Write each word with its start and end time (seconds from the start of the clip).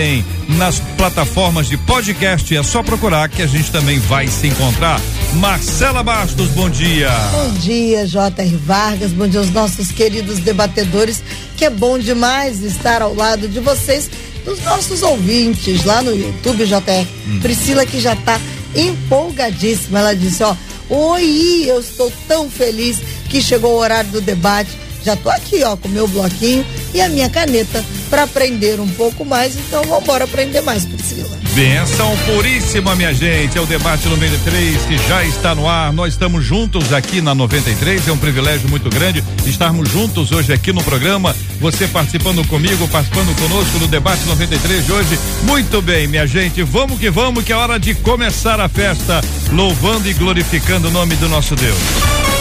nas 0.50 0.80
plataformas 0.98 1.68
de 1.68 1.78
podcast. 1.78 2.56
É 2.56 2.64
só 2.64 2.84
procurar 2.84 3.30
que 3.30 3.42
a 3.42 3.48
gente 3.48 3.72
também 3.72 4.00
vai 4.00 4.28
se 4.28 4.48
encontrar. 4.48 5.02
Marcela 5.36 6.04
Bastos, 6.04 6.50
bom 6.50 6.70
dia. 6.70 7.10
Bom 7.32 7.54
dia, 7.60 8.06
J.R. 8.06 8.56
Vargas. 8.58 9.12
Bom 9.12 9.28
dia 9.28 9.40
aos 9.40 9.50
nossos 9.52 9.92
queridos 9.92 10.40
debatedores. 10.40 11.24
Que 11.56 11.66
é 11.66 11.70
bom 11.70 11.98
demais 11.98 12.62
estar 12.64 13.02
ao 13.02 13.14
lado 13.14 13.48
de 13.48 13.60
vocês, 13.60 14.10
dos 14.46 14.64
nossos 14.64 15.02
ouvintes 15.02 15.84
lá 15.84 16.02
no 16.02 16.16
YouTube, 16.16 16.66
J.R. 16.66 17.08
Hum. 17.28 17.40
Priscila 17.40 17.86
que 17.86 18.00
já 18.00 18.14
está 18.14 18.40
empolgadíssima. 18.76 20.00
Ela 20.00 20.16
disse: 20.16 20.44
Ó, 20.44 20.56
oi, 20.90 21.66
eu 21.66 21.80
estou 21.80 22.12
tão 22.28 22.50
feliz 22.50 23.00
que 23.30 23.42
chegou 23.42 23.74
o 23.74 23.80
horário 23.80 24.12
do 24.12 24.22
debate. 24.22 24.70
Já 25.08 25.16
tô 25.16 25.30
aqui, 25.30 25.64
ó, 25.64 25.78
com 25.78 25.88
o 25.88 25.92
meu 25.92 26.06
bloquinho 26.06 26.66
e 26.94 27.00
a 27.00 27.08
minha 27.08 27.30
caneta 27.30 27.82
para 28.10 28.24
aprender 28.24 28.78
um 28.82 28.90
pouco 28.90 29.24
mais. 29.24 29.56
Então 29.56 29.82
vamos 29.86 30.04
embora 30.04 30.26
aprender 30.26 30.60
mais, 30.60 30.84
Priscila. 30.84 31.30
Benção 31.56 32.14
puríssima, 32.26 32.94
minha 32.94 33.14
gente. 33.14 33.58
É 33.58 33.62
o 33.62 33.66
debate 33.66 34.06
93 34.06 34.82
que 34.82 34.98
já 35.08 35.24
está 35.24 35.56
no 35.56 35.66
ar. 35.66 35.94
Nós 35.94 36.12
estamos 36.12 36.44
juntos 36.44 36.92
aqui 36.92 37.22
na 37.22 37.34
93. 37.34 38.06
É 38.06 38.12
um 38.12 38.18
privilégio 38.18 38.68
muito 38.68 38.90
grande 38.90 39.24
estarmos 39.46 39.90
juntos 39.90 40.34
hoje 40.34 40.52
aqui 40.52 40.74
no 40.74 40.84
programa. 40.84 41.34
Você 41.62 41.88
participando 41.88 42.46
comigo, 42.46 42.86
participando 42.90 43.34
conosco 43.40 43.80
no 43.80 43.88
debate 43.88 44.26
93 44.26 44.86
de 44.86 44.92
hoje. 44.92 45.20
Muito 45.44 45.82
bem, 45.82 46.06
minha 46.06 46.28
gente. 46.28 46.64
Vamos 46.64 47.00
que 47.00 47.10
vamos, 47.10 47.46
que 47.46 47.54
é 47.54 47.56
hora 47.56 47.80
de 47.80 47.96
começar 47.96 48.60
a 48.60 48.68
festa, 48.68 49.22
louvando 49.54 50.10
e 50.10 50.14
glorificando 50.14 50.90
o 50.90 50.92
nome 50.92 51.16
do 51.16 51.30
nosso 51.30 51.56
Deus. 51.56 52.37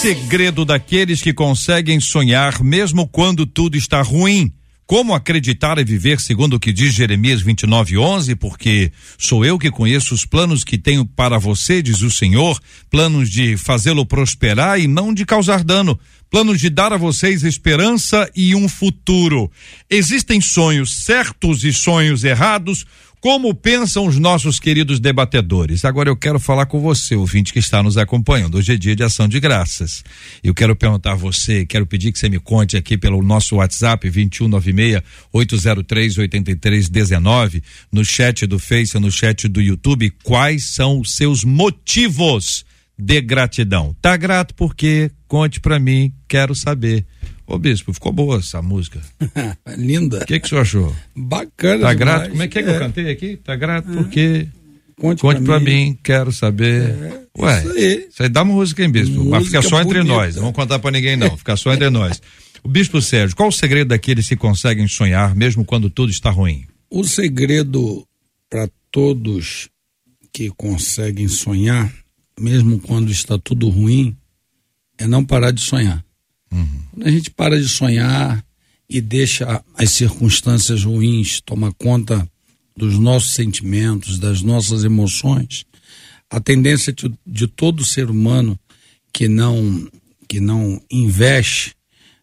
Segredo 0.00 0.64
daqueles 0.64 1.20
que 1.20 1.30
conseguem 1.30 2.00
sonhar 2.00 2.64
mesmo 2.64 3.06
quando 3.06 3.44
tudo 3.44 3.76
está 3.76 4.00
ruim? 4.00 4.50
Como 4.86 5.14
acreditar 5.14 5.76
e 5.76 5.84
viver 5.84 6.18
segundo 6.18 6.54
o 6.54 6.58
que 6.58 6.72
diz 6.72 6.94
Jeremias 6.94 7.42
29:11? 7.42 8.34
Porque 8.34 8.90
sou 9.18 9.44
eu 9.44 9.58
que 9.58 9.70
conheço 9.70 10.14
os 10.14 10.24
planos 10.24 10.64
que 10.64 10.78
tenho 10.78 11.04
para 11.04 11.38
você, 11.38 11.82
diz 11.82 12.00
o 12.00 12.10
Senhor, 12.10 12.58
planos 12.88 13.28
de 13.28 13.58
fazê-lo 13.58 14.06
prosperar 14.06 14.80
e 14.80 14.86
não 14.86 15.12
de 15.12 15.26
causar 15.26 15.62
dano, 15.62 16.00
planos 16.30 16.58
de 16.58 16.70
dar 16.70 16.94
a 16.94 16.96
vocês 16.96 17.44
esperança 17.44 18.26
e 18.34 18.54
um 18.54 18.70
futuro. 18.70 19.50
Existem 19.90 20.40
sonhos 20.40 21.04
certos 21.04 21.62
e 21.62 21.74
sonhos 21.74 22.24
errados. 22.24 22.86
Como 23.20 23.54
pensam 23.54 24.06
os 24.06 24.18
nossos 24.18 24.58
queridos 24.58 24.98
debatedores? 24.98 25.84
Agora 25.84 26.08
eu 26.08 26.16
quero 26.16 26.40
falar 26.40 26.64
com 26.64 26.80
você, 26.80 27.14
ouvinte 27.14 27.52
que 27.52 27.58
está 27.58 27.82
nos 27.82 27.98
acompanhando. 27.98 28.56
Hoje 28.56 28.72
é 28.72 28.76
dia 28.78 28.96
de 28.96 29.02
ação 29.02 29.28
de 29.28 29.38
graças. 29.38 30.02
Eu 30.42 30.54
quero 30.54 30.74
perguntar 30.74 31.12
a 31.12 31.16
você, 31.16 31.66
quero 31.66 31.84
pedir 31.84 32.12
que 32.12 32.18
você 32.18 32.30
me 32.30 32.38
conte 32.38 32.78
aqui 32.78 32.96
pelo 32.96 33.22
nosso 33.22 33.56
WhatsApp 33.56 34.08
2196 34.08 35.02
803 35.34 36.16
8319, 36.16 37.62
no 37.92 38.02
chat 38.06 38.46
do 38.46 38.58
Face, 38.58 38.98
no 38.98 39.12
chat 39.12 39.46
do 39.48 39.60
YouTube, 39.60 40.10
quais 40.24 40.70
são 40.70 40.98
os 40.98 41.14
seus 41.14 41.44
motivos 41.44 42.64
de 42.96 43.20
gratidão. 43.20 43.94
Tá 44.00 44.16
grato 44.16 44.54
porque 44.54 45.10
conte 45.28 45.60
para 45.60 45.78
mim, 45.78 46.10
quero 46.26 46.54
saber. 46.54 47.04
Ô 47.52 47.58
bispo, 47.58 47.92
ficou 47.92 48.12
boa 48.12 48.38
essa 48.38 48.62
música. 48.62 49.00
Linda. 49.76 50.18
O 50.22 50.26
que, 50.26 50.38
que 50.38 50.46
o 50.46 50.48
senhor 50.48 50.60
achou? 50.62 50.96
Bacana. 51.16 51.82
Tá 51.82 51.94
demais. 51.94 51.98
grato? 51.98 52.30
Como 52.30 52.42
é 52.42 52.48
que 52.48 52.58
é 52.58 52.62
que 52.62 52.68
eu 52.70 52.78
cantei 52.78 53.10
aqui? 53.10 53.36
Tá 53.36 53.56
grato 53.56 53.90
porque. 53.90 54.46
Conte, 54.96 55.20
Conte 55.22 55.40
pra 55.42 55.58
mim. 55.58 55.64
mim, 55.86 55.98
quero 56.04 56.30
saber. 56.30 56.90
É, 56.90 57.22
Ué, 57.38 57.58
isso 57.60 57.72
aí. 57.72 58.06
isso 58.10 58.22
aí 58.22 58.28
dá 58.28 58.42
uma 58.42 58.52
música, 58.54 58.82
hein, 58.84 58.90
bispo? 58.90 59.24
Mas 59.24 59.46
fica 59.46 59.56
Música 59.58 59.62
só 59.76 59.80
entre 59.82 59.98
bonita. 59.98 60.14
nós, 60.14 60.34
não 60.36 60.42
vamos 60.42 60.56
contar 60.56 60.78
pra 60.78 60.90
ninguém 60.90 61.16
não, 61.16 61.36
fica 61.38 61.56
só 61.56 61.72
entre 61.72 61.88
nós. 61.90 62.20
O 62.62 62.68
bispo 62.68 63.00
Sérgio, 63.00 63.34
qual 63.34 63.48
o 63.48 63.52
segredo 63.52 63.88
daqueles 63.88 64.28
que 64.28 64.36
conseguem 64.36 64.86
sonhar 64.86 65.34
mesmo 65.34 65.64
quando 65.64 65.88
tudo 65.88 66.10
está 66.10 66.30
ruim? 66.30 66.66
O 66.90 67.02
segredo 67.02 68.06
para 68.50 68.68
todos 68.90 69.70
que 70.32 70.50
conseguem 70.50 71.28
sonhar, 71.28 71.90
mesmo 72.38 72.78
quando 72.78 73.10
está 73.10 73.38
tudo 73.38 73.70
ruim, 73.70 74.14
é 74.98 75.06
não 75.06 75.24
parar 75.24 75.50
de 75.50 75.62
sonhar. 75.62 76.04
Quando 76.50 77.06
a 77.06 77.10
gente 77.10 77.30
para 77.30 77.60
de 77.60 77.68
sonhar 77.68 78.44
e 78.88 79.00
deixa 79.00 79.64
as 79.74 79.90
circunstâncias 79.90 80.84
ruins 80.84 81.40
tomar 81.40 81.72
conta 81.74 82.28
dos 82.76 82.98
nossos 82.98 83.34
sentimentos, 83.34 84.18
das 84.18 84.42
nossas 84.42 84.84
emoções, 84.84 85.64
a 86.28 86.40
tendência 86.40 86.92
de, 86.92 87.12
de 87.26 87.46
todo 87.46 87.84
ser 87.84 88.10
humano 88.10 88.58
que 89.12 89.28
não 89.28 89.88
que 90.28 90.38
não 90.38 90.80
investe 90.88 91.74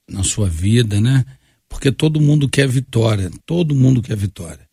na 0.09 0.23
sua 0.23 0.49
vida, 0.49 1.01
né? 1.01 1.25
Porque 1.67 1.91
todo 1.91 2.21
mundo 2.21 2.47
quer 2.47 2.67
vitória, 2.67 3.29
todo 3.45 3.75
mundo 3.75 4.01
quer 4.01 4.15
vitória. 4.15 4.65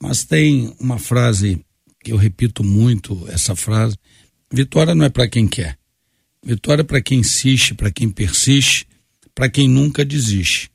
Mas 0.00 0.24
tem 0.24 0.72
uma 0.78 0.96
frase 0.96 1.64
que 2.04 2.12
eu 2.12 2.16
repito 2.16 2.62
muito 2.62 3.26
essa 3.28 3.56
frase: 3.56 3.96
vitória 4.52 4.94
não 4.94 5.04
é 5.04 5.08
para 5.08 5.26
quem 5.26 5.48
quer. 5.48 5.76
Vitória 6.44 6.82
é 6.82 6.84
para 6.84 7.00
quem 7.00 7.18
insiste, 7.18 7.74
para 7.74 7.90
quem 7.90 8.08
persiste, 8.08 8.86
para 9.36 9.50
quem 9.50 9.68
nunca 9.68 10.04
desiste. 10.04 10.70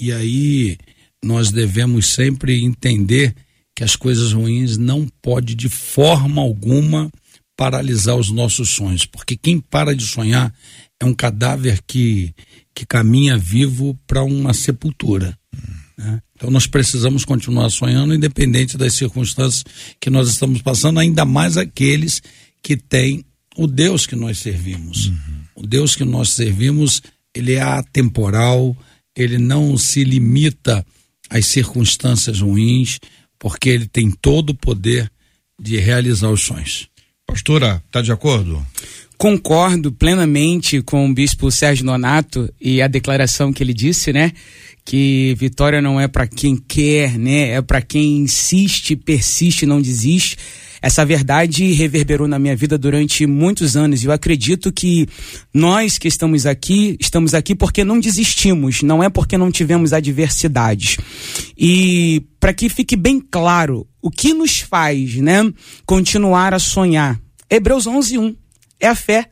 E 0.00 0.12
aí 0.12 0.78
nós 1.22 1.50
devemos 1.50 2.06
sempre 2.06 2.64
entender 2.64 3.34
que 3.74 3.82
as 3.82 3.96
coisas 3.96 4.32
ruins 4.32 4.78
não 4.78 5.06
pode 5.20 5.54
de 5.54 5.68
forma 5.68 6.40
alguma 6.40 7.10
paralisar 7.56 8.16
os 8.16 8.30
nossos 8.30 8.70
sonhos, 8.70 9.04
porque 9.04 9.36
quem 9.36 9.58
para 9.58 9.94
de 9.94 10.06
sonhar 10.06 10.54
é 11.00 11.04
um 11.04 11.14
cadáver 11.14 11.80
que, 11.86 12.32
que 12.74 12.86
caminha 12.86 13.36
vivo 13.36 13.98
para 14.06 14.22
uma 14.22 14.54
sepultura. 14.54 15.36
né? 15.96 16.22
Então 16.34 16.50
nós 16.50 16.66
precisamos 16.66 17.24
continuar 17.24 17.70
sonhando, 17.70 18.14
independente 18.14 18.76
das 18.76 18.94
circunstâncias 18.94 19.64
que 19.98 20.10
nós 20.10 20.28
estamos 20.28 20.62
passando, 20.62 21.00
ainda 21.00 21.24
mais 21.24 21.56
aqueles 21.56 22.22
que 22.62 22.76
têm 22.76 23.24
o 23.56 23.66
Deus 23.66 24.06
que 24.06 24.14
nós 24.14 24.38
servimos. 24.38 25.06
Uhum. 25.06 25.16
O 25.56 25.66
Deus 25.66 25.96
que 25.96 26.04
nós 26.04 26.30
servimos, 26.30 27.02
ele 27.36 27.52
é 27.52 27.62
atemporal, 27.62 28.76
ele 29.14 29.38
não 29.38 29.76
se 29.76 30.02
limita 30.02 30.84
às 31.28 31.46
circunstâncias 31.46 32.40
ruins, 32.40 32.98
porque 33.38 33.68
ele 33.68 33.86
tem 33.86 34.10
todo 34.10 34.50
o 34.50 34.54
poder 34.54 35.10
de 35.60 35.78
realizar 35.78 36.30
os 36.30 36.42
sonhos. 36.42 36.88
Pastora, 37.26 37.82
está 37.86 38.00
de 38.00 38.12
acordo? 38.12 38.64
Concordo 39.18 39.90
plenamente 39.92 40.82
com 40.82 41.08
o 41.08 41.14
bispo 41.14 41.50
Sérgio 41.50 41.84
Nonato 41.84 42.52
e 42.60 42.82
a 42.82 42.86
declaração 42.86 43.52
que 43.52 43.62
ele 43.62 43.72
disse, 43.72 44.12
né? 44.12 44.32
Que 44.84 45.34
vitória 45.38 45.80
não 45.82 45.98
é 45.98 46.06
para 46.06 46.26
quem 46.26 46.56
quer, 46.56 47.18
né? 47.18 47.50
É 47.50 47.62
para 47.62 47.80
quem 47.82 48.18
insiste, 48.18 48.94
persiste, 48.94 49.66
não 49.66 49.80
desiste. 49.80 50.36
Essa 50.86 51.04
verdade 51.04 51.72
reverberou 51.72 52.28
na 52.28 52.38
minha 52.38 52.54
vida 52.54 52.78
durante 52.78 53.26
muitos 53.26 53.76
anos 53.76 54.04
e 54.04 54.06
eu 54.06 54.12
acredito 54.12 54.72
que 54.72 55.08
nós 55.52 55.98
que 55.98 56.06
estamos 56.06 56.46
aqui, 56.46 56.96
estamos 57.00 57.34
aqui 57.34 57.56
porque 57.56 57.82
não 57.82 57.98
desistimos, 57.98 58.82
não 58.82 59.02
é 59.02 59.10
porque 59.10 59.36
não 59.36 59.50
tivemos 59.50 59.92
adversidades. 59.92 60.96
E 61.58 62.22
para 62.38 62.54
que 62.54 62.68
fique 62.68 62.94
bem 62.94 63.20
claro, 63.20 63.84
o 64.00 64.12
que 64.12 64.32
nos 64.32 64.60
faz, 64.60 65.16
né, 65.16 65.52
continuar 65.84 66.54
a 66.54 66.60
sonhar? 66.60 67.20
Hebreus 67.50 67.88
11:1 67.88 68.36
é 68.78 68.86
a 68.86 68.94
fé. 68.94 69.28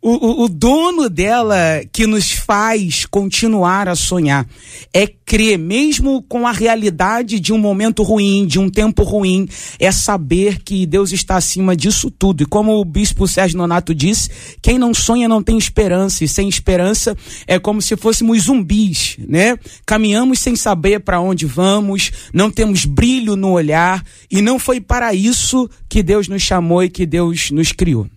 O, 0.00 0.44
o, 0.44 0.48
dono 0.48 1.10
dela 1.10 1.82
que 1.92 2.06
nos 2.06 2.30
faz 2.30 3.04
continuar 3.04 3.88
a 3.88 3.96
sonhar 3.96 4.46
é 4.94 5.08
crer, 5.08 5.58
mesmo 5.58 6.22
com 6.22 6.46
a 6.46 6.52
realidade 6.52 7.40
de 7.40 7.52
um 7.52 7.58
momento 7.58 8.04
ruim, 8.04 8.46
de 8.46 8.60
um 8.60 8.70
tempo 8.70 9.02
ruim, 9.02 9.48
é 9.76 9.90
saber 9.90 10.62
que 10.62 10.86
Deus 10.86 11.10
está 11.10 11.36
acima 11.36 11.74
disso 11.74 12.12
tudo. 12.12 12.44
E 12.44 12.46
como 12.46 12.80
o 12.80 12.84
bispo 12.84 13.26
Sérgio 13.26 13.58
Nonato 13.58 13.92
disse, 13.92 14.30
quem 14.62 14.78
não 14.78 14.94
sonha 14.94 15.26
não 15.26 15.42
tem 15.42 15.58
esperança, 15.58 16.22
e 16.22 16.28
sem 16.28 16.48
esperança 16.48 17.16
é 17.44 17.58
como 17.58 17.82
se 17.82 17.96
fôssemos 17.96 18.44
zumbis, 18.44 19.16
né? 19.28 19.58
Caminhamos 19.84 20.38
sem 20.38 20.54
saber 20.54 21.00
para 21.00 21.20
onde 21.20 21.44
vamos, 21.44 22.12
não 22.32 22.52
temos 22.52 22.84
brilho 22.84 23.34
no 23.34 23.50
olhar, 23.50 24.04
e 24.30 24.40
não 24.40 24.60
foi 24.60 24.80
para 24.80 25.12
isso 25.12 25.68
que 25.88 26.04
Deus 26.04 26.28
nos 26.28 26.42
chamou 26.42 26.84
e 26.84 26.88
que 26.88 27.04
Deus 27.04 27.50
nos 27.50 27.72
criou. 27.72 28.08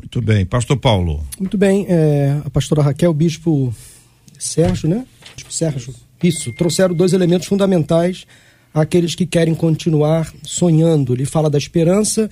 Muito 0.00 0.20
bem. 0.20 0.44
Pastor 0.44 0.76
Paulo. 0.76 1.24
Muito 1.38 1.56
bem. 1.56 1.86
É, 1.88 2.40
a 2.44 2.50
pastora 2.50 2.82
Raquel, 2.82 3.10
o 3.10 3.14
bispo 3.14 3.74
Sérgio, 4.38 4.88
né? 4.88 5.06
Bispo 5.34 5.52
Sérgio. 5.52 5.94
Isso. 6.22 6.52
Trouxeram 6.52 6.94
dois 6.94 7.12
elementos 7.12 7.46
fundamentais 7.46 8.26
àqueles 8.72 9.14
que 9.14 9.26
querem 9.26 9.54
continuar 9.54 10.32
sonhando. 10.42 11.14
Ele 11.14 11.24
fala 11.24 11.48
da 11.48 11.58
esperança, 11.58 12.28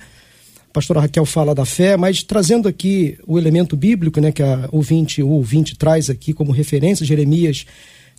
a 0.69 0.73
pastora 0.73 0.99
Raquel 0.99 1.25
fala 1.25 1.55
da 1.55 1.65
fé, 1.65 1.95
mas 1.95 2.23
trazendo 2.23 2.67
aqui 2.67 3.17
o 3.25 3.37
elemento 3.37 3.75
bíblico, 3.75 4.19
né? 4.19 4.31
Que 4.31 4.43
a 4.43 4.67
ouvinte, 4.71 5.21
o 5.21 5.29
ouvinte 5.29 5.75
traz 5.75 6.09
aqui 6.09 6.33
como 6.33 6.51
referência, 6.51 7.05
Jeremias 7.05 7.65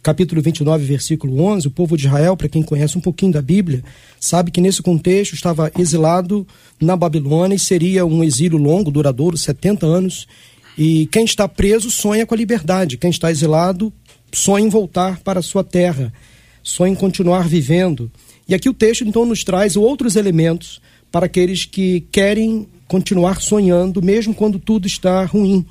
capítulo 0.05 0.43
29, 0.43 0.85
versículo 0.85 1.43
11, 1.43 1.67
o 1.67 1.71
povo 1.71 1.97
de 1.97 2.07
Israel, 2.07 2.37
para 2.37 2.47
quem 2.47 2.63
conhece 2.63 2.99
um 2.99 3.01
pouquinho 3.01 3.33
da 3.33 3.41
Bíblia, 3.41 3.83
sabe 4.21 4.51
que 4.51 4.61
nesse 4.61 4.83
contexto 4.83 5.33
estava 5.33 5.73
exilado 5.79 6.47
na 6.79 6.95
Babilônia 6.95 7.57
e 7.57 7.59
seria 7.59 8.05
um 8.05 8.23
exílio 8.23 8.59
longo, 8.59 8.91
duradouro, 8.91 9.39
70 9.39 9.87
anos. 9.87 10.29
E 10.77 11.07
quem 11.07 11.25
está 11.25 11.49
preso 11.49 11.91
sonha 11.91 12.27
com 12.27 12.35
a 12.35 12.37
liberdade, 12.37 12.99
quem 12.99 13.09
está 13.09 13.31
exilado 13.31 13.91
sonha 14.31 14.67
em 14.67 14.69
voltar 14.69 15.21
para 15.21 15.41
a 15.41 15.43
sua 15.43 15.65
terra, 15.65 16.13
sonha 16.63 16.93
em 16.93 16.97
continuar 16.97 17.49
vivendo. 17.49 18.13
E 18.47 18.55
aqui 18.55 18.69
o 18.69 18.75
texto 18.75 19.05
então 19.05 19.25
nos 19.25 19.43
traz 19.43 19.75
outros 19.75 20.17
elementos 20.17 20.83
para 21.11 21.25
aqueles 21.25 21.65
que 21.65 22.03
querem 22.13 22.69
continuar 22.87 23.41
sonhando, 23.41 24.03
mesmo 24.03 24.35
quando 24.35 24.59
tudo 24.59 24.87
está 24.87 25.25
ruim. 25.25 25.65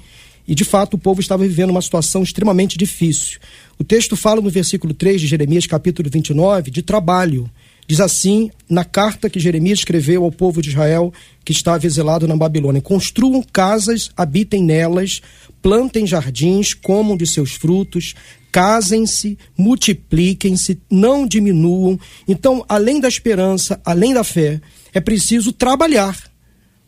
E 0.48 0.54
de 0.54 0.64
fato 0.66 0.96
o 0.96 0.98
povo 0.98 1.22
estava 1.22 1.44
vivendo 1.44 1.70
uma 1.70 1.82
situação 1.82 2.22
extremamente 2.22 2.78
difícil. 2.78 3.40
O 3.80 3.84
texto 3.84 4.16
fala 4.16 4.42
no 4.42 4.50
versículo 4.50 4.94
3 4.94 5.22
de 5.22 5.28
Jeremias, 5.28 5.66
capítulo 5.66 6.10
29, 6.10 6.70
de 6.70 6.82
trabalho. 6.82 7.50
Diz 7.88 8.00
assim, 8.00 8.50
na 8.70 8.86
carta 8.86 9.30
que 9.30 9.40
Jeremias 9.40 9.80
escreveu 9.80 10.24
ao 10.24 10.32
povo 10.32 10.62
de 10.62 10.70
Israel 10.70 11.14
que 11.44 11.52
estava 11.52 11.86
exilado 11.86 12.28
na 12.28 12.36
Babilônia: 12.36 12.82
Construam 12.82 13.44
casas, 13.44 14.10
habitem 14.16 14.64
nelas, 14.64 15.22
plantem 15.62 16.08
jardins, 16.08 16.74
comam 16.74 17.18
de 17.18 17.28
seus 17.28 17.54
frutos, 17.54 18.16
casem-se, 18.52 19.38
multipliquem-se, 19.58 20.80
não 20.90 21.28
diminuam. 21.28 22.00
Então, 22.28 22.64
além 22.70 23.02
da 23.02 23.08
esperança, 23.08 23.82
além 23.84 24.14
da 24.14 24.24
fé, 24.24 24.62
é 24.94 25.02
preciso 25.02 25.52
trabalhar. 25.52 26.33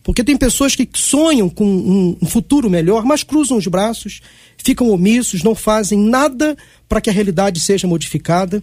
Porque 0.06 0.24
tem 0.24 0.38
pessoas 0.38 0.76
que 0.76 0.88
sonham 0.94 1.50
com 1.50 2.16
um 2.22 2.28
futuro 2.28 2.70
melhor, 2.70 3.04
mas 3.04 3.24
cruzam 3.24 3.58
os 3.58 3.66
braços, 3.66 4.22
ficam 4.56 4.92
omissos, 4.92 5.42
não 5.42 5.56
fazem 5.56 5.98
nada 5.98 6.56
para 6.88 7.02
que 7.02 7.10
a 7.10 7.14
realidade 7.14 7.60
seja 7.60 7.88
modificada. 7.88 8.62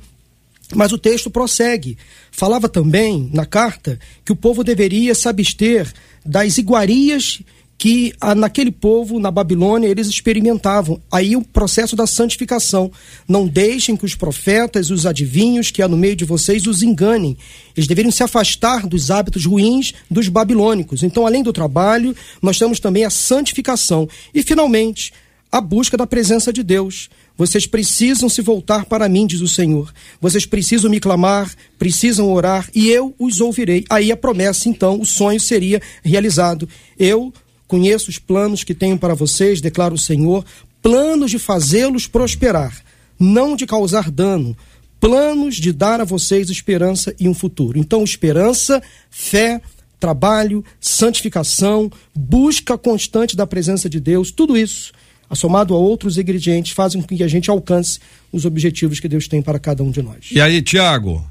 Mas 0.72 0.92
o 0.92 0.98
texto 0.98 1.28
prossegue. 1.32 1.98
Falava 2.30 2.68
também 2.68 3.28
na 3.34 3.44
carta 3.44 3.98
que 4.24 4.30
o 4.30 4.36
povo 4.36 4.62
deveria 4.62 5.16
se 5.16 5.28
abster 5.28 5.92
das 6.24 6.58
iguarias 6.58 7.40
que 7.78 8.12
naquele 8.36 8.70
povo, 8.70 9.18
na 9.18 9.30
Babilônia, 9.30 9.88
eles 9.88 10.06
experimentavam. 10.06 11.00
Aí 11.10 11.34
o 11.34 11.42
processo 11.42 11.96
da 11.96 12.06
santificação. 12.06 12.92
Não 13.26 13.48
deixem 13.48 13.96
que 13.96 14.04
os 14.04 14.14
profetas 14.14 14.90
os 14.90 15.04
adivinhos 15.04 15.72
que 15.72 15.82
há 15.82 15.88
no 15.88 15.96
meio 15.96 16.14
de 16.14 16.24
vocês 16.24 16.66
os 16.68 16.82
enganem. 16.82 17.36
Eles 17.76 17.88
deveriam 17.88 18.12
se 18.12 18.22
afastar 18.22 18.86
dos 18.86 19.10
hábitos 19.10 19.46
ruins 19.46 19.94
dos 20.08 20.28
babilônicos. 20.28 21.02
Então, 21.02 21.26
além 21.26 21.42
do 21.42 21.52
trabalho, 21.52 22.14
nós 22.40 22.56
temos 22.56 22.78
também 22.78 23.04
a 23.04 23.10
santificação. 23.10 24.08
E, 24.32 24.44
finalmente, 24.44 25.12
a 25.50 25.60
busca 25.60 25.96
da 25.96 26.06
presença 26.06 26.52
de 26.52 26.62
Deus. 26.62 27.10
Vocês 27.36 27.66
precisam 27.66 28.28
se 28.28 28.40
voltar 28.40 28.84
para 28.84 29.08
mim, 29.08 29.26
diz 29.26 29.40
o 29.40 29.48
Senhor. 29.48 29.92
Vocês 30.20 30.46
precisam 30.46 30.90
me 30.90 31.00
clamar, 31.00 31.52
precisam 31.78 32.32
orar 32.32 32.68
e 32.74 32.88
eu 32.88 33.14
os 33.18 33.40
ouvirei. 33.40 33.84
Aí 33.90 34.12
a 34.12 34.16
promessa, 34.16 34.68
então, 34.68 35.00
o 35.00 35.04
sonho 35.04 35.40
seria 35.40 35.82
realizado. 36.02 36.68
Eu 36.98 37.32
Conheço 37.72 38.10
os 38.10 38.18
planos 38.18 38.62
que 38.64 38.74
tenho 38.74 38.98
para 38.98 39.14
vocês, 39.14 39.58
declara 39.58 39.94
o 39.94 39.98
Senhor, 39.98 40.44
planos 40.82 41.30
de 41.30 41.38
fazê-los 41.38 42.06
prosperar, 42.06 42.84
não 43.18 43.56
de 43.56 43.64
causar 43.64 44.10
dano, 44.10 44.54
planos 45.00 45.54
de 45.54 45.72
dar 45.72 45.98
a 45.98 46.04
vocês 46.04 46.50
esperança 46.50 47.14
e 47.18 47.26
um 47.26 47.32
futuro. 47.32 47.78
Então, 47.78 48.04
esperança, 48.04 48.82
fé, 49.08 49.58
trabalho, 49.98 50.62
santificação, 50.78 51.90
busca 52.14 52.76
constante 52.76 53.34
da 53.34 53.46
presença 53.46 53.88
de 53.88 54.00
Deus, 54.00 54.30
tudo 54.30 54.54
isso, 54.54 54.92
assomado 55.30 55.74
a 55.74 55.78
outros 55.78 56.18
ingredientes, 56.18 56.72
fazem 56.72 57.00
com 57.00 57.16
que 57.16 57.24
a 57.24 57.28
gente 57.28 57.48
alcance 57.48 58.00
os 58.30 58.44
objetivos 58.44 59.00
que 59.00 59.08
Deus 59.08 59.26
tem 59.26 59.40
para 59.40 59.58
cada 59.58 59.82
um 59.82 59.90
de 59.90 60.02
nós. 60.02 60.28
E 60.30 60.42
aí, 60.42 60.60
Tiago? 60.60 61.26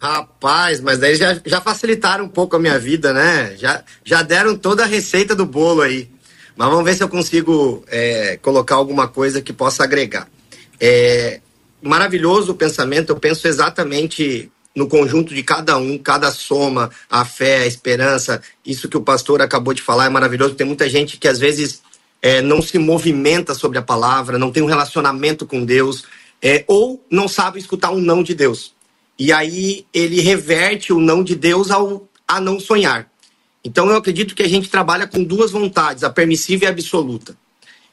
Rapaz, 0.00 0.80
mas 0.80 0.98
daí 0.98 1.14
já, 1.14 1.38
já 1.44 1.60
facilitaram 1.60 2.24
um 2.24 2.28
pouco 2.28 2.56
a 2.56 2.58
minha 2.58 2.78
vida, 2.78 3.12
né? 3.12 3.54
Já, 3.58 3.84
já 4.02 4.22
deram 4.22 4.56
toda 4.56 4.82
a 4.82 4.86
receita 4.86 5.36
do 5.36 5.44
bolo 5.44 5.82
aí. 5.82 6.08
Mas 6.56 6.68
vamos 6.70 6.84
ver 6.84 6.94
se 6.94 7.02
eu 7.02 7.08
consigo 7.08 7.84
é, 7.86 8.38
colocar 8.40 8.76
alguma 8.76 9.08
coisa 9.08 9.42
que 9.42 9.52
possa 9.52 9.84
agregar. 9.84 10.26
É 10.80 11.40
maravilhoso 11.82 12.52
o 12.52 12.54
pensamento, 12.54 13.10
eu 13.10 13.16
penso 13.16 13.46
exatamente 13.46 14.50
no 14.74 14.88
conjunto 14.88 15.34
de 15.34 15.42
cada 15.42 15.76
um, 15.76 15.98
cada 15.98 16.30
soma, 16.30 16.90
a 17.10 17.24
fé, 17.26 17.58
a 17.58 17.66
esperança. 17.66 18.40
Isso 18.64 18.88
que 18.88 18.96
o 18.96 19.02
pastor 19.02 19.42
acabou 19.42 19.74
de 19.74 19.82
falar 19.82 20.06
é 20.06 20.08
maravilhoso. 20.08 20.54
Tem 20.54 20.66
muita 20.66 20.88
gente 20.88 21.18
que 21.18 21.28
às 21.28 21.38
vezes 21.38 21.82
é, 22.22 22.40
não 22.40 22.62
se 22.62 22.78
movimenta 22.78 23.54
sobre 23.54 23.76
a 23.76 23.82
palavra, 23.82 24.38
não 24.38 24.50
tem 24.50 24.62
um 24.62 24.66
relacionamento 24.66 25.44
com 25.44 25.62
Deus, 25.62 26.04
é, 26.40 26.64
ou 26.66 27.04
não 27.10 27.28
sabe 27.28 27.58
escutar 27.58 27.90
um 27.90 28.00
não 28.00 28.22
de 28.22 28.34
Deus. 28.34 28.74
E 29.20 29.34
aí 29.34 29.84
ele 29.92 30.18
reverte 30.22 30.94
o 30.94 30.98
não 30.98 31.22
de 31.22 31.36
Deus 31.36 31.70
ao 31.70 32.08
a 32.26 32.40
não 32.40 32.58
sonhar. 32.58 33.06
Então 33.62 33.90
eu 33.90 33.96
acredito 33.96 34.34
que 34.34 34.42
a 34.42 34.48
gente 34.48 34.70
trabalha 34.70 35.06
com 35.06 35.22
duas 35.22 35.50
vontades, 35.50 36.02
a 36.02 36.08
permissiva 36.08 36.64
e 36.64 36.66
a 36.66 36.70
absoluta. 36.70 37.36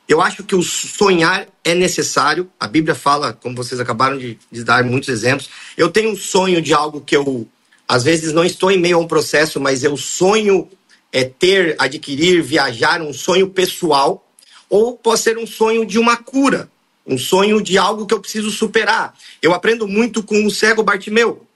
Eu 0.07 0.21
acho 0.21 0.45
que 0.45 0.55
o 0.55 0.63
sonhar 0.63 1.45
é 1.65 1.75
necessário. 1.75 2.49
A 2.57 2.65
Bíblia 2.65 2.95
fala, 2.95 3.33
como 3.33 3.57
vocês 3.57 3.77
acabaram 3.77 4.17
de, 4.17 4.39
de 4.49 4.63
dar 4.63 4.85
muitos 4.85 5.09
exemplos. 5.09 5.49
Eu 5.75 5.89
tenho 5.89 6.11
um 6.11 6.15
sonho 6.15 6.61
de 6.61 6.73
algo 6.73 7.01
que 7.01 7.17
eu, 7.17 7.45
às 7.85 8.05
vezes, 8.05 8.31
não 8.31 8.45
estou 8.45 8.71
em 8.71 8.79
meio 8.79 8.95
a 8.95 8.99
um 9.01 9.07
processo, 9.07 9.59
mas 9.59 9.83
eu 9.83 9.97
sonho 9.97 10.69
é 11.11 11.25
ter, 11.25 11.75
adquirir, 11.77 12.41
viajar, 12.41 13.01
um 13.01 13.11
sonho 13.11 13.49
pessoal, 13.49 14.25
ou 14.69 14.93
pode 14.95 15.19
ser 15.19 15.37
um 15.37 15.45
sonho 15.45 15.85
de 15.85 15.99
uma 15.99 16.15
cura 16.15 16.69
um 17.07 17.17
sonho 17.17 17.61
de 17.61 17.77
algo 17.77 18.05
que 18.05 18.13
eu 18.13 18.19
preciso 18.19 18.51
superar. 18.51 19.17
Eu 19.41 19.53
aprendo 19.53 19.87
muito 19.87 20.21
com 20.21 20.45
o 20.45 20.51
cego 20.51 20.83
Bartimeu. 20.83 21.47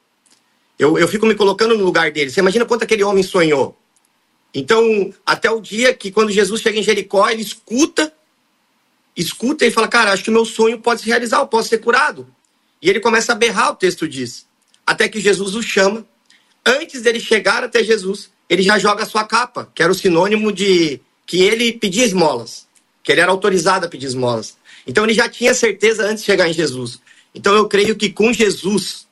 Eu, 0.79 0.97
eu 0.97 1.07
fico 1.07 1.25
me 1.25 1.35
colocando 1.35 1.77
no 1.77 1.83
lugar 1.83 2.09
dele. 2.11 2.31
Você 2.31 2.39
imagina 2.39 2.65
quanto 2.65 2.83
aquele 2.83 3.03
homem 3.03 3.21
sonhou? 3.21 3.77
Então, 4.53 5.13
até 5.25 5.51
o 5.51 5.59
dia 5.59 5.93
que 5.93 6.11
quando 6.11 6.31
Jesus 6.31 6.61
chega 6.61 6.79
em 6.79 6.83
Jericó, 6.83 7.29
ele 7.29 7.41
escuta, 7.41 8.13
escuta 9.15 9.65
e 9.65 9.71
fala: 9.71 9.87
Cara, 9.87 10.11
acho 10.11 10.23
que 10.23 10.29
o 10.29 10.33
meu 10.33 10.45
sonho 10.45 10.79
pode 10.79 11.01
se 11.01 11.07
realizar, 11.07 11.39
eu 11.39 11.47
posso 11.47 11.69
ser 11.69 11.79
curado. 11.79 12.27
E 12.81 12.89
ele 12.89 12.99
começa 12.99 13.33
a 13.33 13.35
berrar, 13.35 13.71
o 13.71 13.75
texto 13.75 14.07
diz. 14.07 14.47
Até 14.85 15.07
que 15.07 15.19
Jesus 15.19 15.53
o 15.53 15.61
chama. 15.61 16.05
Antes 16.65 17.01
dele 17.01 17.19
chegar 17.19 17.63
até 17.63 17.83
Jesus, 17.83 18.31
ele 18.49 18.61
já 18.61 18.77
joga 18.77 19.03
a 19.03 19.05
sua 19.05 19.23
capa, 19.23 19.69
que 19.73 19.83
era 19.83 19.91
o 19.91 19.95
sinônimo 19.95 20.51
de 20.51 20.99
que 21.25 21.41
ele 21.41 21.73
pedia 21.73 22.05
esmolas, 22.05 22.67
que 23.03 23.11
ele 23.11 23.21
era 23.21 23.31
autorizado 23.31 23.85
a 23.85 23.89
pedir 23.89 24.07
esmolas. 24.07 24.57
Então 24.85 25.03
ele 25.03 25.13
já 25.13 25.29
tinha 25.29 25.53
certeza 25.53 26.03
antes 26.03 26.23
de 26.23 26.25
chegar 26.25 26.49
em 26.49 26.53
Jesus. 26.53 26.99
Então 27.33 27.53
eu 27.55 27.67
creio 27.67 27.95
que 27.95 28.09
com 28.09 28.33
Jesus 28.33 29.07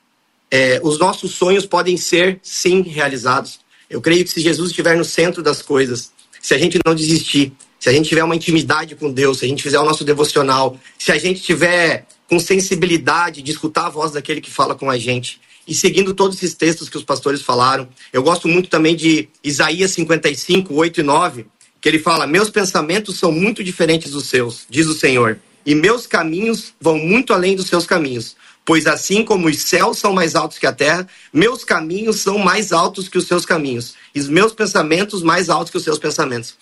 é, 0.51 0.79
os 0.83 0.97
nossos 0.97 1.31
sonhos 1.31 1.65
podem 1.65 1.97
ser 1.97 2.39
sim 2.41 2.81
realizados. 2.81 3.59
Eu 3.89 4.01
creio 4.01 4.23
que 4.23 4.31
se 4.31 4.41
Jesus 4.41 4.69
estiver 4.69 4.97
no 4.97 5.05
centro 5.05 5.41
das 5.41 5.61
coisas, 5.61 6.11
se 6.41 6.53
a 6.53 6.57
gente 6.57 6.79
não 6.85 6.95
desistir, 6.95 7.53
se 7.79 7.89
a 7.89 7.93
gente 7.93 8.09
tiver 8.09 8.23
uma 8.23 8.35
intimidade 8.35 8.95
com 8.95 9.11
Deus, 9.11 9.39
se 9.39 9.45
a 9.45 9.47
gente 9.47 9.63
fizer 9.63 9.79
o 9.79 9.85
nosso 9.85 10.03
devocional, 10.03 10.77
se 10.97 11.11
a 11.11 11.17
gente 11.17 11.41
tiver 11.41 12.05
com 12.29 12.39
sensibilidade 12.39 13.41
de 13.41 13.51
escutar 13.51 13.87
a 13.87 13.89
voz 13.89 14.11
daquele 14.11 14.41
que 14.41 14.51
fala 14.51 14.75
com 14.75 14.89
a 14.89 14.97
gente 14.97 15.39
e 15.67 15.73
seguindo 15.73 16.13
todos 16.13 16.37
esses 16.37 16.55
textos 16.55 16.89
que 16.89 16.97
os 16.97 17.03
pastores 17.03 17.41
falaram. 17.41 17.87
Eu 18.11 18.23
gosto 18.23 18.47
muito 18.47 18.69
também 18.69 18.95
de 18.95 19.29
Isaías 19.43 19.91
55, 19.91 20.73
8 20.73 20.99
e 20.99 21.03
9, 21.03 21.45
que 21.79 21.87
ele 21.87 21.99
fala: 21.99 22.27
Meus 22.27 22.49
pensamentos 22.49 23.17
são 23.17 23.31
muito 23.31 23.63
diferentes 23.63 24.11
dos 24.11 24.25
seus, 24.25 24.65
diz 24.69 24.87
o 24.87 24.93
Senhor, 24.93 25.39
e 25.69 25.75
meus 25.75 26.07
caminhos 26.07 26.73
vão 26.81 26.97
muito 26.97 27.31
além 27.31 27.55
dos 27.55 27.67
seus 27.67 27.85
caminhos. 27.85 28.35
Pois 28.65 28.87
assim 28.87 29.23
como 29.23 29.47
os 29.47 29.61
céus 29.61 29.99
são 29.99 30.11
mais 30.11 30.33
altos 30.33 30.57
que 30.57 30.65
a 30.65 30.73
terra, 30.73 31.07
meus 31.31 31.63
caminhos 31.63 32.21
são 32.21 32.39
mais 32.39 32.73
altos 32.73 33.07
que 33.07 33.19
os 33.19 33.27
seus 33.27 33.45
caminhos, 33.45 33.93
e 34.15 34.19
os 34.19 34.27
meus 34.27 34.51
pensamentos 34.51 35.21
mais 35.21 35.47
altos 35.47 35.69
que 35.69 35.77
os 35.77 35.83
seus 35.83 35.99
pensamentos. 35.99 36.55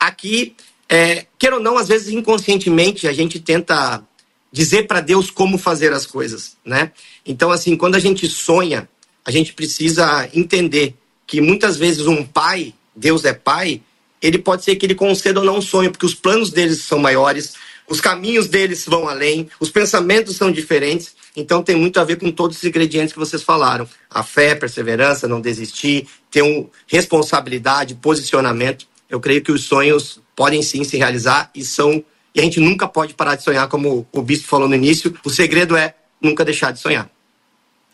Aqui, 0.00 0.56
é, 0.88 1.26
queira 1.38 1.56
ou 1.56 1.62
não, 1.62 1.76
às 1.76 1.88
vezes 1.88 2.08
inconscientemente 2.08 3.06
a 3.06 3.12
gente 3.12 3.38
tenta 3.38 4.02
dizer 4.50 4.86
para 4.86 5.02
Deus 5.02 5.30
como 5.30 5.58
fazer 5.58 5.92
as 5.92 6.06
coisas, 6.06 6.56
né? 6.64 6.90
Então, 7.26 7.50
assim, 7.50 7.76
quando 7.76 7.96
a 7.96 8.00
gente 8.00 8.26
sonha, 8.28 8.88
a 9.26 9.30
gente 9.30 9.52
precisa 9.52 10.26
entender 10.32 10.94
que 11.26 11.38
muitas 11.38 11.76
vezes 11.76 12.06
um 12.06 12.24
pai, 12.24 12.72
Deus 12.96 13.26
é 13.26 13.34
pai, 13.34 13.82
ele 14.22 14.38
pode 14.38 14.64
ser 14.64 14.76
que 14.76 14.86
ele 14.86 14.94
conceda 14.94 15.40
ou 15.40 15.44
não 15.44 15.58
um 15.58 15.62
sonho, 15.62 15.90
porque 15.90 16.06
os 16.06 16.14
planos 16.14 16.50
deles 16.50 16.80
são 16.80 16.98
maiores, 16.98 17.52
os 17.88 18.00
caminhos 18.00 18.48
deles 18.48 18.84
vão 18.86 19.08
além, 19.08 19.48
os 19.60 19.70
pensamentos 19.70 20.36
são 20.36 20.50
diferentes. 20.50 21.14
Então 21.36 21.62
tem 21.62 21.76
muito 21.76 22.00
a 22.00 22.04
ver 22.04 22.16
com 22.16 22.30
todos 22.30 22.56
os 22.56 22.64
ingredientes 22.64 23.12
que 23.12 23.18
vocês 23.18 23.42
falaram: 23.42 23.88
a 24.10 24.22
fé, 24.22 24.54
perseverança, 24.54 25.28
não 25.28 25.40
desistir, 25.40 26.06
ter 26.30 26.42
um 26.42 26.68
responsabilidade, 26.86 27.94
posicionamento. 27.94 28.86
Eu 29.08 29.20
creio 29.20 29.42
que 29.42 29.52
os 29.52 29.64
sonhos 29.64 30.20
podem 30.34 30.62
sim 30.62 30.82
se 30.82 30.96
realizar 30.96 31.50
e 31.54 31.64
são 31.64 32.02
e 32.34 32.40
a 32.40 32.42
gente 32.42 32.58
nunca 32.58 32.88
pode 32.88 33.14
parar 33.14 33.36
de 33.36 33.44
sonhar, 33.44 33.68
como 33.68 34.06
o 34.10 34.22
bispo 34.22 34.48
falou 34.48 34.68
no 34.68 34.74
início. 34.74 35.14
O 35.24 35.30
segredo 35.30 35.76
é 35.76 35.94
nunca 36.20 36.44
deixar 36.44 36.72
de 36.72 36.80
sonhar. 36.80 37.08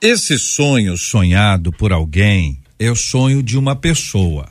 Esse 0.00 0.38
sonho 0.38 0.97
sonhado 0.97 1.70
por 1.70 1.92
alguém 1.92 2.59
é 2.78 2.90
o 2.90 2.97
sonho 2.97 3.42
de 3.42 3.59
uma 3.59 3.76
pessoa. 3.76 4.50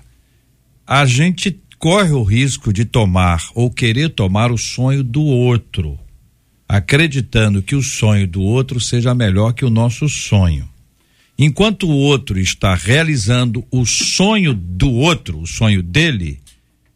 A 0.85 1.07
gente 1.07 1.59
corre 1.79 2.11
o 2.11 2.23
risco 2.23 2.73
de 2.73 2.83
tomar 2.83 3.41
ou 3.55 3.71
querer 3.71 4.09
tomar 4.09 4.51
o 4.51 4.57
sonho 4.57 5.01
do 5.01 5.21
outro, 5.21 5.97
acreditando 6.67 7.63
que 7.63 7.73
o 7.73 7.81
sonho 7.81 8.27
do 8.27 8.41
outro 8.41 8.81
seja 8.81 9.15
melhor 9.15 9.53
que 9.53 9.63
o 9.63 9.69
nosso 9.69 10.09
sonho. 10.09 10.67
Enquanto 11.37 11.87
o 11.87 11.95
outro 11.95 12.37
está 12.37 12.75
realizando 12.75 13.65
o 13.71 13.85
sonho 13.85 14.53
do 14.53 14.91
outro, 14.91 15.39
o 15.39 15.47
sonho 15.47 15.81
dele, 15.81 16.41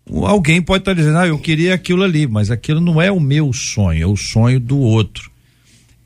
alguém 0.06 0.62
pode 0.62 0.82
estar 0.82 0.94
dizendo, 0.94 1.18
ah, 1.18 1.28
eu 1.28 1.40
queria 1.40 1.74
aquilo 1.74 2.04
ali, 2.04 2.28
mas 2.28 2.52
aquilo 2.52 2.82
não 2.82 3.02
é 3.02 3.10
o 3.10 3.22
meu 3.22 3.54
sonho, 3.54 4.04
é 4.04 4.06
o 4.06 4.18
sonho 4.18 4.60
do 4.60 4.78
outro. 4.78 5.32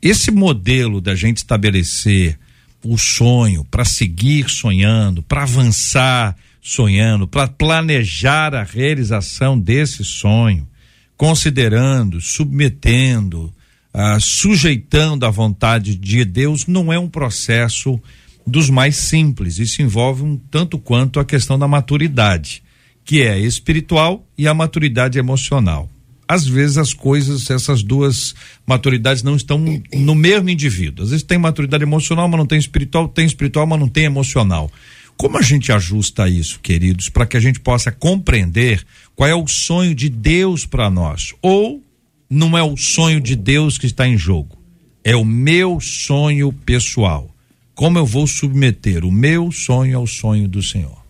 Esse 0.00 0.30
modelo 0.30 1.00
da 1.00 1.16
gente 1.16 1.38
estabelecer 1.38 2.38
o 2.84 2.96
sonho 2.96 3.64
para 3.64 3.84
seguir 3.84 4.48
sonhando, 4.48 5.20
para 5.20 5.42
avançar 5.42 6.36
sonhando, 6.68 7.26
para 7.26 7.48
planejar 7.48 8.54
a 8.54 8.62
realização 8.62 9.58
desse 9.58 10.04
sonho, 10.04 10.68
considerando, 11.16 12.20
submetendo, 12.20 13.50
ah, 13.92 14.18
sujeitando 14.20 15.24
à 15.24 15.30
vontade 15.30 15.94
de 15.96 16.26
Deus, 16.26 16.66
não 16.66 16.92
é 16.92 16.98
um 16.98 17.08
processo 17.08 17.98
dos 18.46 18.68
mais 18.68 18.96
simples. 18.96 19.58
Isso 19.58 19.80
envolve 19.80 20.22
um 20.22 20.36
tanto 20.36 20.78
quanto 20.78 21.18
a 21.18 21.24
questão 21.24 21.58
da 21.58 21.66
maturidade 21.66 22.62
que 23.02 23.22
é 23.22 23.38
espiritual 23.38 24.26
e 24.36 24.46
a 24.46 24.52
maturidade 24.52 25.18
emocional. 25.18 25.88
Às 26.28 26.46
vezes 26.46 26.76
as 26.76 26.92
coisas, 26.92 27.48
essas 27.48 27.82
duas 27.82 28.34
maturidades 28.66 29.22
não 29.22 29.36
estão 29.36 29.58
no 29.94 30.14
mesmo 30.14 30.50
indivíduo. 30.50 31.02
Às 31.02 31.10
vezes 31.12 31.24
tem 31.24 31.38
maturidade 31.38 31.82
emocional, 31.82 32.28
mas 32.28 32.38
não 32.38 32.46
tem 32.46 32.58
espiritual, 32.58 33.08
tem 33.08 33.24
espiritual, 33.24 33.66
mas 33.66 33.80
não 33.80 33.88
tem 33.88 34.04
emocional. 34.04 34.70
Como 35.18 35.36
a 35.36 35.42
gente 35.42 35.72
ajusta 35.72 36.28
isso, 36.28 36.60
queridos, 36.60 37.08
para 37.08 37.26
que 37.26 37.36
a 37.36 37.40
gente 37.40 37.58
possa 37.58 37.90
compreender 37.90 38.84
qual 39.16 39.28
é 39.28 39.34
o 39.34 39.48
sonho 39.48 39.92
de 39.92 40.08
Deus 40.08 40.64
para 40.64 40.88
nós? 40.88 41.34
Ou 41.42 41.82
não 42.30 42.56
é 42.56 42.62
o 42.62 42.76
sonho 42.76 43.20
de 43.20 43.34
Deus 43.34 43.76
que 43.76 43.86
está 43.86 44.06
em 44.06 44.16
jogo? 44.16 44.56
É 45.02 45.16
o 45.16 45.24
meu 45.24 45.80
sonho 45.80 46.52
pessoal. 46.52 47.28
Como 47.74 47.98
eu 47.98 48.06
vou 48.06 48.28
submeter 48.28 49.04
o 49.04 49.10
meu 49.10 49.50
sonho 49.50 49.98
ao 49.98 50.06
sonho 50.06 50.46
do 50.46 50.62
Senhor? 50.62 51.04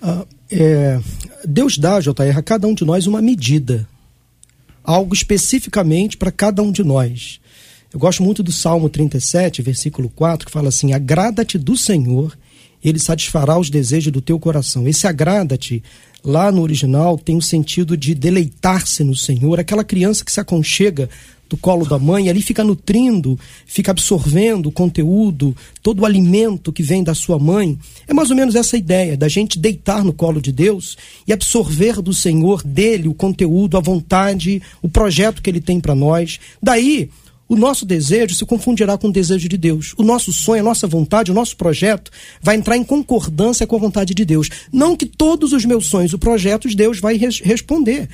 Ah, 0.00 0.24
é, 0.50 0.98
Deus 1.46 1.76
dá, 1.76 2.00
JR, 2.00 2.38
a 2.38 2.42
cada 2.42 2.66
um 2.66 2.74
de 2.74 2.86
nós 2.86 3.06
uma 3.06 3.20
medida, 3.20 3.86
algo 4.82 5.14
especificamente 5.14 6.16
para 6.16 6.32
cada 6.32 6.62
um 6.62 6.72
de 6.72 6.82
nós. 6.82 7.38
Eu 7.92 8.00
gosto 8.00 8.22
muito 8.22 8.42
do 8.42 8.50
Salmo 8.50 8.88
37, 8.88 9.60
versículo 9.60 10.08
4, 10.08 10.46
que 10.46 10.52
fala 10.52 10.68
assim: 10.68 10.94
Agrada-te 10.94 11.58
do 11.58 11.76
Senhor, 11.76 12.34
ele 12.82 12.98
satisfará 12.98 13.58
os 13.58 13.70
desejos 13.70 14.12
do 14.12 14.20
teu 14.20 14.38
coração. 14.38 14.88
Esse 14.88 15.06
agrada-te, 15.06 15.82
lá 16.24 16.50
no 16.50 16.62
original, 16.62 17.18
tem 17.18 17.36
o 17.36 17.42
sentido 17.42 17.96
de 17.96 18.14
deleitar-se 18.14 19.04
no 19.04 19.14
Senhor, 19.14 19.60
aquela 19.60 19.84
criança 19.84 20.24
que 20.24 20.32
se 20.32 20.40
aconchega 20.40 21.08
do 21.50 21.56
colo 21.56 21.84
da 21.84 21.98
mãe, 21.98 22.28
ali 22.28 22.40
fica 22.40 22.62
nutrindo, 22.62 23.36
fica 23.66 23.90
absorvendo 23.90 24.66
o 24.66 24.72
conteúdo, 24.72 25.54
todo 25.82 26.00
o 26.00 26.06
alimento 26.06 26.72
que 26.72 26.80
vem 26.80 27.02
da 27.02 27.12
sua 27.12 27.40
mãe. 27.40 27.76
É 28.06 28.14
mais 28.14 28.30
ou 28.30 28.36
menos 28.36 28.54
essa 28.54 28.76
ideia 28.76 29.16
da 29.16 29.28
gente 29.28 29.58
deitar 29.58 30.04
no 30.04 30.12
colo 30.12 30.40
de 30.40 30.52
Deus 30.52 30.96
e 31.26 31.32
absorver 31.32 32.00
do 32.00 32.14
Senhor, 32.14 32.62
dele, 32.62 33.08
o 33.08 33.14
conteúdo, 33.14 33.76
a 33.76 33.80
vontade, 33.80 34.62
o 34.80 34.88
projeto 34.88 35.42
que 35.42 35.50
ele 35.50 35.60
tem 35.60 35.80
para 35.80 35.94
nós. 35.94 36.38
Daí, 36.62 37.10
o 37.50 37.56
nosso 37.56 37.84
desejo 37.84 38.32
se 38.36 38.46
confundirá 38.46 38.96
com 38.96 39.08
o 39.08 39.12
desejo 39.12 39.48
de 39.48 39.58
Deus. 39.58 39.92
O 39.98 40.04
nosso 40.04 40.32
sonho, 40.32 40.60
a 40.60 40.64
nossa 40.64 40.86
vontade, 40.86 41.32
o 41.32 41.34
nosso 41.34 41.56
projeto 41.56 42.08
vai 42.40 42.54
entrar 42.54 42.76
em 42.76 42.84
concordância 42.84 43.66
com 43.66 43.74
a 43.74 43.78
vontade 43.80 44.14
de 44.14 44.24
Deus. 44.24 44.48
Não 44.72 44.96
que 44.96 45.04
todos 45.04 45.52
os 45.52 45.64
meus 45.64 45.86
sonhos, 45.86 46.12
o 46.12 46.18
projetos, 46.18 46.76
Deus 46.76 47.00
vai 47.00 47.16
res 47.16 47.40
responder. 47.40 48.08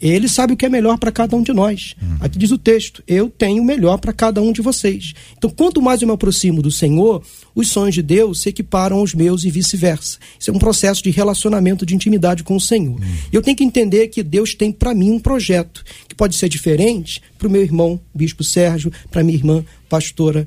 Ele 0.00 0.28
sabe 0.28 0.54
o 0.54 0.56
que 0.56 0.64
é 0.64 0.68
melhor 0.68 0.98
para 0.98 1.12
cada 1.12 1.36
um 1.36 1.42
de 1.42 1.52
nós. 1.52 1.94
Uhum. 2.00 2.16
Aqui 2.20 2.38
diz 2.38 2.50
o 2.50 2.58
texto: 2.58 3.02
Eu 3.06 3.28
tenho 3.28 3.62
o 3.62 3.64
melhor 3.64 3.98
para 3.98 4.12
cada 4.12 4.40
um 4.40 4.52
de 4.52 4.62
vocês. 4.62 5.12
Então, 5.36 5.50
quanto 5.50 5.82
mais 5.82 6.00
eu 6.00 6.08
me 6.08 6.14
aproximo 6.14 6.62
do 6.62 6.70
Senhor, 6.70 7.22
os 7.54 7.68
sonhos 7.68 7.94
de 7.94 8.02
Deus 8.02 8.40
se 8.40 8.48
equiparam 8.48 8.98
aos 8.98 9.14
meus 9.14 9.44
e 9.44 9.50
vice-versa. 9.50 10.18
Isso 10.38 10.50
é 10.50 10.54
um 10.54 10.58
processo 10.58 11.02
de 11.02 11.10
relacionamento, 11.10 11.84
de 11.84 11.94
intimidade 11.94 12.42
com 12.42 12.56
o 12.56 12.60
Senhor. 12.60 12.98
Uhum. 12.98 13.16
Eu 13.30 13.42
tenho 13.42 13.56
que 13.56 13.64
entender 13.64 14.08
que 14.08 14.22
Deus 14.22 14.54
tem 14.54 14.72
para 14.72 14.94
mim 14.94 15.10
um 15.10 15.18
projeto 15.18 15.84
que 16.08 16.14
pode 16.14 16.34
ser 16.36 16.48
diferente 16.48 17.20
para 17.38 17.48
o 17.48 17.50
meu 17.50 17.62
irmão, 17.62 18.00
Bispo 18.14 18.42
Sérgio, 18.42 18.90
para 19.10 19.22
minha 19.22 19.36
irmã, 19.36 19.64
pastora 19.88 20.46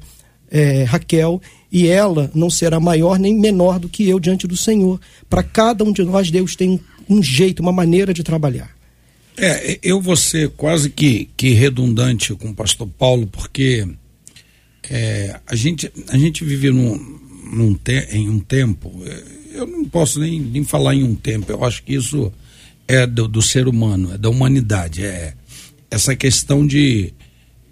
é, 0.50 0.84
Raquel, 0.84 1.42
e 1.72 1.88
ela 1.88 2.30
não 2.34 2.50
será 2.50 2.80
maior 2.80 3.18
nem 3.18 3.36
menor 3.36 3.80
do 3.80 3.90
que 3.90 4.08
eu 4.08 4.20
diante 4.20 4.48
do 4.48 4.56
Senhor. 4.56 5.00
Para 5.30 5.42
cada 5.42 5.84
um 5.84 5.92
de 5.92 6.04
nós, 6.04 6.30
Deus 6.30 6.56
tem 6.56 6.80
um 7.10 7.22
jeito, 7.22 7.62
uma 7.62 7.72
maneira 7.72 8.14
de 8.14 8.24
trabalhar. 8.24 8.73
É, 9.38 9.80
eu 9.82 10.00
vou 10.00 10.16
ser 10.16 10.50
quase 10.52 10.90
que, 10.90 11.30
que 11.36 11.54
redundante 11.54 12.34
com 12.36 12.50
o 12.50 12.56
pastor 12.56 12.88
Paulo, 12.88 13.28
porque 13.28 13.88
é, 14.90 15.40
a, 15.48 15.56
gente, 15.56 15.92
a 16.10 16.18
gente 16.18 16.44
vive 16.44 16.70
num, 16.70 17.20
num 17.52 17.74
te, 17.74 18.08
em 18.12 18.30
um 18.30 18.40
tempo, 18.40 18.92
é, 19.06 19.24
eu 19.54 19.66
não 19.66 19.86
posso 19.86 20.20
nem, 20.20 20.40
nem 20.40 20.64
falar 20.64 20.96
em 20.96 21.04
um 21.04 21.16
tempo, 21.16 21.52
eu 21.52 21.64
acho 21.64 21.84
que 21.84 21.96
isso 21.96 22.32
é 22.88 23.08
do, 23.08 23.28
do 23.28 23.42
ser 23.42 23.68
humano, 23.68 24.14
é 24.14 24.18
da 24.18 24.30
humanidade, 24.30 25.04
é 25.04 25.34
essa 25.90 26.16
questão 26.16 26.66
de, 26.66 27.14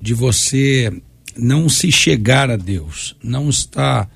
de 0.02 0.14
você 0.14 0.92
não 1.38 1.70
se 1.70 1.92
chegar 1.92 2.50
a 2.50 2.58
Deus, 2.58 3.16
não 3.24 3.50
estar 3.50 4.10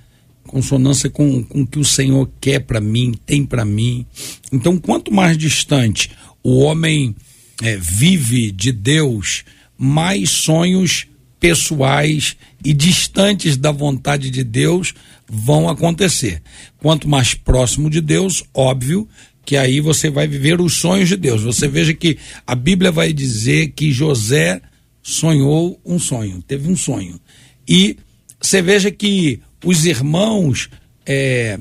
consonância 0.48 1.10
com, 1.10 1.44
com 1.44 1.62
o 1.62 1.68
que 1.68 1.80
o 1.80 1.86
Senhor 1.86 2.30
quer 2.40 2.60
para 2.60 2.80
mim, 2.80 3.14
tem 3.26 3.46
para 3.46 3.66
mim. 3.66 4.06
Então, 4.52 4.78
quanto 4.78 5.12
mais 5.12 5.38
distante 5.38 6.12
o 6.44 6.60
homem 6.60 7.16
é, 7.62 7.78
vive 7.78 8.52
de 8.52 8.72
Deus, 8.72 9.44
mais 9.78 10.30
sonhos 10.30 11.08
pessoais 11.40 12.36
e 12.64 12.74
distantes 12.74 13.58
da 13.58 13.72
vontade 13.72 14.30
de 14.30 14.44
Deus 14.44 14.94
vão 15.28 15.70
acontecer. 15.70 16.42
Quanto 16.78 17.08
mais 17.08 17.34
próximo 17.34 17.90
de 17.90 18.02
Deus, 18.02 18.44
óbvio 18.54 19.08
que 19.46 19.56
aí 19.56 19.80
você 19.80 20.10
vai 20.10 20.28
viver 20.28 20.60
os 20.60 20.74
sonhos 20.74 21.08
de 21.08 21.16
Deus. 21.16 21.44
Você 21.44 21.68
veja 21.68 21.94
que 21.94 22.18
a 22.48 22.56
Bíblia 22.56 22.92
vai 22.92 23.14
dizer 23.14 23.74
que 23.76 23.92
José 23.92 24.60
sonhou 25.04 25.80
um 25.86 26.00
sonho, 26.00 26.42
teve 26.42 26.68
um 26.68 26.76
sonho. 26.76 27.20
E 27.68 27.98
você 28.42 28.62
veja 28.62 28.90
que 28.90 29.40
os 29.64 29.86
irmãos 29.86 30.70
é, 31.06 31.60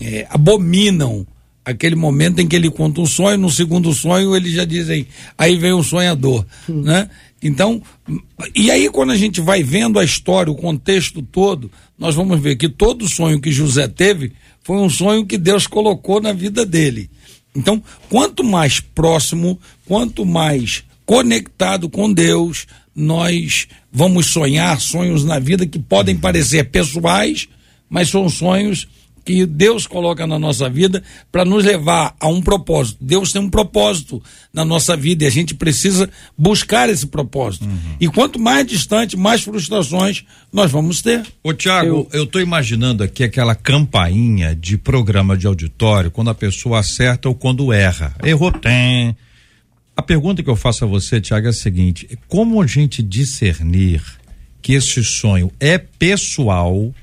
é, 0.00 0.26
abominam 0.30 1.26
aquele 1.66 1.96
momento 1.96 2.38
em 2.38 2.46
que 2.46 2.54
ele 2.54 2.70
conta 2.70 3.00
um 3.00 3.06
sonho, 3.06 3.36
no 3.36 3.50
segundo 3.50 3.92
sonho 3.92 4.36
eles 4.36 4.52
já 4.52 4.64
dizem, 4.64 5.04
aí 5.36 5.56
vem 5.56 5.72
o 5.72 5.82
sonhador, 5.82 6.46
hum. 6.70 6.82
né? 6.82 7.10
Então, 7.42 7.82
e 8.54 8.70
aí 8.70 8.88
quando 8.88 9.10
a 9.10 9.16
gente 9.16 9.40
vai 9.40 9.64
vendo 9.64 9.98
a 9.98 10.04
história, 10.04 10.50
o 10.50 10.56
contexto 10.56 11.20
todo, 11.20 11.70
nós 11.98 12.14
vamos 12.14 12.40
ver 12.40 12.54
que 12.54 12.68
todo 12.68 13.08
sonho 13.08 13.40
que 13.40 13.50
José 13.50 13.88
teve 13.88 14.32
foi 14.62 14.76
um 14.76 14.88
sonho 14.88 15.26
que 15.26 15.36
Deus 15.36 15.66
colocou 15.66 16.20
na 16.20 16.32
vida 16.32 16.64
dele. 16.64 17.10
Então, 17.54 17.82
quanto 18.08 18.44
mais 18.44 18.78
próximo, 18.78 19.58
quanto 19.86 20.24
mais 20.24 20.84
conectado 21.04 21.88
com 21.88 22.12
Deus, 22.12 22.66
nós 22.94 23.66
vamos 23.92 24.26
sonhar 24.26 24.80
sonhos 24.80 25.24
na 25.24 25.38
vida 25.38 25.66
que 25.66 25.78
podem 25.78 26.16
parecer 26.16 26.70
pessoais, 26.70 27.48
mas 27.88 28.08
são 28.08 28.28
sonhos 28.28 28.86
que 29.26 29.44
Deus 29.44 29.88
coloca 29.88 30.24
na 30.24 30.38
nossa 30.38 30.70
vida 30.70 31.02
para 31.32 31.44
nos 31.44 31.64
levar 31.64 32.14
a 32.20 32.28
um 32.28 32.40
propósito. 32.40 32.98
Deus 33.00 33.32
tem 33.32 33.42
um 33.42 33.50
propósito 33.50 34.22
na 34.52 34.64
nossa 34.64 34.96
vida 34.96 35.24
e 35.24 35.26
a 35.26 35.30
gente 35.30 35.52
precisa 35.52 36.08
buscar 36.38 36.88
esse 36.88 37.08
propósito. 37.08 37.64
Uhum. 37.64 37.96
E 38.00 38.06
quanto 38.06 38.38
mais 38.38 38.64
distante, 38.64 39.16
mais 39.16 39.42
frustrações 39.42 40.24
nós 40.52 40.70
vamos 40.70 41.02
ter. 41.02 41.26
Ô 41.42 41.52
Tiago, 41.52 42.08
eu 42.12 42.22
estou 42.22 42.40
imaginando 42.40 43.02
aqui 43.02 43.24
aquela 43.24 43.56
campainha 43.56 44.54
de 44.54 44.78
programa 44.78 45.36
de 45.36 45.48
auditório 45.48 46.10
quando 46.10 46.30
a 46.30 46.34
pessoa 46.34 46.78
acerta 46.78 47.28
ou 47.28 47.34
quando 47.34 47.72
erra. 47.72 48.14
Errou, 48.22 48.52
tem. 48.52 49.16
A 49.96 50.02
pergunta 50.02 50.40
que 50.40 50.48
eu 50.48 50.56
faço 50.56 50.84
a 50.84 50.86
você, 50.86 51.20
Tiago, 51.20 51.48
é 51.48 51.50
a 51.50 51.52
seguinte: 51.52 52.16
como 52.28 52.62
a 52.62 52.66
gente 52.66 53.02
discernir 53.02 54.02
que 54.62 54.74
esse 54.74 55.02
sonho 55.02 55.50
é 55.58 55.78
pessoal 55.78 56.94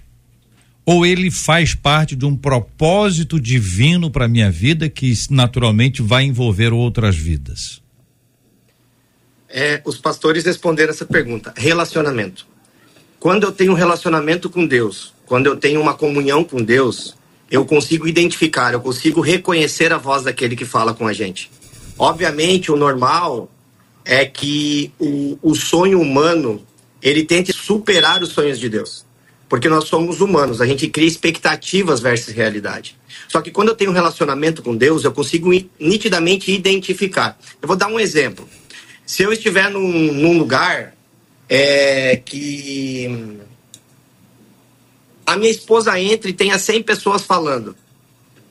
ou 0.85 1.05
ele 1.05 1.31
faz 1.31 1.73
parte 1.73 2.15
de 2.15 2.25
um 2.25 2.35
propósito 2.35 3.39
divino 3.39 4.11
para 4.11 4.27
minha 4.27 4.51
vida 4.51 4.89
que 4.89 5.13
naturalmente 5.29 6.01
vai 6.01 6.23
envolver 6.23 6.73
outras 6.73 7.15
vidas? 7.15 7.81
É, 9.49 9.81
os 9.85 9.97
pastores 9.97 10.43
responderam 10.43 10.91
essa 10.91 11.05
pergunta. 11.05 11.53
Relacionamento. 11.55 12.45
Quando 13.19 13.43
eu 13.43 13.51
tenho 13.51 13.71
um 13.71 13.75
relacionamento 13.75 14.49
com 14.49 14.65
Deus, 14.65 15.13
quando 15.25 15.45
eu 15.45 15.55
tenho 15.55 15.79
uma 15.79 15.93
comunhão 15.93 16.43
com 16.43 16.61
Deus, 16.61 17.15
eu 17.49 17.63
consigo 17.65 18.07
identificar, 18.07 18.73
eu 18.73 18.81
consigo 18.81 19.21
reconhecer 19.21 19.93
a 19.93 19.97
voz 19.97 20.23
daquele 20.23 20.55
que 20.55 20.65
fala 20.65 20.93
com 20.93 21.07
a 21.07 21.13
gente. 21.13 21.49
Obviamente, 21.97 22.71
o 22.71 22.75
normal 22.75 23.49
é 24.03 24.25
que 24.25 24.91
o, 24.99 25.37
o 25.41 25.55
sonho 25.55 26.01
humano 26.01 26.61
ele 27.01 27.23
tente 27.23 27.53
superar 27.53 28.21
os 28.21 28.29
sonhos 28.29 28.59
de 28.59 28.67
Deus 28.67 29.05
porque 29.53 29.69
nós 29.69 29.83
somos 29.83 30.19
humanos, 30.19 30.61
a 30.61 30.65
gente 30.65 30.87
cria 30.87 31.07
expectativas 31.07 31.99
versus 31.99 32.33
realidade. 32.33 32.97
Só 33.27 33.39
que 33.39 33.51
quando 33.51 33.67
eu 33.67 33.75
tenho 33.75 33.91
um 33.91 33.93
relacionamento 33.93 34.63
com 34.63 34.75
Deus, 34.75 35.03
eu 35.03 35.11
consigo 35.11 35.51
nitidamente 35.79 36.51
identificar. 36.51 37.37
Eu 37.61 37.67
vou 37.67 37.77
dar 37.77 37.85
um 37.85 37.99
exemplo. 37.99 38.49
Se 39.05 39.21
eu 39.21 39.31
estiver 39.31 39.69
num, 39.69 40.11
num 40.11 40.39
lugar 40.39 40.95
é, 41.47 42.15
que 42.15 43.37
a 45.23 45.37
minha 45.37 45.51
esposa 45.51 45.99
entra 45.99 46.31
e 46.31 46.33
tenha 46.33 46.57
100 46.57 46.81
pessoas 46.81 47.21
falando, 47.21 47.75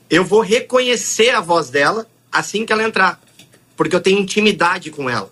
eu 0.09 0.23
vou 0.23 0.39
reconhecer 0.39 1.31
a 1.31 1.41
voz 1.41 1.69
dela 1.69 2.07
assim 2.31 2.65
que 2.65 2.71
ela 2.71 2.81
entrar, 2.81 3.21
porque 3.75 3.93
eu 3.93 3.99
tenho 3.99 4.19
intimidade 4.19 4.89
com 4.89 5.09
ela. 5.09 5.29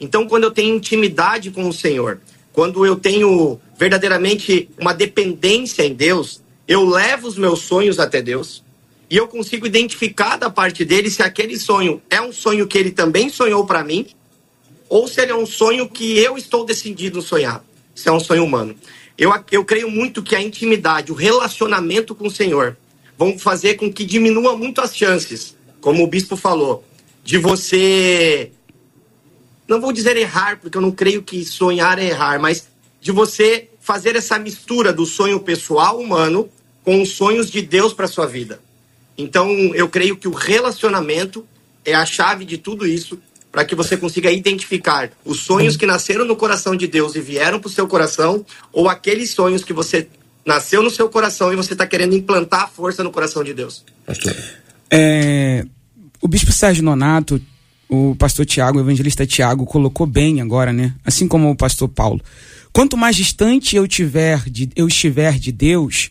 Então, 0.00 0.26
quando 0.26 0.44
eu 0.44 0.50
tenho 0.50 0.74
intimidade 0.74 1.50
com 1.50 1.68
o 1.68 1.72
Senhor, 1.74 2.18
quando 2.60 2.84
eu 2.84 2.94
tenho 2.94 3.58
verdadeiramente 3.74 4.68
uma 4.78 4.92
dependência 4.92 5.82
em 5.82 5.94
Deus, 5.94 6.42
eu 6.68 6.84
levo 6.84 7.26
os 7.26 7.38
meus 7.38 7.60
sonhos 7.60 7.98
até 7.98 8.20
Deus 8.20 8.62
e 9.08 9.16
eu 9.16 9.26
consigo 9.26 9.66
identificar 9.66 10.36
da 10.36 10.50
parte 10.50 10.84
dele 10.84 11.10
se 11.10 11.22
aquele 11.22 11.58
sonho 11.58 12.02
é 12.10 12.20
um 12.20 12.30
sonho 12.30 12.66
que 12.66 12.76
ele 12.76 12.90
também 12.90 13.30
sonhou 13.30 13.64
para 13.64 13.82
mim 13.82 14.08
ou 14.90 15.08
se 15.08 15.22
ele 15.22 15.32
é 15.32 15.34
um 15.34 15.46
sonho 15.46 15.88
que 15.88 16.18
eu 16.18 16.36
estou 16.36 16.66
decidido 16.66 17.22
sonhar. 17.22 17.64
Se 17.94 18.10
é 18.10 18.12
um 18.12 18.20
sonho 18.20 18.44
humano. 18.44 18.74
Eu, 19.16 19.32
eu 19.50 19.64
creio 19.64 19.90
muito 19.90 20.22
que 20.22 20.36
a 20.36 20.42
intimidade, 20.42 21.10
o 21.10 21.14
relacionamento 21.14 22.14
com 22.14 22.26
o 22.26 22.30
Senhor 22.30 22.76
vão 23.16 23.38
fazer 23.38 23.76
com 23.76 23.90
que 23.90 24.04
diminua 24.04 24.54
muito 24.54 24.82
as 24.82 24.94
chances, 24.94 25.56
como 25.80 26.04
o 26.04 26.06
bispo 26.06 26.36
falou, 26.36 26.84
de 27.24 27.38
você. 27.38 28.52
Não 29.70 29.80
vou 29.80 29.92
dizer 29.92 30.16
errar, 30.16 30.58
porque 30.60 30.76
eu 30.76 30.82
não 30.82 30.90
creio 30.90 31.22
que 31.22 31.44
sonhar 31.44 31.96
é 31.96 32.06
errar, 32.06 32.40
mas 32.40 32.68
de 33.00 33.12
você 33.12 33.68
fazer 33.80 34.16
essa 34.16 34.36
mistura 34.36 34.92
do 34.92 35.06
sonho 35.06 35.38
pessoal 35.38 36.00
humano 36.00 36.48
com 36.82 37.00
os 37.00 37.10
sonhos 37.10 37.48
de 37.48 37.62
Deus 37.62 37.94
para 37.94 38.08
sua 38.08 38.26
vida. 38.26 38.60
Então, 39.16 39.48
eu 39.72 39.88
creio 39.88 40.16
que 40.16 40.26
o 40.26 40.32
relacionamento 40.32 41.46
é 41.84 41.94
a 41.94 42.04
chave 42.04 42.44
de 42.44 42.58
tudo 42.58 42.84
isso 42.84 43.16
para 43.52 43.64
que 43.64 43.76
você 43.76 43.96
consiga 43.96 44.32
identificar 44.32 45.12
os 45.24 45.38
sonhos 45.38 45.76
que 45.76 45.86
nasceram 45.86 46.24
no 46.24 46.34
coração 46.34 46.74
de 46.74 46.88
Deus 46.88 47.14
e 47.14 47.20
vieram 47.20 47.60
para 47.60 47.68
o 47.68 47.70
seu 47.70 47.86
coração 47.86 48.44
ou 48.72 48.88
aqueles 48.88 49.30
sonhos 49.30 49.62
que 49.62 49.72
você 49.72 50.08
nasceu 50.44 50.82
no 50.82 50.90
seu 50.90 51.08
coração 51.08 51.52
e 51.52 51.56
você 51.56 51.74
está 51.74 51.86
querendo 51.86 52.16
implantar 52.16 52.62
a 52.62 52.66
força 52.66 53.04
no 53.04 53.12
coração 53.12 53.44
de 53.44 53.54
Deus. 53.54 53.84
É, 54.90 55.64
o 56.20 56.26
bispo 56.26 56.50
Sérgio 56.50 56.82
Nonato, 56.82 57.40
o 57.90 58.14
pastor 58.14 58.46
Tiago, 58.46 58.78
o 58.78 58.80
evangelista 58.80 59.26
Tiago, 59.26 59.66
colocou 59.66 60.06
bem 60.06 60.40
agora, 60.40 60.72
né? 60.72 60.94
Assim 61.04 61.26
como 61.26 61.50
o 61.50 61.56
pastor 61.56 61.88
Paulo. 61.88 62.20
Quanto 62.72 62.96
mais 62.96 63.16
distante 63.16 63.74
eu, 63.74 63.86
tiver 63.88 64.48
de, 64.48 64.70
eu 64.76 64.86
estiver 64.86 65.38
de 65.38 65.50
Deus, 65.50 66.10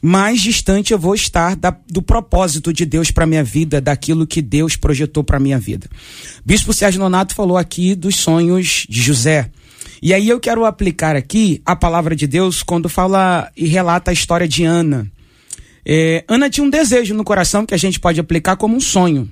mais 0.00 0.40
distante 0.40 0.92
eu 0.92 0.98
vou 0.98 1.14
estar 1.14 1.54
da, 1.54 1.76
do 1.86 2.00
propósito 2.00 2.72
de 2.72 2.86
Deus 2.86 3.10
para 3.10 3.26
minha 3.26 3.44
vida, 3.44 3.78
daquilo 3.78 4.26
que 4.26 4.40
Deus 4.40 4.74
projetou 4.74 5.22
para 5.22 5.38
minha 5.38 5.58
vida. 5.58 5.86
Bispo 6.44 6.72
Sérgio 6.72 7.00
Nonato 7.00 7.34
falou 7.34 7.58
aqui 7.58 7.94
dos 7.94 8.16
sonhos 8.16 8.86
de 8.88 9.02
José. 9.02 9.50
E 10.00 10.14
aí 10.14 10.28
eu 10.28 10.40
quero 10.40 10.64
aplicar 10.64 11.14
aqui 11.14 11.60
a 11.66 11.76
palavra 11.76 12.16
de 12.16 12.26
Deus 12.26 12.62
quando 12.62 12.88
fala 12.88 13.50
e 13.54 13.66
relata 13.66 14.10
a 14.10 14.14
história 14.14 14.48
de 14.48 14.64
Ana. 14.64 15.10
É, 15.84 16.24
Ana 16.26 16.48
tinha 16.48 16.64
um 16.64 16.70
desejo 16.70 17.14
no 17.14 17.24
coração 17.24 17.66
que 17.66 17.74
a 17.74 17.78
gente 17.78 18.00
pode 18.00 18.18
aplicar 18.18 18.56
como 18.56 18.76
um 18.76 18.80
sonho 18.80 19.28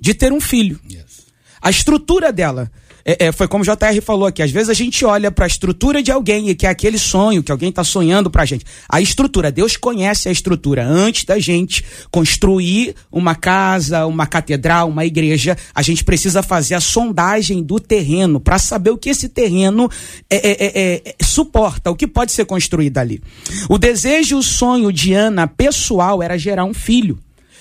de 0.00 0.14
ter 0.14 0.32
um 0.32 0.40
filho. 0.40 0.78
Yes. 0.90 1.27
A 1.60 1.70
estrutura 1.70 2.32
dela 2.32 2.70
é, 3.08 3.28
é, 3.28 3.32
foi 3.32 3.48
como 3.48 3.64
o 3.64 3.66
JR 3.66 4.02
falou 4.02 4.26
aqui, 4.26 4.42
às 4.42 4.50
vezes 4.50 4.68
a 4.68 4.74
gente 4.74 5.02
olha 5.02 5.30
para 5.30 5.46
a 5.46 5.48
estrutura 5.48 6.02
de 6.02 6.12
alguém 6.12 6.50
e 6.50 6.54
que 6.54 6.66
é 6.66 6.68
aquele 6.68 6.98
sonho 6.98 7.42
que 7.42 7.50
alguém 7.50 7.70
está 7.70 7.82
sonhando 7.82 8.28
para 8.28 8.42
a 8.42 8.44
gente. 8.44 8.66
A 8.86 9.00
estrutura, 9.00 9.50
Deus 9.50 9.78
conhece 9.78 10.28
a 10.28 10.32
estrutura. 10.32 10.84
Antes 10.86 11.24
da 11.24 11.38
gente 11.38 11.82
construir 12.10 12.94
uma 13.10 13.34
casa, 13.34 14.04
uma 14.04 14.26
catedral, 14.26 14.90
uma 14.90 15.06
igreja, 15.06 15.56
a 15.74 15.80
gente 15.80 16.04
precisa 16.04 16.42
fazer 16.42 16.74
a 16.74 16.82
sondagem 16.82 17.62
do 17.62 17.80
terreno 17.80 18.38
para 18.38 18.58
saber 18.58 18.90
o 18.90 18.98
que 18.98 19.08
esse 19.08 19.30
terreno 19.30 19.90
é, 20.28 20.36
é, 20.36 20.66
é, 20.66 21.02
é, 21.06 21.14
suporta, 21.24 21.90
o 21.90 21.96
que 21.96 22.06
pode 22.06 22.32
ser 22.32 22.44
construído 22.44 22.98
ali. 22.98 23.22
O 23.70 23.78
desejo 23.78 24.36
e 24.36 24.38
o 24.38 24.42
sonho 24.42 24.92
de 24.92 25.14
Ana 25.14 25.46
pessoal 25.46 26.22
era 26.22 26.36
gerar 26.36 26.66
um 26.66 26.74
filho. 26.74 27.18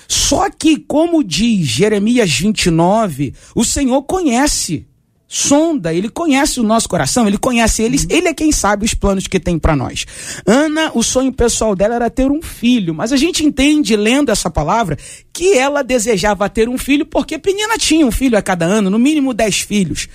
Só 0.08 0.50
que, 0.50 0.78
como 0.78 1.24
diz 1.24 1.66
Jeremias 1.68 2.32
29, 2.32 3.34
o 3.56 3.64
Senhor 3.64 4.02
conhece 4.04 4.86
sonda, 5.28 5.94
ele 5.94 6.08
conhece 6.10 6.60
o 6.60 6.64
nosso 6.64 6.88
coração, 6.88 7.28
ele 7.28 7.38
conhece 7.38 7.84
eles, 7.84 8.04
uhum. 8.04 8.10
ele 8.12 8.30
é 8.30 8.34
quem 8.34 8.52
sabe 8.52 8.86
os 8.86 8.94
planos 8.94 9.28
que 9.28 9.40
tem 9.40 9.60
para 9.60 9.76
nós. 9.76 10.06
Ana, 10.46 10.92
o 10.94 11.04
sonho 11.04 11.34
pessoal 11.34 11.76
dela 11.76 11.96
era 11.96 12.10
ter 12.10 12.32
um 12.32 12.42
filho, 12.42 12.94
mas 12.94 13.12
a 13.12 13.18
gente 13.18 13.46
entende 13.46 13.96
lendo 13.96 14.32
essa 14.32 14.50
palavra 14.50 14.98
que 15.34 15.54
ela 15.54 15.84
desejava 15.84 16.50
ter 16.50 16.70
um 16.70 16.78
filho 16.78 17.06
porque 17.06 17.38
Penina 17.38 17.78
tinha 17.78 18.06
um 18.06 18.12
filho 18.12 18.38
a 18.38 18.42
cada 18.42 18.66
ano, 18.66 18.90
no 18.90 18.98
mínimo 18.98 19.34
dez 19.34 19.60
filhos. 19.60 20.08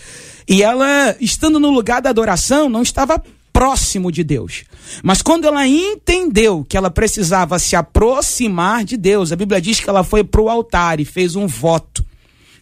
E 0.49 0.63
ela, 0.63 1.15
estando 1.21 1.61
no 1.61 1.71
lugar 1.71 2.01
da 2.01 2.11
adoração, 2.11 2.69
não 2.69 2.83
estava 2.83 3.23
próximo 3.53 4.11
de 4.11 4.25
Deus. 4.25 4.65
Mas 5.03 5.23
quando 5.23 5.47
ela 5.47 5.67
entendeu 5.67 6.65
que 6.69 6.77
ela 6.77 6.91
precisava 6.91 7.59
se 7.59 7.77
aproximar 7.77 8.85
de 8.85 8.97
Deus, 8.97 9.33
a 9.33 9.37
Bíblia 9.37 9.61
diz 9.61 9.81
que 9.81 9.89
ela 9.89 10.03
foi 10.03 10.25
para 10.25 10.41
o 10.41 10.49
altar 10.49 11.01
e 11.01 11.05
fez 11.05 11.37
um 11.37 11.47
voto. 11.47 12.05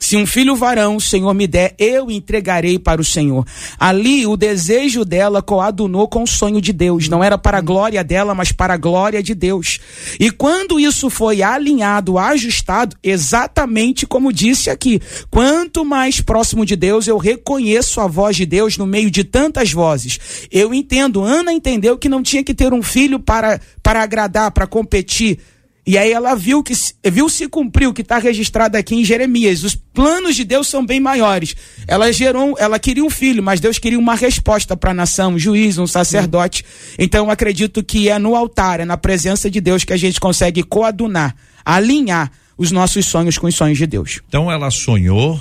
Se 0.00 0.16
um 0.16 0.26
filho 0.26 0.56
varão 0.56 0.96
o 0.96 1.00
Senhor 1.00 1.32
me 1.34 1.46
der, 1.46 1.74
eu 1.78 2.10
entregarei 2.10 2.78
para 2.78 3.02
o 3.02 3.04
Senhor. 3.04 3.46
Ali 3.78 4.26
o 4.26 4.34
desejo 4.34 5.04
dela 5.04 5.42
coadunou 5.42 6.08
com 6.08 6.22
o 6.22 6.26
sonho 6.26 6.58
de 6.58 6.72
Deus. 6.72 7.06
Não 7.06 7.22
era 7.22 7.36
para 7.36 7.58
a 7.58 7.60
glória 7.60 8.02
dela, 8.02 8.34
mas 8.34 8.50
para 8.50 8.74
a 8.74 8.78
glória 8.78 9.22
de 9.22 9.34
Deus. 9.34 9.78
E 10.18 10.30
quando 10.30 10.80
isso 10.80 11.10
foi 11.10 11.42
alinhado, 11.42 12.18
ajustado, 12.18 12.96
exatamente 13.02 14.06
como 14.06 14.32
disse 14.32 14.70
aqui, 14.70 15.02
quanto 15.30 15.84
mais 15.84 16.20
próximo 16.22 16.64
de 16.64 16.76
Deus 16.76 17.06
eu 17.06 17.18
reconheço 17.18 18.00
a 18.00 18.06
voz 18.06 18.34
de 18.36 18.46
Deus 18.46 18.78
no 18.78 18.86
meio 18.86 19.10
de 19.10 19.22
tantas 19.22 19.70
vozes. 19.70 20.18
Eu 20.50 20.72
entendo, 20.72 21.22
Ana 21.22 21.52
entendeu 21.52 21.98
que 21.98 22.08
não 22.08 22.22
tinha 22.22 22.42
que 22.42 22.54
ter 22.54 22.72
um 22.72 22.82
filho 22.82 23.20
para, 23.20 23.60
para 23.82 24.02
agradar, 24.02 24.50
para 24.50 24.66
competir 24.66 25.38
e 25.86 25.96
aí 25.96 26.12
ela 26.12 26.34
viu 26.34 26.62
que 26.62 26.74
viu 27.10 27.28
se 27.28 27.48
cumpriu 27.48 27.90
o 27.90 27.94
que 27.94 28.02
está 28.02 28.18
registrado 28.18 28.76
aqui 28.76 28.94
em 28.94 29.04
Jeremias. 29.04 29.64
Os 29.64 29.74
planos 29.74 30.36
de 30.36 30.44
Deus 30.44 30.68
são 30.68 30.84
bem 30.84 31.00
maiores. 31.00 31.56
Ela 31.88 32.12
gerou, 32.12 32.54
ela 32.58 32.78
queria 32.78 33.04
um 33.04 33.10
filho, 33.10 33.42
mas 33.42 33.60
Deus 33.60 33.78
queria 33.78 33.98
uma 33.98 34.14
resposta 34.14 34.76
para 34.76 34.90
a 34.90 34.94
nação, 34.94 35.34
um 35.34 35.38
juiz, 35.38 35.78
um 35.78 35.86
sacerdote. 35.86 36.64
Então 36.98 37.30
acredito 37.30 37.82
que 37.82 38.08
é 38.08 38.18
no 38.18 38.36
altar, 38.36 38.80
é 38.80 38.84
na 38.84 38.96
presença 38.96 39.50
de 39.50 39.60
Deus 39.60 39.82
que 39.82 39.92
a 39.92 39.96
gente 39.96 40.20
consegue 40.20 40.62
coadunar, 40.62 41.34
alinhar 41.64 42.30
os 42.58 42.70
nossos 42.70 43.06
sonhos 43.06 43.38
com 43.38 43.46
os 43.46 43.54
sonhos 43.54 43.78
de 43.78 43.86
Deus. 43.86 44.20
Então 44.28 44.52
ela 44.52 44.70
sonhou 44.70 45.40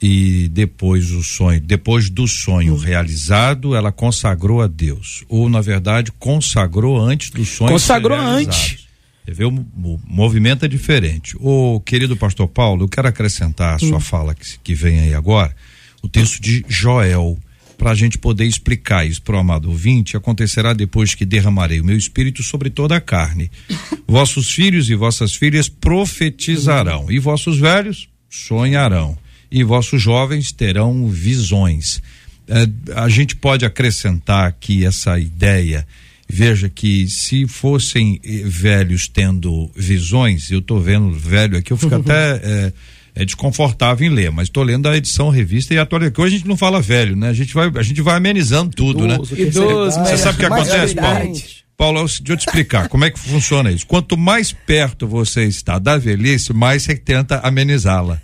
e 0.00 0.48
depois 0.48 1.10
o 1.10 1.22
sonho, 1.22 1.60
depois 1.60 2.08
do 2.08 2.26
sonho 2.28 2.76
realizado, 2.76 3.74
ela 3.74 3.90
consagrou 3.90 4.62
a 4.62 4.66
Deus. 4.66 5.24
Ou 5.28 5.48
na 5.48 5.60
verdade, 5.60 6.12
consagrou 6.12 6.98
antes 6.98 7.30
do 7.30 7.44
sonho. 7.44 7.72
Consagrou 7.72 8.16
antes. 8.16 8.89
Vê, 9.26 9.44
o, 9.44 9.50
o, 9.50 10.00
movimento 10.06 10.64
é 10.64 10.68
diferente. 10.68 11.36
O 11.38 11.80
querido 11.80 12.16
pastor 12.16 12.48
Paulo, 12.48 12.84
eu 12.84 12.88
quero 12.88 13.08
acrescentar 13.08 13.76
a 13.76 13.78
sua 13.78 13.98
hum. 13.98 14.00
fala 14.00 14.34
que, 14.34 14.58
que 14.58 14.74
vem 14.74 15.00
aí 15.00 15.14
agora, 15.14 15.54
o 16.02 16.08
texto 16.08 16.40
de 16.40 16.64
Joel 16.68 17.38
para 17.80 17.92
a 17.92 17.94
gente 17.94 18.18
poder 18.18 18.44
explicar 18.44 19.06
isso 19.06 19.22
para 19.22 19.36
o 19.36 19.38
amado 19.38 19.70
ouvinte, 19.70 20.14
acontecerá 20.14 20.74
depois 20.74 21.14
que 21.14 21.24
derramarei 21.24 21.80
o 21.80 21.84
meu 21.84 21.96
espírito 21.96 22.42
sobre 22.42 22.68
toda 22.68 22.94
a 22.94 23.00
carne. 23.00 23.50
Vossos 24.06 24.50
filhos 24.50 24.90
e 24.90 24.94
vossas 24.94 25.34
filhas 25.34 25.66
profetizarão, 25.66 27.10
e 27.10 27.18
vossos 27.18 27.58
velhos 27.58 28.06
sonharão, 28.28 29.16
e 29.50 29.64
vossos 29.64 30.02
jovens 30.02 30.52
terão 30.52 31.08
visões. 31.08 32.02
É, 32.46 32.68
a 32.96 33.08
gente 33.08 33.34
pode 33.34 33.64
acrescentar 33.64 34.46
aqui 34.46 34.84
essa 34.84 35.18
ideia. 35.18 35.86
Veja 36.32 36.68
que 36.68 37.08
se 37.08 37.46
fossem 37.46 38.20
eh, 38.24 38.42
velhos 38.44 39.08
tendo 39.08 39.70
visões, 39.74 40.50
eu 40.50 40.60
estou 40.60 40.80
vendo 40.80 41.12
velho 41.12 41.58
aqui, 41.58 41.72
eu 41.72 41.76
fico 41.76 41.94
até. 41.96 42.40
É, 42.42 42.72
é 43.12 43.24
desconfortável 43.24 44.06
em 44.06 44.14
ler, 44.14 44.30
mas 44.30 44.46
estou 44.46 44.62
lendo 44.62 44.88
a 44.88 44.96
edição 44.96 45.30
revista 45.30 45.74
e 45.74 45.78
atualiza. 45.78 46.12
Que 46.12 46.20
hoje 46.20 46.36
a 46.36 46.38
gente 46.38 46.48
não 46.48 46.56
fala 46.56 46.80
velho, 46.80 47.16
né? 47.16 47.28
A 47.28 47.32
gente 47.32 47.52
vai, 47.52 47.70
a 47.74 47.82
gente 47.82 48.00
vai 48.00 48.16
amenizando 48.16 48.70
tudo, 48.70 49.04
né? 49.04 49.14
Idoso, 49.14 49.34
né? 49.34 49.42
Idoso, 49.42 49.98
Você 49.98 50.16
sabe 50.16 50.36
o 50.36 50.38
que 50.38 50.46
acontece, 50.46 50.94
Paulo? 50.94 51.32
Paulo, 51.80 52.00
deixa 52.00 52.22
eu 52.28 52.36
te 52.36 52.40
explicar 52.40 52.90
como 52.90 53.06
é 53.06 53.10
que 53.10 53.18
funciona 53.18 53.72
isso. 53.72 53.86
Quanto 53.86 54.14
mais 54.14 54.52
perto 54.52 55.08
você 55.08 55.44
está 55.44 55.78
da 55.78 55.96
velhice, 55.96 56.52
mais 56.52 56.82
você 56.82 56.94
tenta 56.94 57.40
amenizá-la. 57.42 58.20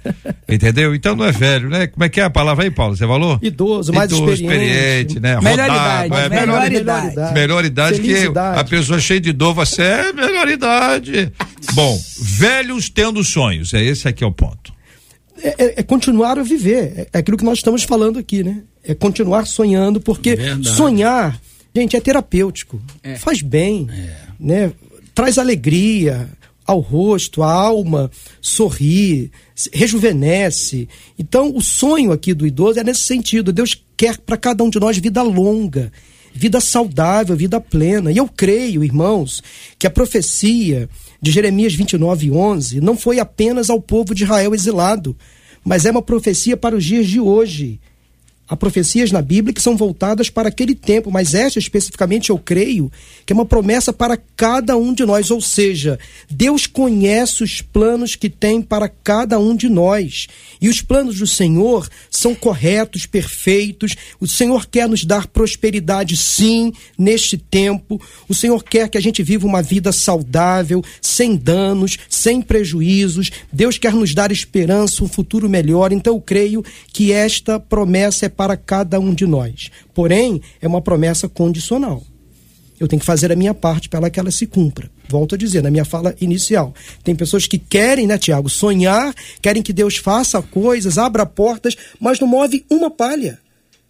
Entendeu? 0.47 0.95
Então 0.95 1.17
não 1.17 1.25
é 1.25 1.33
velho, 1.33 1.71
né? 1.71 1.87
Como 1.87 2.05
é 2.05 2.11
que 2.11 2.21
é 2.21 2.25
a 2.25 2.29
palavra 2.29 2.65
aí, 2.65 2.71
Paulo? 2.71 2.95
Você 2.95 3.07
falou? 3.07 3.39
Idoso, 3.41 3.95
mais 3.95 4.13
Idoso, 4.13 4.31
experiente. 4.31 5.17
experiente 5.17 5.21
né? 5.21 5.41
Melhor 5.41 5.71
Rodado, 5.71 6.07
idade. 6.07 6.15
É, 6.15 6.29
melhor, 6.29 6.47
melhor, 6.47 6.73
idade. 6.83 7.13
idade. 7.13 7.33
Melhor 7.33 7.65
idade 7.65 8.01
que 8.03 8.31
a 8.37 8.63
pessoa 8.63 9.01
cheia 9.01 9.23
de 9.23 9.33
dor, 9.33 9.55
você 9.55 9.81
é 9.81 10.13
melhor 10.13 10.49
idade. 10.51 11.33
Bom, 11.73 11.99
velhos 12.21 12.91
tendo 12.91 13.25
sonhos, 13.25 13.73
é 13.73 13.83
esse 13.83 14.07
aqui 14.07 14.23
é 14.23 14.27
o 14.27 14.33
ponto. 14.33 14.71
É, 15.43 15.49
é, 15.49 15.81
é, 15.81 15.83
continuar 15.83 16.39
a 16.39 16.43
viver. 16.43 16.93
É, 16.95 17.09
é, 17.11 17.19
aquilo 17.21 17.39
que 17.39 17.45
nós 17.45 17.57
estamos 17.57 17.85
falando 17.85 18.19
aqui, 18.19 18.45
né? 18.45 18.65
É 18.85 18.95
continuar 18.95 19.47
sonhando, 19.47 19.99
porque 19.99 20.37
sonhar, 20.63 21.41
gente, 21.81 21.97
é 21.97 22.01
terapêutico. 22.01 22.81
É. 23.03 23.17
Faz 23.17 23.43
bem, 23.43 23.89
é. 23.91 24.17
né? 24.39 24.73
Traz 25.15 25.39
alegria 25.39 26.29
ao 26.67 26.81
rosto, 26.81 27.43
à 27.43 27.53
alma, 27.53 28.11
sorri, 28.41 29.31
rejuvenesce. 29.73 30.89
Então, 31.19 31.55
o 31.55 31.61
sonho 31.61 32.13
aqui 32.13 32.35
do 32.35 32.47
idoso 32.47 32.81
é 32.81 32.85
nesse 32.85 33.03
sentido. 33.03 33.53
Deus 33.53 33.81
quer 33.97 34.19
para 34.19 34.37
cada 34.37 34.65
um 34.65 34.71
de 34.71 34.81
nós 34.81 34.99
vida 34.99 35.23
longa, 35.23 35.93
vida 36.35 36.61
saudável, 36.61 37.37
vida 37.37 37.61
plena. 37.61 38.11
E 38.11 38.17
eu 38.17 38.27
creio, 38.27 38.83
irmãos, 38.83 39.43
que 39.79 39.87
a 39.87 39.91
profecia 39.91 40.89
de 41.23 41.31
Jeremias 41.31 41.75
29, 41.75 42.31
11, 42.31 42.81
não 42.81 42.97
foi 42.97 43.21
apenas 43.21 43.71
ao 43.71 43.81
povo 43.81 44.15
de 44.15 44.25
Israel 44.25 44.55
exilado, 44.55 45.17
mas 45.65 45.87
é 45.87 45.91
uma 45.91 46.03
profecia 46.03 46.57
para 46.57 46.77
os 46.77 46.85
dias 46.85 47.07
de 47.07 47.21
hoje. 47.21 47.81
Há 48.49 48.57
profecias 48.57 49.11
na 49.11 49.21
Bíblia 49.21 49.53
que 49.53 49.61
são 49.61 49.77
voltadas 49.77 50.31
para 50.31 50.49
aquele 50.49 50.75
tempo, 50.75 51.11
mas 51.11 51.35
esta 51.35 51.59
especificamente 51.59 52.31
eu 52.31 52.39
creio 52.39 52.93
que 53.25 53.33
é 53.33 53.35
uma 53.35 53.45
promessa 53.45 53.93
para 53.93 54.17
cada 54.37 54.77
um 54.77 54.95
de 54.95 55.05
nós. 55.05 55.33
Ou 55.33 55.41
seja, 55.41 55.99
Deus 56.31 56.67
conhece 56.67 57.43
os 57.43 57.61
planos 57.61 58.15
que 58.15 58.31
tem 58.31 58.63
para 58.63 58.89
cada 58.89 59.39
um 59.41 59.57
de 59.57 59.69
nós. 59.69 60.29
E 60.61 60.69
os 60.69 60.81
planos 60.81 61.19
do 61.19 61.27
Senhor 61.27 61.89
são 62.09 62.37
corretos, 62.37 63.05
perfeitos. 63.05 63.97
O 64.21 64.29
Senhor 64.29 64.67
quer 64.67 64.89
nos 64.89 65.05
dar 65.05 65.27
prosperidade, 65.27 66.17
sim, 66.17 66.73
neste 66.97 67.37
tempo. 67.37 68.01
O 68.29 68.35
Senhor 68.35 68.63
quer 68.63 68.89
que 68.89 68.99
a 68.99 69.03
gente 69.03 69.25
viva 69.25 69.45
uma 69.45 69.63
vida 69.63 69.91
saudável, 69.91 70.85
sem 71.01 71.35
danos, 71.35 71.99
sem 72.09 72.41
prejuízos. 72.41 73.33
Deus 73.53 73.77
quer 73.77 73.93
nos 73.93 74.15
dar 74.15 74.31
esperança, 74.31 75.03
um 75.03 75.09
futuro 75.09 75.49
melhor. 75.49 75.91
Então 75.91 76.15
eu 76.15 76.21
creio 76.21 76.65
que 76.93 77.11
esta 77.11 77.59
promessa 77.59 78.27
é 78.27 78.36
para 78.37 78.57
cada 78.57 79.01
um 79.01 79.15
de 79.15 79.27
nós. 79.27 79.71
Porém, 79.95 80.41
é 80.61 80.67
uma 80.67 80.83
promessa 80.83 81.29
condicional. 81.29 82.03
Eu 82.79 82.87
tenho 82.87 83.01
que 83.01 83.07
fazer 83.07 83.33
a 83.33 83.37
minha 83.37 83.55
parte 83.55 83.89
para 83.89 84.11
que 84.11 84.21
ela 84.21 84.31
se 84.31 84.47
cumpra. 84.47 84.91
Volto 85.09 85.35
a 85.35 85.39
dizer, 85.39 85.63
na 85.63 85.71
minha 85.71 85.85
fala 85.85 86.15
inicial. 86.21 86.75
Tem 87.03 87.15
pessoas 87.15 87.47
que 87.47 87.59
querem, 87.59 88.07
né, 88.07 88.19
Tiago, 88.19 88.51
sonhar, 88.51 89.15
querem 89.41 89.63
que 89.63 89.73
Deus 89.73 89.97
faça 89.97 90.43
coisas, 90.43 90.99
abra 90.99 91.25
portas, 91.25 91.75
mas 91.99 92.21
não 92.21 92.29
move 92.29 92.65
uma 92.69 92.91
palha. 92.91 93.39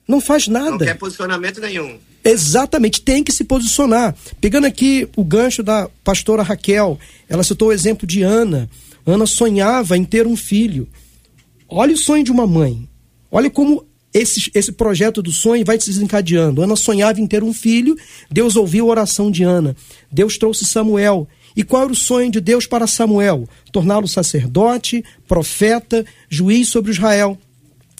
Não 0.06 0.20
faz 0.20 0.46
nada. 0.46 0.70
Não 0.70 0.78
quer 0.78 0.94
posicionamento 0.94 1.60
nenhum. 1.60 1.98
Exatamente, 2.24 3.00
tem 3.00 3.22
que 3.22 3.32
se 3.32 3.44
posicionar. 3.44 4.14
Pegando 4.40 4.66
aqui 4.66 5.08
o 5.16 5.24
gancho 5.24 5.62
da 5.62 5.88
pastora 6.04 6.42
Raquel, 6.42 6.98
ela 7.28 7.42
citou 7.42 7.68
o 7.68 7.72
exemplo 7.72 8.06
de 8.06 8.22
Ana. 8.22 8.68
Ana 9.04 9.26
sonhava 9.26 9.96
em 9.96 10.04
ter 10.04 10.26
um 10.26 10.36
filho. 10.36 10.88
Olha 11.68 11.94
o 11.94 11.96
sonho 11.96 12.24
de 12.24 12.32
uma 12.32 12.46
mãe. 12.46 12.88
Olha 13.30 13.50
como 13.50 13.84
esse, 14.16 14.50
esse 14.54 14.72
projeto 14.72 15.20
do 15.20 15.30
sonho 15.30 15.64
vai 15.64 15.78
se 15.78 15.90
desencadeando. 15.90 16.62
Ana 16.62 16.76
sonhava 16.76 17.20
em 17.20 17.26
ter 17.26 17.42
um 17.42 17.52
filho, 17.52 17.96
Deus 18.30 18.56
ouviu 18.56 18.86
a 18.86 18.90
oração 18.90 19.30
de 19.30 19.42
Ana. 19.42 19.76
Deus 20.10 20.38
trouxe 20.38 20.64
Samuel. 20.64 21.28
E 21.54 21.62
qual 21.62 21.84
era 21.84 21.92
o 21.92 21.96
sonho 21.96 22.30
de 22.30 22.40
Deus 22.40 22.66
para 22.66 22.86
Samuel? 22.86 23.48
Torná-lo 23.72 24.06
sacerdote, 24.06 25.04
profeta, 25.26 26.04
juiz 26.28 26.68
sobre 26.68 26.92
Israel. 26.92 27.38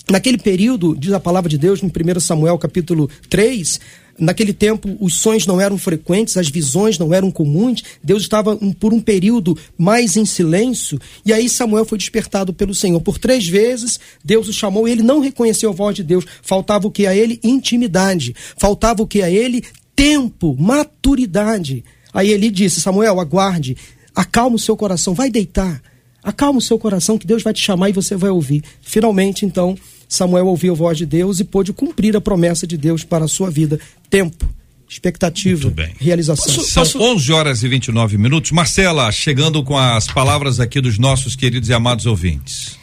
Naquele 0.09 0.39
período, 0.39 0.97
diz 0.97 1.13
a 1.13 1.21
palavra 1.21 1.49
de 1.49 1.59
Deus, 1.59 1.83
em 1.83 1.87
1 1.87 2.21
Samuel 2.21 2.59
capítulo 2.59 3.11
3, 3.29 3.81
Naquele 4.19 4.53
tempo, 4.53 4.97
os 4.99 5.17
sonhos 5.17 5.47
não 5.47 5.61
eram 5.61 5.77
frequentes, 5.77 6.37
as 6.37 6.49
visões 6.49 6.99
não 6.99 7.13
eram 7.13 7.31
comuns. 7.31 7.83
Deus 8.03 8.23
estava 8.23 8.57
um, 8.61 8.73
por 8.73 8.95
um 8.95 9.01
período 9.01 9.57
mais 9.77 10.17
em 10.17 10.25
silêncio. 10.25 10.99
E 11.25 11.33
aí 11.33 11.49
Samuel 11.49 11.85
foi 11.85 11.99
despertado 11.99 12.53
pelo 12.55 12.75
Senhor. 12.75 13.01
Por 13.01 13.19
três 13.19 13.47
vezes, 13.47 14.01
Deus 14.25 14.49
o 14.49 14.53
chamou 14.53 14.89
e 14.89 14.93
ele 14.93 15.03
não 15.03 15.21
reconheceu 15.21 15.71
a 15.71 15.75
voz 15.75 15.95
de 15.95 16.03
Deus. 16.03 16.25
Faltava 16.43 16.87
o 16.87 16.91
que 16.91 17.07
a 17.07 17.15
ele? 17.15 17.39
Intimidade. 17.43 18.35
Faltava 18.57 19.03
o 19.03 19.07
que 19.07 19.21
a 19.21 19.31
ele? 19.31 19.63
Tempo, 19.95 20.57
maturidade. 20.59 21.85
Aí 22.13 22.31
ele 22.31 22.51
disse: 22.51 22.81
Samuel, 22.81 23.21
aguarde, 23.21 23.77
acalma 24.15 24.57
o 24.57 24.59
seu 24.59 24.77
coração, 24.77 25.13
vai 25.13 25.31
deitar. 25.31 25.83
Acalma 26.23 26.59
o 26.59 26.63
seu 26.63 26.79
coração 26.79 27.19
que 27.19 27.27
Deus 27.27 27.43
vai 27.43 27.53
te 27.53 27.63
chamar 27.63 27.91
e 27.91 27.93
você 27.93 28.17
vai 28.17 28.31
ouvir. 28.31 28.65
Finalmente, 28.81 29.47
então, 29.47 29.77
Samuel 30.09 30.47
ouviu 30.47 30.73
a 30.73 30.77
voz 30.77 30.99
de 30.99 31.07
Deus 31.07 31.41
e 31.41 31.45
pôde 31.45 31.73
cumprir 31.73 32.17
a 32.17 32.21
promessa 32.21 32.67
de 32.67 32.77
Deus 32.77 33.05
para 33.05 33.25
a 33.25 33.29
sua 33.29 33.51
vida. 33.51 33.79
Tempo, 34.09 34.49
expectativa, 34.89 35.73
realização. 35.99 36.55
Posso, 36.55 36.71
São 36.71 36.83
posso... 36.83 37.03
11 37.03 37.33
horas 37.33 37.63
e 37.63 37.69
29 37.69 38.17
minutos. 38.19 38.53
Marcela, 38.53 39.11
chegando 39.11 39.63
com 39.63 39.77
as 39.77 40.07
palavras 40.07 40.61
aqui 40.61 40.81
dos 40.81 40.99
nossos 40.99 41.35
queridos 41.35 41.69
e 41.69 41.75
amados 41.75 42.07
ouvintes. 42.07 42.79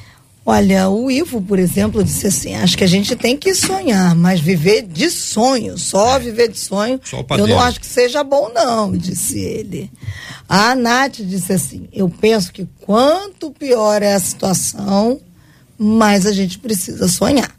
Olha, 0.46 0.90
o 0.90 1.10
Ivo, 1.10 1.42
por 1.42 1.58
exemplo, 1.58 2.04
disse 2.04 2.28
assim: 2.28 2.54
acho 2.56 2.78
que 2.78 2.84
a 2.84 2.88
gente 2.88 3.16
tem 3.16 3.38
que 3.38 3.56
sonhar, 3.56 4.14
mas 4.14 4.42
viver 4.42 4.82
de 4.82 5.10
sonho, 5.10 5.78
só 5.78 6.18
é. 6.18 6.20
viver 6.20 6.50
de 6.50 6.60
sonho. 6.60 7.00
eu 7.38 7.48
não 7.48 7.62
acho 7.62 7.80
que 7.80 7.86
seja 7.86 8.24
bom, 8.26 8.52
não, 8.54 8.92
disse 8.92 9.40
ele. 9.40 9.90
A 10.50 10.76
Nath 10.76 11.22
disse 11.22 11.54
assim: 11.54 11.88
eu 11.94 12.10
penso 12.10 12.52
que 12.52 12.68
quanto 12.82 13.52
pior 13.52 14.02
é 14.02 14.14
a 14.14 14.20
situação, 14.20 15.22
mas 15.78 16.26
a 16.26 16.32
gente 16.32 16.60
precisa 16.60 17.08
sonhar 17.08 17.56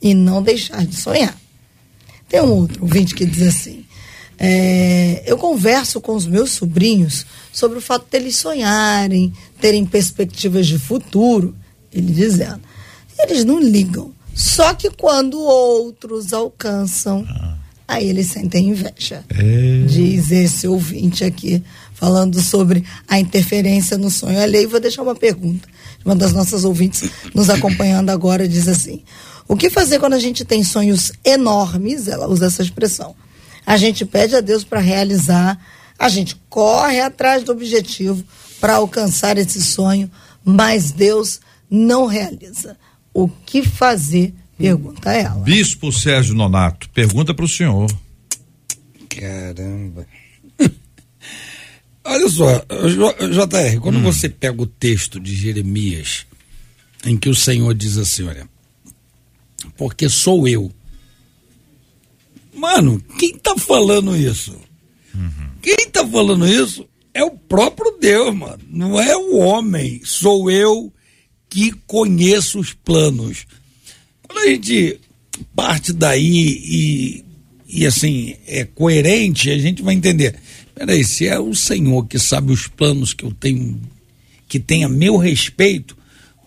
e 0.00 0.14
não 0.14 0.42
deixar 0.42 0.84
de 0.84 0.96
sonhar. 0.96 1.36
Tem 2.28 2.40
um 2.40 2.52
outro 2.52 2.82
ouvinte 2.82 3.14
que 3.14 3.24
diz 3.24 3.42
assim: 3.42 3.84
é, 4.38 5.22
eu 5.26 5.38
converso 5.38 6.00
com 6.00 6.14
os 6.14 6.26
meus 6.26 6.52
sobrinhos 6.52 7.24
sobre 7.52 7.78
o 7.78 7.80
fato 7.80 8.06
deles 8.10 8.36
sonharem, 8.36 9.32
terem 9.60 9.84
perspectivas 9.84 10.66
de 10.66 10.78
futuro. 10.78 11.54
Ele 11.92 12.12
dizendo, 12.12 12.60
eles 13.18 13.44
não 13.44 13.58
ligam. 13.58 14.12
Só 14.34 14.74
que 14.74 14.90
quando 14.90 15.40
outros 15.40 16.34
alcançam, 16.34 17.24
ah. 17.26 17.56
aí 17.88 18.06
eles 18.08 18.26
sentem 18.26 18.68
inveja. 18.68 19.24
É. 19.30 19.86
Diz 19.86 20.30
esse 20.30 20.68
ouvinte 20.68 21.24
aqui, 21.24 21.62
falando 21.94 22.38
sobre 22.42 22.84
a 23.08 23.18
interferência 23.18 23.96
no 23.96 24.10
sonho 24.10 24.38
alheio. 24.38 24.68
Vou 24.68 24.80
deixar 24.80 25.02
uma 25.02 25.14
pergunta 25.14 25.66
uma 26.06 26.14
das 26.14 26.32
nossas 26.32 26.64
ouvintes 26.64 27.10
nos 27.34 27.50
acompanhando 27.50 28.10
agora 28.10 28.48
diz 28.48 28.68
assim: 28.68 29.02
o 29.48 29.56
que 29.56 29.68
fazer 29.68 29.98
quando 29.98 30.14
a 30.14 30.20
gente 30.20 30.44
tem 30.44 30.62
sonhos 30.62 31.12
enormes? 31.24 32.06
Ela 32.06 32.28
usa 32.28 32.46
essa 32.46 32.62
expressão. 32.62 33.14
A 33.66 33.76
gente 33.76 34.06
pede 34.06 34.36
a 34.36 34.40
Deus 34.40 34.62
para 34.62 34.78
realizar, 34.78 35.60
a 35.98 36.08
gente 36.08 36.40
corre 36.48 37.00
atrás 37.00 37.42
do 37.42 37.50
objetivo 37.50 38.22
para 38.60 38.76
alcançar 38.76 39.36
esse 39.36 39.60
sonho, 39.60 40.08
mas 40.44 40.92
Deus 40.92 41.40
não 41.68 42.06
realiza. 42.06 42.76
O 43.12 43.28
que 43.28 43.62
fazer? 43.62 44.32
Pergunta 44.56 45.12
ela. 45.12 45.40
Bispo 45.40 45.92
Sérgio 45.92 46.34
Nonato, 46.34 46.88
pergunta 46.90 47.34
para 47.34 47.44
o 47.44 47.48
senhor. 47.48 47.90
Caramba. 49.08 50.06
Olha 52.06 52.28
só, 52.28 52.58
JR, 52.58 53.80
quando 53.80 53.98
hum. 53.98 54.02
você 54.02 54.28
pega 54.28 54.62
o 54.62 54.66
texto 54.66 55.18
de 55.18 55.34
Jeremias, 55.34 56.26
em 57.04 57.16
que 57.16 57.28
o 57.28 57.34
Senhor 57.34 57.74
diz 57.74 57.96
assim: 57.98 58.24
olha, 58.24 58.48
porque 59.76 60.08
sou 60.08 60.46
eu. 60.46 60.72
Mano, 62.54 63.02
quem 63.18 63.36
tá 63.36 63.56
falando 63.56 64.16
isso? 64.16 64.56
Uhum. 65.14 65.50
Quem 65.60 65.90
tá 65.90 66.06
falando 66.06 66.46
isso 66.46 66.86
é 67.12 67.24
o 67.24 67.30
próprio 67.30 67.96
Deus, 68.00 68.34
mano. 68.34 68.60
Não 68.70 69.00
é 69.00 69.16
o 69.16 69.36
homem. 69.36 70.00
Sou 70.04 70.50
eu 70.50 70.92
que 71.48 71.72
conheço 71.86 72.58
os 72.58 72.72
planos. 72.72 73.46
Quando 74.22 74.38
a 74.38 74.46
gente 74.48 75.00
parte 75.54 75.92
daí 75.92 76.22
e, 76.24 77.24
e 77.68 77.86
assim, 77.86 78.36
é 78.46 78.64
coerente, 78.64 79.50
a 79.50 79.58
gente 79.58 79.82
vai 79.82 79.94
entender. 79.94 80.36
Peraí, 80.76 81.02
se 81.02 81.26
é 81.26 81.40
o 81.40 81.54
Senhor 81.54 82.06
que 82.06 82.18
sabe 82.18 82.52
os 82.52 82.68
planos 82.68 83.14
que 83.14 83.24
eu 83.24 83.32
tenho, 83.32 83.80
que 84.46 84.60
tem 84.60 84.84
a 84.84 84.88
meu 84.90 85.16
respeito, 85.16 85.96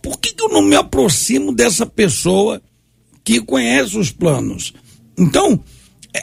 por 0.03 0.19
que, 0.19 0.33
que 0.33 0.43
eu 0.43 0.49
não 0.49 0.61
me 0.61 0.75
aproximo 0.75 1.51
dessa 1.51 1.83
pessoa 1.83 2.61
que 3.23 3.41
conhece 3.41 3.97
os 3.97 4.11
planos? 4.11 4.71
Então, 5.17 5.59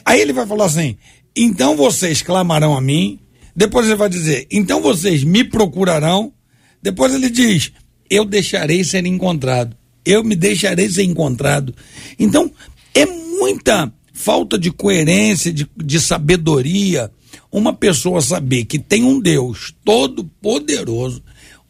aí 0.05 0.21
ele 0.21 0.33
vai 0.33 0.47
falar 0.47 0.66
assim: 0.66 0.97
então 1.35 1.77
vocês 1.77 2.23
clamarão 2.23 2.77
a 2.77 2.81
mim, 2.81 3.19
depois 3.57 3.87
ele 3.87 3.97
vai 3.97 4.09
dizer, 4.09 4.47
então 4.53 4.81
vocês 4.81 5.25
me 5.25 5.42
procurarão, 5.42 6.33
depois 6.81 7.12
ele 7.12 7.29
diz, 7.29 7.73
eu 8.09 8.25
deixarei 8.25 8.85
ser 8.85 9.05
encontrado, 9.05 9.77
eu 10.05 10.23
me 10.23 10.37
deixarei 10.37 10.88
ser 10.88 11.03
encontrado. 11.03 11.75
Então, 12.21 12.53
é 12.95 13.05
muita 13.05 13.92
falta 14.12 14.57
de 14.57 14.71
coerência, 14.71 15.53
de, 15.53 15.69
de 15.77 16.01
sabedoria, 16.01 17.11
uma 17.57 17.73
pessoa 17.73 18.21
saber 18.21 18.66
que 18.66 18.79
tem 18.79 19.03
um 19.03 19.19
Deus 19.19 19.73
todo-poderoso, 19.83 21.23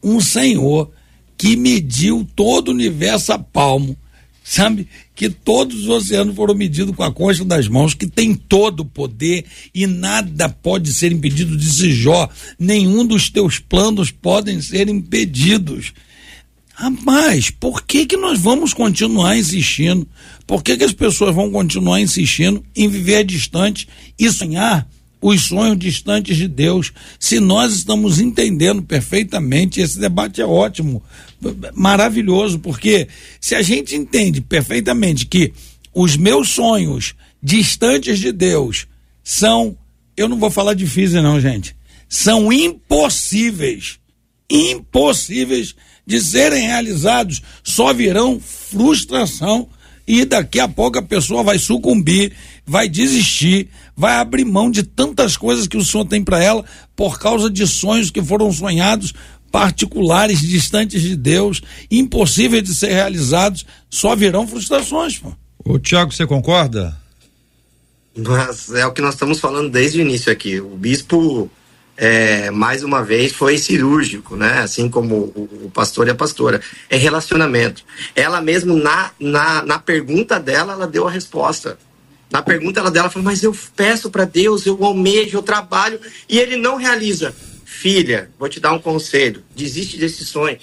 um 0.03 0.21
Senhor 0.21 0.91
que 1.39 1.55
mediu 1.57 2.27
todo 2.35 2.69
o 2.69 2.73
universo 2.73 3.33
a 3.33 3.39
palmo, 3.39 3.97
sabe? 4.43 4.89
Que 5.15 5.31
todos 5.31 5.83
os 5.83 5.89
oceanos 5.89 6.35
foram 6.35 6.57
medidos 6.57 6.97
com 6.97 7.05
a 7.05 7.13
concha 7.13 7.45
das 7.45 7.69
mãos, 7.69 7.95
que 7.95 8.09
tem 8.09 8.35
todo 8.35 8.81
o 8.81 8.85
poder 8.85 9.45
e 9.73 9.87
nada 9.87 10.49
pode 10.49 10.93
ser 10.93 11.13
impedido, 11.13 11.57
disse 11.57 11.93
Jó. 11.93 12.29
Nenhum 12.59 13.07
dos 13.07 13.31
teus 13.31 13.61
planos 13.61 14.11
podem 14.11 14.61
ser 14.61 14.89
impedidos. 14.89 15.93
Rapaz, 16.75 17.49
por 17.49 17.85
que 17.85 18.07
que 18.07 18.17
nós 18.17 18.41
vamos 18.41 18.75
continuar 18.75 19.39
insistindo? 19.39 20.07
Por 20.49 20.65
que 20.65 20.77
que 20.77 20.85
as 20.85 20.93
pessoas 20.93 21.33
vão 21.33 21.49
continuar 21.49 22.01
insistindo 22.01 22.65
em 22.75 22.89
viver 22.89 23.25
distante 23.25 23.87
e 24.19 24.29
sonhar 24.33 24.87
os 25.21 25.43
sonhos 25.43 25.79
distantes 25.79 26.37
de 26.37 26.47
Deus, 26.47 26.93
se 27.19 27.41
nós 27.41 27.75
estamos 27.75 28.21
entendendo 28.21 28.83
perfeitamente, 28.83 29.81
esse 29.81 29.99
debate 29.99 30.41
é 30.41 30.47
ótimo, 30.47 31.03
maravilhoso, 31.75 32.59
porque 32.59 33.09
se 33.41 33.55
a 33.55 33.63
gente 33.63 33.95
entende 33.95 34.41
perfeitamente 34.41 35.27
que 35.27 35.53
os 35.95 36.17
meus 36.17 36.51
sonhos 36.51 37.15
distantes 37.43 38.19
de 38.19 38.33
Deus 38.33 38.87
são, 39.25 39.77
eu 40.17 40.29
não 40.29 40.39
vou 40.39 40.51
falar 40.51 40.75
difíceis 40.75 41.23
não, 41.23 41.41
gente, 41.41 41.75
são 42.09 42.53
impossíveis, 42.53 43.99
impossíveis 44.51 45.75
de 46.07 46.21
serem 46.21 46.63
realizados, 46.63 47.43
só 47.65 47.93
virão 47.93 48.39
frustração 48.41 49.69
e 50.07 50.25
daqui 50.25 50.61
a 50.61 50.69
pouco 50.69 50.99
a 50.99 51.03
pessoa 51.03 51.43
vai 51.43 51.59
sucumbir, 51.59 52.33
vai 52.65 52.89
desistir, 52.89 53.69
vai 53.97 54.17
abrir 54.17 54.45
mão 54.45 54.71
de 54.71 54.83
tantas 54.83 55.37
coisas 55.37 55.67
que 55.67 55.77
o 55.77 55.85
Senhor 55.85 56.05
tem 56.05 56.23
para 56.23 56.43
ela 56.43 56.65
por 56.95 57.19
causa 57.19 57.49
de 57.49 57.67
sonhos 57.67 58.11
que 58.11 58.23
foram 58.23 58.53
sonhados 58.53 59.15
particulares, 59.51 60.41
distantes 60.41 61.01
de 61.01 61.17
Deus, 61.17 61.63
impossíveis 61.91 62.63
de 62.63 62.75
ser 62.75 62.93
realizados, 62.93 63.65
só 63.89 64.15
virão 64.15 64.47
frustrações. 64.47 65.19
Pô. 65.19 65.33
O 65.65 65.79
Tiago, 65.79 66.13
você 66.13 66.27
concorda? 66.27 66.97
Mas 68.15 68.71
é 68.73 68.87
o 68.87 68.93
que 68.93 69.01
nós 69.01 69.15
estamos 69.15 69.41
falando 69.41 69.71
desde 69.71 69.99
o 69.99 70.03
início 70.03 70.31
aqui. 70.31 70.61
O 70.61 70.77
bispo 70.77 71.51
é, 71.97 72.51
mais 72.51 72.83
uma 72.85 73.03
vez, 73.03 73.33
foi 73.33 73.57
cirúrgico, 73.57 74.37
né? 74.37 74.59
Assim 74.59 74.89
como 74.89 75.15
o, 75.35 75.65
o, 75.65 75.71
pastor 75.71 76.07
e 76.07 76.11
a 76.11 76.15
pastora. 76.15 76.61
É 76.91 76.97
relacionamento. 76.97 77.83
Ela 78.15 78.41
mesmo, 78.43 78.75
na, 78.75 79.11
na, 79.19 79.63
na 79.63 79.79
pergunta 79.79 80.39
dela, 80.39 80.75
ela 80.75 80.87
deu 80.87 81.09
a 81.09 81.11
resposta. 81.11 81.79
Na 82.31 82.43
pergunta 82.43 82.81
ela 82.81 82.91
dela 82.91 83.09
falou, 83.09 83.25
mas 83.25 83.43
eu 83.43 83.57
peço 83.75 84.11
para 84.11 84.25
Deus, 84.25 84.67
eu 84.67 84.83
almejo, 84.85 85.37
eu 85.37 85.43
trabalho, 85.43 86.01
e 86.29 86.39
ele 86.39 86.57
não 86.57 86.77
realiza. 86.77 87.35
Filha, 87.65 88.31
vou 88.39 88.49
te 88.49 88.59
dar 88.59 88.73
um 88.73 88.79
conselho, 88.79 89.43
desiste 89.55 89.97
desse 89.97 90.25
sonho. 90.25 90.59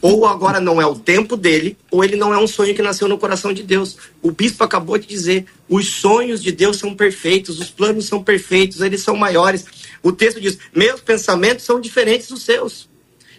Ou 0.00 0.26
agora 0.26 0.60
não 0.60 0.82
é 0.82 0.86
o 0.86 0.94
tempo 0.94 1.36
dele, 1.36 1.78
ou 1.90 2.04
ele 2.04 2.16
não 2.16 2.32
é 2.32 2.38
um 2.38 2.46
sonho 2.46 2.74
que 2.74 2.82
nasceu 2.82 3.08
no 3.08 3.16
coração 3.16 3.52
de 3.52 3.62
Deus. 3.62 3.96
O 4.20 4.30
bispo 4.30 4.62
acabou 4.62 4.98
de 4.98 5.06
dizer: 5.06 5.46
os 5.66 5.88
sonhos 5.88 6.42
de 6.42 6.52
Deus 6.52 6.76
são 6.76 6.94
perfeitos, 6.94 7.58
os 7.58 7.70
planos 7.70 8.04
são 8.04 8.22
perfeitos, 8.22 8.82
eles 8.82 9.02
são 9.02 9.16
maiores. 9.16 9.64
O 10.02 10.12
texto 10.12 10.40
diz: 10.40 10.58
meus 10.74 11.00
pensamentos 11.00 11.64
são 11.64 11.80
diferentes 11.80 12.28
dos 12.28 12.42
seus. 12.42 12.86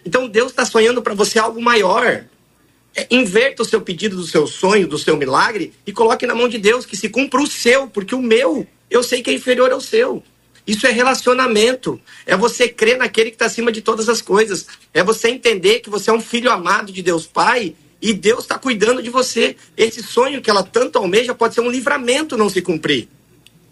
Então 0.04 0.28
Deus 0.28 0.50
está 0.50 0.64
sonhando 0.64 1.00
para 1.02 1.14
você 1.14 1.38
algo 1.38 1.62
maior. 1.62 2.24
Inverta 3.10 3.62
o 3.62 3.66
seu 3.66 3.80
pedido 3.80 4.16
do 4.16 4.26
seu 4.26 4.46
sonho, 4.46 4.88
do 4.88 4.98
seu 4.98 5.16
milagre 5.16 5.72
e 5.86 5.92
coloque 5.92 6.26
na 6.26 6.34
mão 6.34 6.48
de 6.48 6.58
Deus 6.58 6.86
que 6.86 6.96
se 6.96 7.08
cumpra 7.08 7.40
o 7.40 7.46
seu, 7.46 7.88
porque 7.88 8.14
o 8.14 8.22
meu 8.22 8.66
eu 8.90 9.02
sei 9.02 9.22
que 9.22 9.30
é 9.30 9.34
inferior 9.34 9.72
ao 9.72 9.80
seu. 9.80 10.22
Isso 10.66 10.86
é 10.86 10.90
relacionamento. 10.90 12.00
É 12.24 12.36
você 12.36 12.68
crer 12.68 12.98
naquele 12.98 13.30
que 13.30 13.36
está 13.36 13.46
acima 13.46 13.70
de 13.70 13.80
todas 13.80 14.08
as 14.08 14.20
coisas. 14.20 14.66
É 14.92 15.02
você 15.02 15.28
entender 15.28 15.80
que 15.80 15.90
você 15.90 16.10
é 16.10 16.12
um 16.12 16.20
filho 16.20 16.50
amado 16.50 16.92
de 16.92 17.02
Deus 17.02 17.26
Pai 17.26 17.74
e 18.02 18.12
Deus 18.12 18.40
está 18.40 18.58
cuidando 18.58 19.02
de 19.02 19.10
você. 19.10 19.56
Esse 19.76 20.02
sonho 20.02 20.42
que 20.42 20.50
ela 20.50 20.62
tanto 20.62 20.98
almeja 20.98 21.34
pode 21.34 21.54
ser 21.54 21.60
um 21.60 21.70
livramento 21.70 22.36
não 22.36 22.48
se 22.48 22.62
cumprir. 22.62 23.08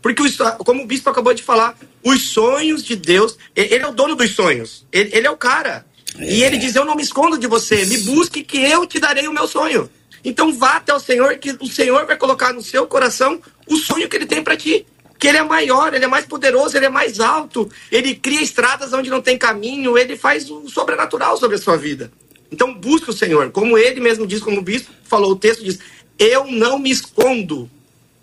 Porque, 0.01 0.23
como 0.59 0.83
o 0.83 0.87
bispo 0.87 1.09
acabou 1.09 1.33
de 1.33 1.43
falar, 1.43 1.79
os 2.03 2.29
sonhos 2.29 2.85
de 2.85 2.95
Deus, 2.95 3.39
ele 3.57 3.77
é 3.83 3.87
o 3.87 3.93
dono 3.93 4.15
dos 4.15 4.33
sonhos. 4.33 4.87
Ele, 4.93 5.11
ele 5.13 5.27
é 5.27 5.31
o 5.31 5.37
cara. 5.37 5.87
É. 6.19 6.33
E 6.33 6.43
ele 6.43 6.57
diz: 6.59 6.75
Eu 6.75 6.85
não 6.85 6.95
me 6.95 7.03
escondo 7.03 7.39
de 7.39 7.47
você, 7.47 7.85
me 7.85 7.99
busque 7.99 8.43
que 8.43 8.59
eu 8.59 8.87
te 8.87 8.99
darei 8.99 9.27
o 9.27 9.33
meu 9.33 9.47
sonho. 9.47 9.89
Então 10.25 10.53
vá 10.53 10.77
até 10.77 10.95
o 10.95 11.01
Senhor, 11.01 11.37
que 11.37 11.57
o 11.61 11.67
Senhor 11.67 12.07
vai 12.07 12.17
colocar 12.17 12.53
no 12.53 12.63
seu 12.63 12.87
coração 12.87 13.41
o 13.67 13.77
sonho 13.77 14.09
que 14.09 14.17
ele 14.17 14.27
tem 14.27 14.43
para 14.43 14.57
ti. 14.57 14.87
Que 15.19 15.29
ele 15.29 15.39
é 15.39 15.43
maior, 15.43 15.95
ele 15.95 16.05
é 16.05 16.09
mais 16.09 16.27
poderoso, 16.27 16.77
ele 16.77 16.87
é 16.87 16.91
mais 16.91 17.21
alto, 17.21 17.71
ele 17.91 18.15
cria 18.15 18.43
estradas 18.43 18.93
onde 18.93 19.09
não 19.09 19.23
tem 19.23 19.39
caminho, 19.39 19.97
ele 19.97 20.17
faz 20.17 20.51
o 20.51 20.69
sobrenatural 20.69 21.37
sobre 21.37 21.57
a 21.57 21.61
sua 21.61 21.77
vida. 21.77 22.11
Então 22.51 22.75
busque 22.75 23.11
o 23.11 23.13
Senhor. 23.13 23.51
Como 23.51 23.79
ele 23.79 24.01
mesmo 24.01 24.27
diz, 24.27 24.41
como 24.41 24.59
o 24.59 24.63
bispo 24.63 24.91
falou, 25.05 25.33
o 25.33 25.37
texto 25.37 25.63
diz: 25.63 25.79
Eu 26.19 26.47
não 26.47 26.79
me 26.79 26.91
escondo 26.91 27.71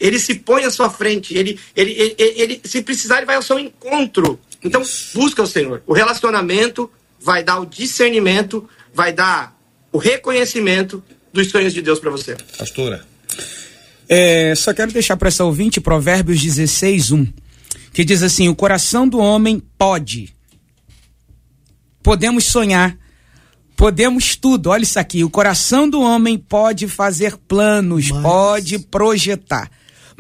ele 0.02 0.18
se 0.18 0.34
põe 0.34 0.64
à 0.66 0.72
sua 0.72 0.90
frente, 0.90 1.38
ele, 1.38 1.60
ele, 1.76 1.92
ele, 1.92 2.16
ele, 2.18 2.62
se 2.64 2.82
precisar, 2.82 3.18
ele 3.18 3.28
vai 3.28 3.36
ao 3.36 3.44
seu 3.44 3.60
encontro. 3.60 4.40
Então, 4.64 4.82
busca 5.14 5.44
o 5.44 5.48
Senhor. 5.48 5.84
O 5.86 5.94
relacionamento 5.94 6.92
vai 7.22 7.44
dar 7.44 7.60
o 7.60 7.66
discernimento, 7.66 8.68
vai 8.94 9.14
dar 9.14 9.58
o 9.92 9.98
reconhecimento 9.98 11.04
dos 11.32 11.50
sonhos 11.50 11.74
de 11.74 11.82
Deus 11.82 12.00
para 12.00 12.10
você. 12.10 12.36
Pastora. 12.58 13.06
É, 14.10 14.54
só 14.56 14.74
quero 14.74 14.92
deixar 14.92 15.16
para 15.16 15.30
essa 15.30 15.46
ouvinte 15.46 15.80
Provérbios 15.80 16.42
16, 16.42 17.12
1, 17.12 17.28
que 17.94 18.04
diz 18.04 18.24
assim: 18.24 18.50
O 18.50 18.56
coração 18.56 19.08
do 19.08 19.20
homem 19.20 19.62
pode. 19.78 20.34
Podemos 22.04 22.46
sonhar, 22.46 22.98
podemos 23.76 24.36
tudo. 24.36 24.70
Olha 24.70 24.84
isso 24.84 25.00
aqui: 25.00 25.24
o 25.24 25.30
coração 25.30 25.90
do 25.90 26.02
homem 26.02 26.38
pode 26.38 26.88
fazer 26.88 27.38
planos, 27.38 28.10
Mas... 28.10 28.22
pode 28.22 28.80
projetar 28.80 29.70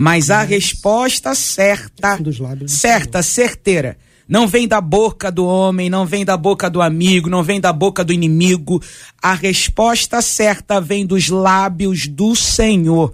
mas 0.02 0.32
a 0.32 0.42
resposta 0.42 1.36
certa, 1.36 2.18
certa, 2.66 3.22
certeira, 3.22 3.98
não 4.32 4.48
vem 4.48 4.65
da 4.65 4.80
boca 4.80 5.30
do 5.30 5.46
homem, 5.46 5.89
não 5.89 6.06
vem 6.06 6.24
da 6.24 6.38
boca 6.38 6.70
do 6.70 6.82
amigo, 6.82 7.30
não 7.30 7.44
vem 7.44 7.60
da 7.60 7.74
boca 7.74 8.02
do 8.02 8.13
inimigo. 8.13 8.82
A 9.22 9.34
resposta 9.34 10.22
certa 10.22 10.80
vem 10.80 11.06
dos 11.06 11.28
lábios 11.28 12.08
do 12.08 12.34
Senhor. 12.34 13.13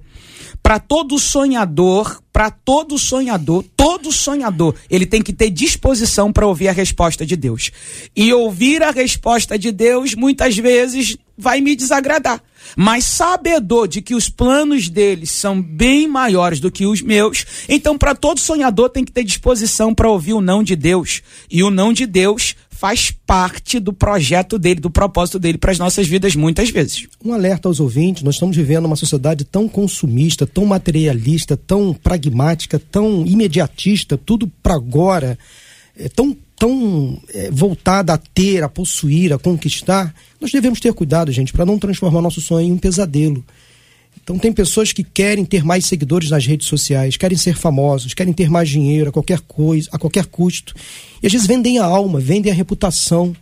Para 0.61 0.77
todo 0.77 1.17
sonhador, 1.17 2.21
para 2.31 2.51
todo 2.51 2.99
sonhador, 2.99 3.65
todo 3.75 4.11
sonhador, 4.11 4.75
ele 4.91 5.07
tem 5.07 5.23
que 5.23 5.33
ter 5.33 5.49
disposição 5.49 6.31
para 6.31 6.45
ouvir 6.45 6.67
a 6.67 6.71
resposta 6.71 7.25
de 7.25 7.35
Deus. 7.35 7.71
E 8.15 8.31
ouvir 8.31 8.83
a 8.83 8.91
resposta 8.91 9.57
de 9.57 9.71
Deus 9.71 10.13
muitas 10.13 10.55
vezes 10.55 11.17
vai 11.35 11.61
me 11.61 11.75
desagradar 11.75 12.43
mas 12.75 13.05
sabedor 13.05 13.87
de 13.87 14.01
que 14.01 14.15
os 14.15 14.29
planos 14.29 14.89
deles 14.89 15.31
são 15.31 15.61
bem 15.61 16.07
maiores 16.07 16.59
do 16.59 16.71
que 16.71 16.85
os 16.85 17.01
meus, 17.01 17.45
então 17.67 17.97
para 17.97 18.15
todo 18.15 18.39
sonhador 18.39 18.89
tem 18.89 19.05
que 19.05 19.11
ter 19.11 19.23
disposição 19.23 19.93
para 19.93 20.09
ouvir 20.09 20.33
o 20.33 20.41
não 20.41 20.63
de 20.63 20.75
Deus. 20.75 21.21
E 21.49 21.63
o 21.63 21.69
não 21.69 21.93
de 21.93 22.05
Deus 22.05 22.55
faz 22.77 23.09
parte 23.25 23.79
do 23.79 23.91
projeto 23.91 24.59
dele, 24.59 24.79
do 24.79 24.89
propósito 24.89 25.39
dele 25.39 25.57
para 25.57 25.71
as 25.71 25.79
nossas 25.79 26.07
vidas 26.07 26.35
muitas 26.35 26.69
vezes. 26.69 27.07
Um 27.23 27.33
alerta 27.33 27.67
aos 27.67 27.79
ouvintes: 27.79 28.21
nós 28.21 28.35
estamos 28.35 28.55
vivendo 28.55 28.85
uma 28.85 28.95
sociedade 28.95 29.43
tão 29.43 29.67
consumista, 29.67 30.45
tão 30.45 30.65
materialista, 30.65 31.57
tão 31.57 31.93
pragmática, 31.93 32.79
tão 32.79 33.25
imediatista, 33.25 34.17
tudo 34.17 34.47
para 34.61 34.75
agora, 34.75 35.39
é 35.97 36.07
tão 36.07 36.37
tão 36.57 37.21
é, 37.33 37.51
voltada 37.51 38.13
a 38.13 38.17
ter, 38.17 38.63
a 38.63 38.69
possuir, 38.69 39.31
a 39.31 39.37
conquistar, 39.37 40.13
nós 40.41 40.51
devemos 40.51 40.79
ter 40.79 40.93
cuidado, 40.93 41.31
gente, 41.31 41.53
para 41.53 41.65
não 41.65 41.77
transformar 41.77 42.21
nosso 42.21 42.41
sonho 42.41 42.67
em 42.67 42.71
um 42.71 42.77
pesadelo. 42.77 43.45
Então 44.21 44.37
tem 44.37 44.51
pessoas 44.51 44.91
que 44.91 45.03
querem 45.03 45.45
ter 45.45 45.63
mais 45.63 45.85
seguidores 45.85 46.29
nas 46.29 46.45
redes 46.45 46.67
sociais, 46.67 47.15
querem 47.15 47.37
ser 47.37 47.55
famosos, 47.55 48.13
querem 48.13 48.33
ter 48.33 48.49
mais 48.49 48.67
dinheiro 48.67 49.09
a 49.09 49.13
qualquer 49.13 49.39
coisa, 49.39 49.87
a 49.91 49.97
qualquer 49.97 50.25
custo. 50.25 50.73
E 51.21 51.27
às 51.27 51.31
vezes 51.31 51.47
vendem 51.47 51.79
a 51.79 51.85
alma, 51.85 52.19
vendem 52.19 52.51
a 52.51 52.55
reputação, 52.55 53.35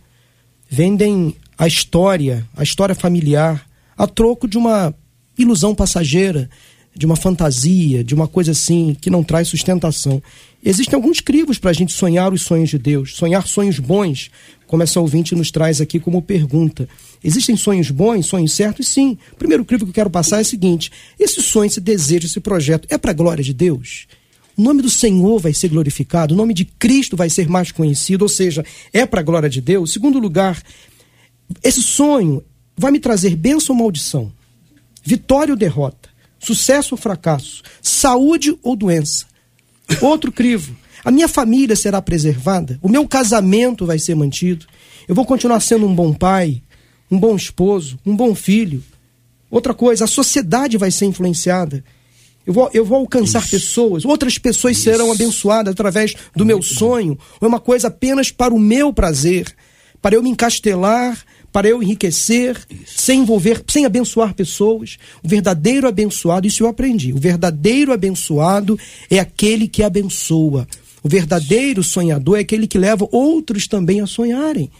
vendem 0.68 1.34
a 1.58 1.66
história, 1.66 2.46
a 2.56 2.62
história 2.62 2.94
familiar, 2.94 3.66
a 3.96 4.06
troco 4.06 4.46
de 4.46 4.58
uma 4.58 4.94
ilusão 5.38 5.74
passageira, 5.74 6.48
de 6.96 7.04
uma 7.04 7.16
fantasia, 7.16 8.02
de 8.02 8.14
uma 8.14 8.26
coisa 8.26 8.52
assim 8.52 8.96
que 8.98 9.10
não 9.10 9.22
traz 9.22 9.48
sustentação. 9.48 10.22
Existem 10.64 10.96
alguns 10.96 11.20
crivos 11.20 11.58
para 11.58 11.70
a 11.70 11.74
gente 11.74 11.92
sonhar 11.92 12.32
os 12.32 12.42
sonhos 12.42 12.70
de 12.70 12.78
Deus, 12.78 13.14
sonhar 13.14 13.46
sonhos 13.46 13.78
bons, 13.78 14.30
como 14.66 14.82
essa 14.82 14.98
ouvinte 14.98 15.34
nos 15.34 15.50
traz 15.50 15.80
aqui 15.80 16.00
como 16.00 16.22
pergunta. 16.22 16.88
Existem 17.22 17.56
sonhos 17.56 17.90
bons, 17.90 18.26
sonhos 18.26 18.52
certos? 18.52 18.88
Sim. 18.88 19.18
O 19.32 19.36
primeiro 19.36 19.64
crivo 19.64 19.84
que 19.84 19.90
eu 19.90 19.94
quero 19.94 20.10
passar 20.10 20.38
é 20.38 20.42
o 20.42 20.44
seguinte: 20.44 20.90
esse 21.20 21.42
sonho, 21.42 21.66
esse 21.66 21.80
desejo, 21.80 22.26
esse 22.26 22.40
projeto 22.40 22.88
é 22.90 22.96
para 22.96 23.10
a 23.10 23.14
glória 23.14 23.44
de 23.44 23.52
Deus? 23.52 24.06
O 24.56 24.62
nome 24.62 24.80
do 24.80 24.88
Senhor 24.88 25.38
vai 25.38 25.52
ser 25.52 25.68
glorificado, 25.68 26.32
o 26.32 26.36
nome 26.36 26.54
de 26.54 26.64
Cristo 26.64 27.14
vai 27.14 27.28
ser 27.28 27.46
mais 27.46 27.70
conhecido, 27.70 28.22
ou 28.22 28.28
seja, 28.28 28.64
é 28.90 29.04
para 29.04 29.20
a 29.20 29.22
glória 29.22 29.50
de 29.50 29.60
Deus. 29.60 29.92
Segundo 29.92 30.18
lugar, 30.18 30.62
esse 31.62 31.82
sonho 31.82 32.42
vai 32.74 32.90
me 32.90 32.98
trazer 32.98 33.36
bênção 33.36 33.76
ou 33.76 33.82
maldição, 33.82 34.32
vitória 35.04 35.52
ou 35.52 35.58
derrota, 35.58 36.08
sucesso 36.46 36.94
ou 36.94 36.98
fracasso, 36.98 37.62
saúde 37.82 38.56
ou 38.62 38.76
doença. 38.76 39.26
Outro 40.00 40.30
crivo, 40.30 40.76
a 41.04 41.10
minha 41.10 41.28
família 41.28 41.74
será 41.74 42.00
preservada, 42.00 42.78
o 42.80 42.88
meu 42.88 43.06
casamento 43.06 43.84
vai 43.84 43.98
ser 43.98 44.14
mantido, 44.14 44.66
eu 45.08 45.14
vou 45.14 45.24
continuar 45.24 45.60
sendo 45.60 45.86
um 45.86 45.94
bom 45.94 46.12
pai, 46.12 46.62
um 47.10 47.18
bom 47.18 47.34
esposo, 47.34 47.98
um 48.06 48.14
bom 48.14 48.34
filho. 48.34 48.82
Outra 49.50 49.74
coisa, 49.74 50.04
a 50.04 50.08
sociedade 50.08 50.76
vai 50.76 50.90
ser 50.90 51.06
influenciada. 51.06 51.84
Eu 52.44 52.52
vou, 52.52 52.70
eu 52.72 52.84
vou 52.84 52.98
alcançar 52.98 53.40
Isso. 53.40 53.50
pessoas, 53.50 54.04
outras 54.04 54.38
pessoas 54.38 54.76
Isso. 54.76 54.84
serão 54.84 55.10
abençoadas 55.10 55.72
através 55.72 56.14
do 56.34 56.44
Muito 56.44 56.46
meu 56.46 56.62
sonho. 56.62 57.18
Ou 57.40 57.46
é 57.46 57.48
uma 57.48 57.60
coisa 57.60 57.88
apenas 57.88 58.30
para 58.30 58.54
o 58.54 58.58
meu 58.58 58.92
prazer, 58.92 59.52
para 60.02 60.16
eu 60.16 60.22
me 60.22 60.30
encastelar, 60.30 61.18
para 61.56 61.68
eu 61.68 61.82
enriquecer, 61.82 62.54
Isso. 62.68 63.00
sem 63.00 63.20
envolver, 63.20 63.64
sem 63.66 63.86
abençoar 63.86 64.34
pessoas. 64.34 64.98
O 65.24 65.28
verdadeiro 65.28 65.88
abençoado, 65.88 66.46
isso 66.46 66.62
eu 66.62 66.68
aprendi. 66.68 67.14
O 67.14 67.18
verdadeiro 67.18 67.94
abençoado 67.94 68.78
é 69.08 69.18
aquele 69.18 69.66
que 69.66 69.82
abençoa. 69.82 70.68
O 71.02 71.08
verdadeiro 71.08 71.82
sonhador 71.82 72.36
é 72.36 72.40
aquele 72.40 72.66
que 72.66 72.76
leva 72.76 73.08
outros 73.10 73.66
também 73.66 74.02
a 74.02 74.06
sonharem 74.06 74.70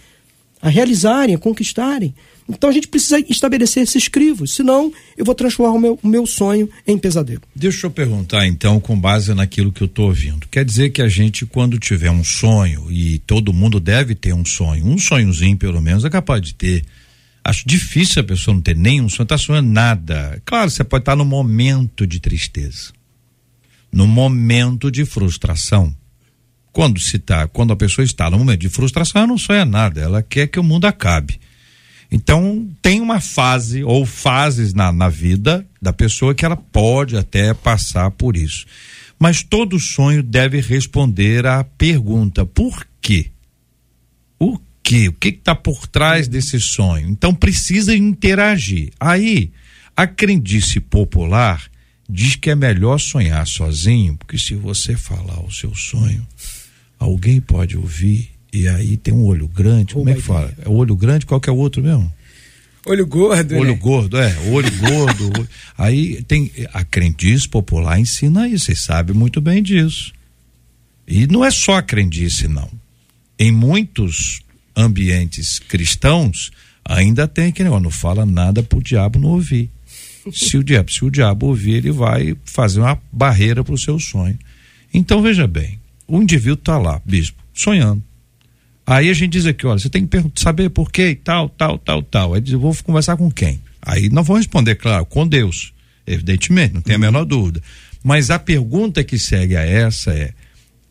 a 0.60 0.68
realizarem, 0.68 1.34
a 1.34 1.38
conquistarem. 1.38 2.14
Então 2.48 2.70
a 2.70 2.72
gente 2.72 2.86
precisa 2.86 3.18
estabelecer 3.28 3.82
esses 3.82 4.06
crivos, 4.06 4.54
senão 4.54 4.92
eu 5.16 5.24
vou 5.24 5.34
transformar 5.34 5.72
o 5.72 5.80
meu, 5.80 5.98
o 6.02 6.06
meu 6.06 6.26
sonho 6.26 6.68
em 6.86 6.96
pesadelo. 6.96 7.42
Deixa 7.54 7.86
eu 7.86 7.90
perguntar 7.90 8.46
então, 8.46 8.78
com 8.78 8.98
base 8.98 9.34
naquilo 9.34 9.72
que 9.72 9.82
eu 9.82 9.86
estou 9.86 10.06
ouvindo. 10.06 10.46
Quer 10.48 10.64
dizer 10.64 10.90
que 10.90 11.02
a 11.02 11.08
gente, 11.08 11.44
quando 11.44 11.78
tiver 11.78 12.10
um 12.10 12.22
sonho, 12.22 12.86
e 12.90 13.18
todo 13.20 13.52
mundo 13.52 13.80
deve 13.80 14.14
ter 14.14 14.32
um 14.32 14.44
sonho, 14.44 14.86
um 14.86 14.98
sonhozinho 14.98 15.56
pelo 15.56 15.82
menos, 15.82 16.04
é 16.04 16.10
capaz 16.10 16.40
de 16.40 16.54
ter. 16.54 16.84
Acho 17.42 17.66
difícil 17.66 18.22
a 18.22 18.24
pessoa 18.24 18.54
não 18.54 18.60
ter 18.60 18.76
nenhum 18.76 19.08
sonho, 19.08 19.24
está 19.24 19.38
sonhando 19.38 19.68
nada. 19.68 20.40
Claro, 20.44 20.70
você 20.70 20.84
pode 20.84 21.02
estar 21.02 21.12
tá 21.12 21.16
no 21.16 21.24
momento 21.24 22.06
de 22.06 22.20
tristeza, 22.20 22.92
no 23.92 24.06
momento 24.06 24.90
de 24.90 25.04
frustração 25.04 25.94
quando 26.76 27.00
se 27.00 27.18
tá, 27.18 27.48
quando 27.48 27.72
a 27.72 27.76
pessoa 27.76 28.04
está 28.04 28.28
no 28.28 28.36
momento 28.36 28.60
de 28.60 28.68
frustração, 28.68 29.22
ela 29.22 29.28
não 29.28 29.38
sonha 29.38 29.64
nada, 29.64 29.98
ela 29.98 30.22
quer 30.22 30.46
que 30.46 30.60
o 30.60 30.62
mundo 30.62 30.84
acabe. 30.84 31.40
Então, 32.10 32.68
tem 32.80 33.00
uma 33.00 33.20
fase 33.20 33.82
ou 33.82 34.06
fases 34.06 34.72
na, 34.72 34.92
na 34.92 35.08
vida 35.08 35.66
da 35.82 35.92
pessoa 35.92 36.34
que 36.34 36.44
ela 36.44 36.56
pode 36.56 37.16
até 37.16 37.52
passar 37.52 38.10
por 38.12 38.36
isso. 38.36 38.64
Mas 39.18 39.42
todo 39.42 39.80
sonho 39.80 40.22
deve 40.22 40.60
responder 40.60 41.46
à 41.46 41.64
pergunta: 41.64 42.46
por 42.46 42.86
quê? 43.00 43.30
O 44.38 44.58
quê? 44.82 45.08
O 45.08 45.12
que 45.12 45.28
está 45.28 45.54
por 45.54 45.86
trás 45.86 46.28
desse 46.28 46.60
sonho? 46.60 47.08
Então, 47.08 47.34
precisa 47.34 47.96
interagir. 47.96 48.90
Aí, 49.00 49.50
a 49.96 50.06
crendice 50.06 50.78
popular 50.78 51.64
diz 52.08 52.36
que 52.36 52.50
é 52.50 52.54
melhor 52.54 52.98
sonhar 52.98 53.46
sozinho, 53.46 54.16
porque 54.16 54.38
se 54.38 54.54
você 54.54 54.96
falar 54.96 55.40
o 55.40 55.50
seu 55.50 55.74
sonho, 55.74 56.24
alguém 56.98 57.40
pode 57.40 57.76
ouvir 57.76 58.35
e 58.56 58.68
aí 58.68 58.96
tem 58.96 59.12
um 59.12 59.24
olho 59.24 59.46
grande, 59.46 59.92
como 59.92 60.08
é 60.08 60.14
que 60.14 60.22
fala? 60.22 60.50
É 60.64 60.66
olho 60.66 60.96
grande, 60.96 61.26
qual 61.26 61.38
que 61.38 61.50
é 61.50 61.52
o 61.52 61.56
outro 61.56 61.82
mesmo? 61.82 62.10
Olho 62.86 63.06
gordo, 63.06 63.54
Olho 63.54 63.72
né? 63.72 63.76
gordo, 63.76 64.16
é, 64.16 64.34
olho 64.48 64.70
gordo. 64.78 65.48
aí 65.76 66.22
tem, 66.22 66.50
a 66.72 66.82
crendice 66.82 67.46
popular 67.46 68.00
ensina 68.00 68.48
isso, 68.48 68.64
vocês 68.64 68.82
sabem 68.82 69.14
muito 69.14 69.42
bem 69.42 69.62
disso. 69.62 70.10
E 71.06 71.26
não 71.26 71.44
é 71.44 71.50
só 71.50 71.76
a 71.76 71.82
crendice, 71.82 72.48
não. 72.48 72.70
Em 73.38 73.52
muitos 73.52 74.40
ambientes 74.74 75.58
cristãos, 75.58 76.50
ainda 76.82 77.28
tem 77.28 77.52
que 77.52 77.62
não 77.62 77.90
fala 77.90 78.24
nada 78.24 78.62
pro 78.62 78.82
diabo 78.82 79.18
não 79.18 79.30
ouvir. 79.30 79.68
Se 80.32 80.56
o 80.56 80.64
diabo, 80.64 80.90
se 80.90 81.04
o 81.04 81.10
diabo 81.10 81.46
ouvir, 81.46 81.74
ele 81.74 81.90
vai 81.90 82.34
fazer 82.44 82.80
uma 82.80 82.98
barreira 83.12 83.62
pro 83.62 83.76
seu 83.76 83.98
sonho. 83.98 84.38
Então 84.94 85.20
veja 85.20 85.46
bem, 85.46 85.78
o 86.08 86.22
indivíduo 86.22 86.54
está 86.54 86.78
lá, 86.78 87.02
bispo, 87.04 87.42
sonhando. 87.52 88.02
Aí 88.86 89.10
a 89.10 89.14
gente 89.14 89.32
diz 89.32 89.46
aqui, 89.46 89.66
olha, 89.66 89.80
você 89.80 89.90
tem 89.90 90.06
que 90.06 90.22
saber 90.36 90.70
por 90.70 90.92
quê 90.92 91.10
e 91.10 91.14
tal, 91.16 91.48
tal, 91.48 91.76
tal, 91.76 92.02
tal. 92.02 92.34
Aí 92.34 92.40
diz, 92.40 92.52
eu 92.52 92.60
vou 92.60 92.74
conversar 92.84 93.16
com 93.16 93.28
quem? 93.30 93.60
Aí 93.82 94.08
não 94.08 94.22
vou 94.22 94.36
responder, 94.36 94.76
claro, 94.76 95.04
com 95.04 95.26
Deus, 95.26 95.72
evidentemente, 96.06 96.74
não 96.74 96.80
tem 96.80 96.94
a 96.94 96.98
menor 96.98 97.24
dúvida. 97.24 97.60
Mas 98.02 98.30
a 98.30 98.38
pergunta 98.38 99.02
que 99.02 99.18
segue 99.18 99.56
a 99.56 99.62
essa 99.62 100.12
é: 100.12 100.32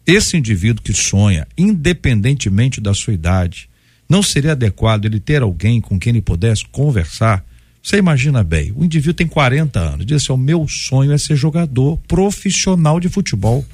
esse 0.06 0.36
indivíduo 0.36 0.84
que 0.84 0.94
sonha, 0.94 1.48
independentemente 1.58 2.82
da 2.82 2.94
sua 2.94 3.14
idade, 3.14 3.70
não 4.10 4.22
seria 4.22 4.52
adequado 4.52 5.06
ele 5.06 5.20
ter 5.20 5.42
alguém 5.42 5.80
com 5.80 5.98
quem 5.98 6.12
ele 6.12 6.22
pudesse 6.22 6.66
conversar? 6.66 7.46
Você 7.82 7.98
imagina 7.98 8.44
bem, 8.44 8.74
o 8.76 8.84
indivíduo 8.84 9.14
tem 9.14 9.28
40 9.28 9.80
anos, 9.80 10.06
diz 10.06 10.24
assim: 10.24 10.34
o 10.34 10.38
meu 10.38 10.68
sonho 10.68 11.14
é 11.14 11.18
ser 11.18 11.38
jogador 11.38 11.98
profissional 12.08 13.00
de 13.00 13.08
futebol. 13.08 13.66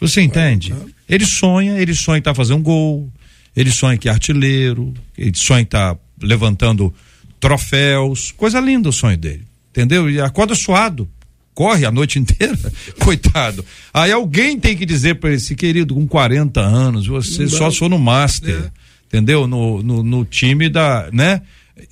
Você 0.00 0.20
entende? 0.20 0.74
Ele 1.08 1.24
sonha, 1.24 1.80
ele 1.80 1.94
sonha 1.94 2.18
em 2.18 2.20
estar 2.20 2.32
tá 2.32 2.34
fazendo 2.34 2.58
um 2.58 2.62
gol, 2.62 3.12
ele 3.56 3.70
sonha 3.70 3.96
que 3.96 4.08
é 4.08 4.12
artilheiro, 4.12 4.94
ele 5.16 5.36
sonha 5.36 5.60
em 5.60 5.64
estar 5.64 5.94
tá 5.94 6.00
levantando 6.20 6.94
troféus, 7.40 8.32
coisa 8.32 8.60
linda 8.60 8.88
o 8.88 8.92
sonho 8.92 9.16
dele, 9.16 9.44
entendeu? 9.70 10.10
E 10.10 10.20
acorda 10.20 10.54
suado, 10.54 11.08
corre 11.54 11.84
a 11.84 11.90
noite 11.90 12.18
inteira, 12.20 12.56
coitado. 13.00 13.64
Aí 13.92 14.12
alguém 14.12 14.58
tem 14.58 14.76
que 14.76 14.86
dizer 14.86 15.16
para 15.16 15.32
esse 15.32 15.54
querido, 15.54 15.94
com 15.94 16.06
40 16.06 16.60
anos, 16.60 17.06
você 17.06 17.42
Não 17.42 17.48
só 17.48 17.70
sou 17.70 17.88
no 17.88 17.98
Master, 17.98 18.54
é. 18.54 18.70
entendeu? 19.06 19.46
No, 19.46 19.82
no, 19.82 20.02
no, 20.02 20.24
time 20.24 20.68
da, 20.68 21.08
né? 21.12 21.42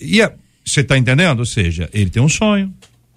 E 0.01 0.21
você 0.65 0.81
está 0.81 0.97
entendendo? 0.97 1.41
Ou 1.41 1.47
seja, 1.47 1.89
ele 1.93 2.11
tem 2.11 2.23
um 2.23 2.29
sonho, 2.29 2.73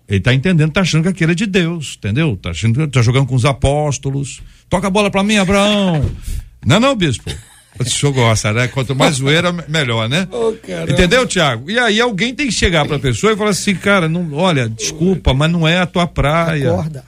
ele 0.09 0.17
está 0.17 0.33
entendendo, 0.33 0.69
está 0.69 0.81
achando 0.81 1.03
que 1.03 1.09
aquilo 1.09 1.31
é 1.31 1.35
de 1.35 1.45
Deus, 1.45 1.95
entendeu? 1.99 2.33
Está 2.33 2.49
achando 2.49 2.87
tá 2.87 3.01
jogando 3.03 3.27
com 3.27 3.35
os 3.35 3.45
apóstolos. 3.45 4.41
Toca 4.67 4.87
a 4.87 4.89
bola 4.89 5.11
para 5.11 5.23
mim, 5.23 5.37
Abraão. 5.37 6.03
Não, 6.65 6.77
não, 6.77 6.93
bispo. 6.93 7.31
O 7.79 7.85
senhor 7.85 8.11
gosta, 8.11 8.51
né? 8.51 8.67
Quanto 8.67 8.93
mais 8.93 9.15
zoeira, 9.23 9.53
melhor, 9.69 10.09
né? 10.09 10.27
Oh, 10.29 10.53
Entendeu, 10.91 11.25
Tiago? 11.25 11.71
E 11.71 11.79
aí 11.79 12.01
alguém 12.01 12.35
tem 12.35 12.47
que 12.47 12.51
chegar 12.51 12.85
para 12.85 12.97
a 12.97 12.99
pessoa 12.99 13.31
e 13.31 13.37
falar 13.37 13.51
assim, 13.51 13.73
cara, 13.75 14.09
não, 14.09 14.33
olha, 14.33 14.67
desculpa, 14.67 15.33
mas 15.33 15.49
não 15.49 15.65
é 15.65 15.79
a 15.79 15.85
tua 15.85 16.05
praia. 16.05 16.73
Acorda. 16.73 17.05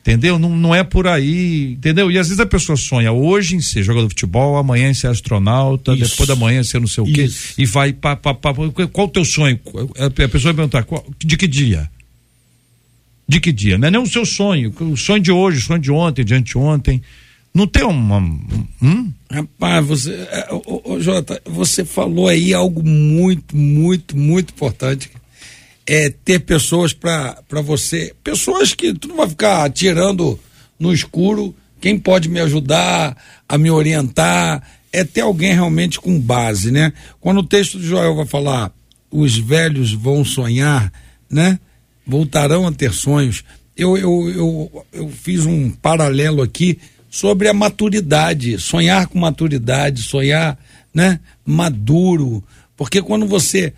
Entendeu? 0.00 0.38
Não, 0.38 0.50
não 0.50 0.74
é 0.74 0.84
por 0.84 1.08
aí, 1.08 1.72
entendeu? 1.72 2.10
E 2.10 2.18
às 2.18 2.28
vezes 2.28 2.38
a 2.38 2.46
pessoa 2.46 2.76
sonha 2.76 3.10
hoje 3.10 3.56
em 3.56 3.60
ser 3.60 3.82
jogador 3.82 4.06
de 4.06 4.12
futebol, 4.12 4.58
amanhã 4.58 4.90
em 4.90 4.94
ser 4.94 5.08
astronauta, 5.08 5.94
Isso. 5.94 6.10
depois 6.10 6.28
da 6.28 6.36
manhã 6.36 6.60
em 6.60 6.64
ser 6.64 6.78
não 6.78 6.86
sei 6.86 7.02
o 7.02 7.06
quê, 7.06 7.24
Isso. 7.24 7.54
e 7.56 7.64
vai 7.64 7.92
pá, 7.94 8.14
pá, 8.14 8.34
pá, 8.34 8.52
qual 8.92 9.06
o 9.06 9.10
teu 9.10 9.24
sonho? 9.24 9.58
A 9.98 10.10
pessoa 10.10 10.52
vai 10.52 10.54
perguntar, 10.54 10.84
qual, 10.84 11.04
de 11.18 11.36
que 11.38 11.48
dia? 11.48 11.90
De 13.26 13.40
que 13.40 13.52
dia? 13.52 13.78
Não 13.78 13.88
é 13.88 13.90
nem 13.90 14.00
o 14.00 14.06
seu 14.06 14.24
sonho, 14.26 14.72
o 14.80 14.96
sonho 14.96 15.22
de 15.22 15.32
hoje, 15.32 15.58
o 15.58 15.62
sonho 15.62 15.80
de 15.80 15.90
ontem, 15.90 16.24
de 16.24 16.34
anteontem. 16.34 17.02
Não 17.54 17.66
tem 17.66 17.84
uma. 17.84 18.18
Hum? 18.82 19.12
Rapaz, 19.30 19.86
você. 19.86 20.12
É, 20.12 20.48
ô, 20.52 20.82
ô, 20.84 21.00
Jota, 21.00 21.40
você 21.44 21.84
falou 21.84 22.28
aí 22.28 22.52
algo 22.52 22.82
muito, 22.82 23.56
muito, 23.56 24.16
muito 24.16 24.52
importante. 24.52 25.10
É 25.86 26.10
ter 26.10 26.40
pessoas 26.40 26.92
para 26.92 27.62
você. 27.62 28.14
Pessoas 28.24 28.74
que 28.74 28.92
tu 28.92 29.08
não 29.08 29.16
vai 29.16 29.28
ficar 29.28 29.64
atirando 29.64 30.38
no 30.78 30.92
escuro. 30.92 31.54
Quem 31.80 31.98
pode 31.98 32.28
me 32.28 32.40
ajudar 32.40 33.16
a 33.48 33.56
me 33.56 33.70
orientar 33.70 34.62
é 34.92 35.04
ter 35.04 35.20
alguém 35.20 35.52
realmente 35.52 36.00
com 36.00 36.18
base, 36.18 36.70
né? 36.70 36.92
Quando 37.20 37.38
o 37.38 37.46
texto 37.46 37.78
de 37.78 37.86
Joel 37.86 38.16
vai 38.16 38.26
falar, 38.26 38.72
os 39.10 39.36
velhos 39.36 39.92
vão 39.92 40.24
sonhar, 40.24 40.92
né? 41.30 41.58
Voltarão 42.06 42.66
a 42.66 42.72
ter 42.72 42.92
sonhos. 42.92 43.44
Eu, 43.76 43.96
eu, 43.96 44.28
eu, 44.30 44.86
eu 44.92 45.08
fiz 45.08 45.44
um 45.46 45.70
paralelo 45.70 46.42
aqui 46.42 46.78
sobre 47.10 47.48
a 47.48 47.54
maturidade, 47.54 48.58
sonhar 48.58 49.06
com 49.06 49.18
maturidade, 49.18 50.02
sonhar, 50.02 50.58
né, 50.92 51.20
maduro, 51.44 52.42
porque 52.76 53.00
quando 53.00 53.26
você 53.26 53.72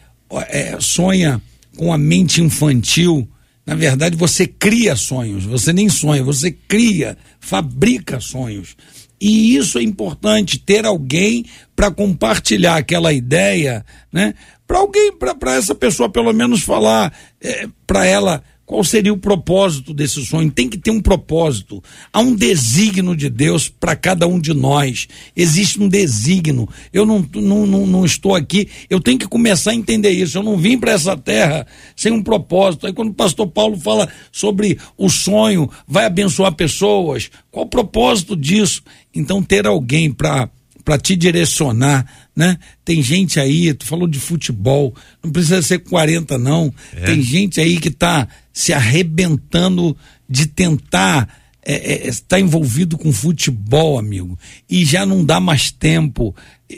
é, 0.48 0.76
sonha 0.80 1.40
com 1.76 1.92
a 1.92 1.98
mente 1.98 2.42
infantil, 2.42 3.28
na 3.66 3.74
verdade 3.74 4.16
você 4.16 4.46
cria 4.46 4.96
sonhos, 4.96 5.44
você 5.44 5.72
nem 5.72 5.88
sonha, 5.88 6.22
você 6.22 6.50
cria, 6.50 7.16
fabrica 7.38 8.20
sonhos. 8.20 8.76
E 9.20 9.56
isso 9.56 9.78
é 9.78 9.82
importante, 9.82 10.58
ter 10.58 10.84
alguém 10.84 11.44
para 11.74 11.90
compartilhar 11.90 12.76
aquela 12.76 13.12
ideia, 13.12 13.84
né? 14.12 14.34
Para 14.66 14.78
alguém, 14.78 15.12
para 15.12 15.54
essa 15.54 15.74
pessoa 15.74 16.08
pelo 16.08 16.32
menos 16.32 16.62
falar 16.62 17.12
é, 17.40 17.68
para 17.86 18.04
ela 18.04 18.42
qual 18.66 18.82
seria 18.82 19.12
o 19.12 19.16
propósito 19.16 19.94
desse 19.94 20.26
sonho? 20.26 20.50
Tem 20.50 20.68
que 20.68 20.76
ter 20.76 20.90
um 20.90 21.00
propósito. 21.00 21.80
Há 22.12 22.18
um 22.18 22.34
desígnio 22.34 23.14
de 23.14 23.30
Deus 23.30 23.68
para 23.68 23.94
cada 23.94 24.26
um 24.26 24.40
de 24.40 24.52
nós. 24.52 25.06
Existe 25.36 25.80
um 25.80 25.88
desígnio. 25.88 26.68
Eu 26.92 27.06
não, 27.06 27.24
não, 27.32 27.64
não, 27.64 27.86
não, 27.86 28.04
estou 28.04 28.34
aqui. 28.34 28.68
Eu 28.90 29.00
tenho 29.00 29.20
que 29.20 29.28
começar 29.28 29.70
a 29.70 29.74
entender 29.74 30.10
isso. 30.10 30.36
Eu 30.36 30.42
não 30.42 30.56
vim 30.56 30.76
para 30.76 30.90
essa 30.90 31.16
terra 31.16 31.64
sem 31.94 32.10
um 32.10 32.20
propósito. 32.20 32.88
Aí, 32.88 32.92
quando 32.92 33.10
o 33.10 33.14
pastor 33.14 33.46
Paulo 33.46 33.78
fala 33.78 34.08
sobre 34.32 34.76
o 34.98 35.08
sonho, 35.08 35.70
vai 35.86 36.04
abençoar 36.04 36.52
pessoas. 36.52 37.30
Qual 37.52 37.66
o 37.66 37.70
propósito 37.70 38.34
disso? 38.34 38.82
Então, 39.14 39.44
ter 39.44 39.64
alguém 39.64 40.12
para 40.12 40.50
para 40.86 40.98
te 40.98 41.16
direcionar, 41.16 42.06
né? 42.34 42.56
Tem 42.84 43.02
gente 43.02 43.40
aí, 43.40 43.74
tu 43.74 43.84
falou 43.84 44.06
de 44.06 44.20
futebol, 44.20 44.94
não 45.20 45.32
precisa 45.32 45.60
ser 45.60 45.80
40 45.80 46.38
não. 46.38 46.72
É. 46.94 47.06
Tem 47.06 47.20
gente 47.20 47.60
aí 47.60 47.80
que 47.80 47.88
está 47.88 48.28
se 48.52 48.72
arrebentando 48.72 49.96
de 50.28 50.46
tentar 50.46 51.28
é, 51.60 51.74
é, 51.74 52.08
está 52.08 52.38
envolvido 52.38 52.96
com 52.96 53.12
futebol, 53.12 53.98
amigo, 53.98 54.38
e 54.70 54.84
já 54.84 55.04
não 55.04 55.24
dá 55.24 55.40
mais 55.40 55.72
tempo. 55.72 56.32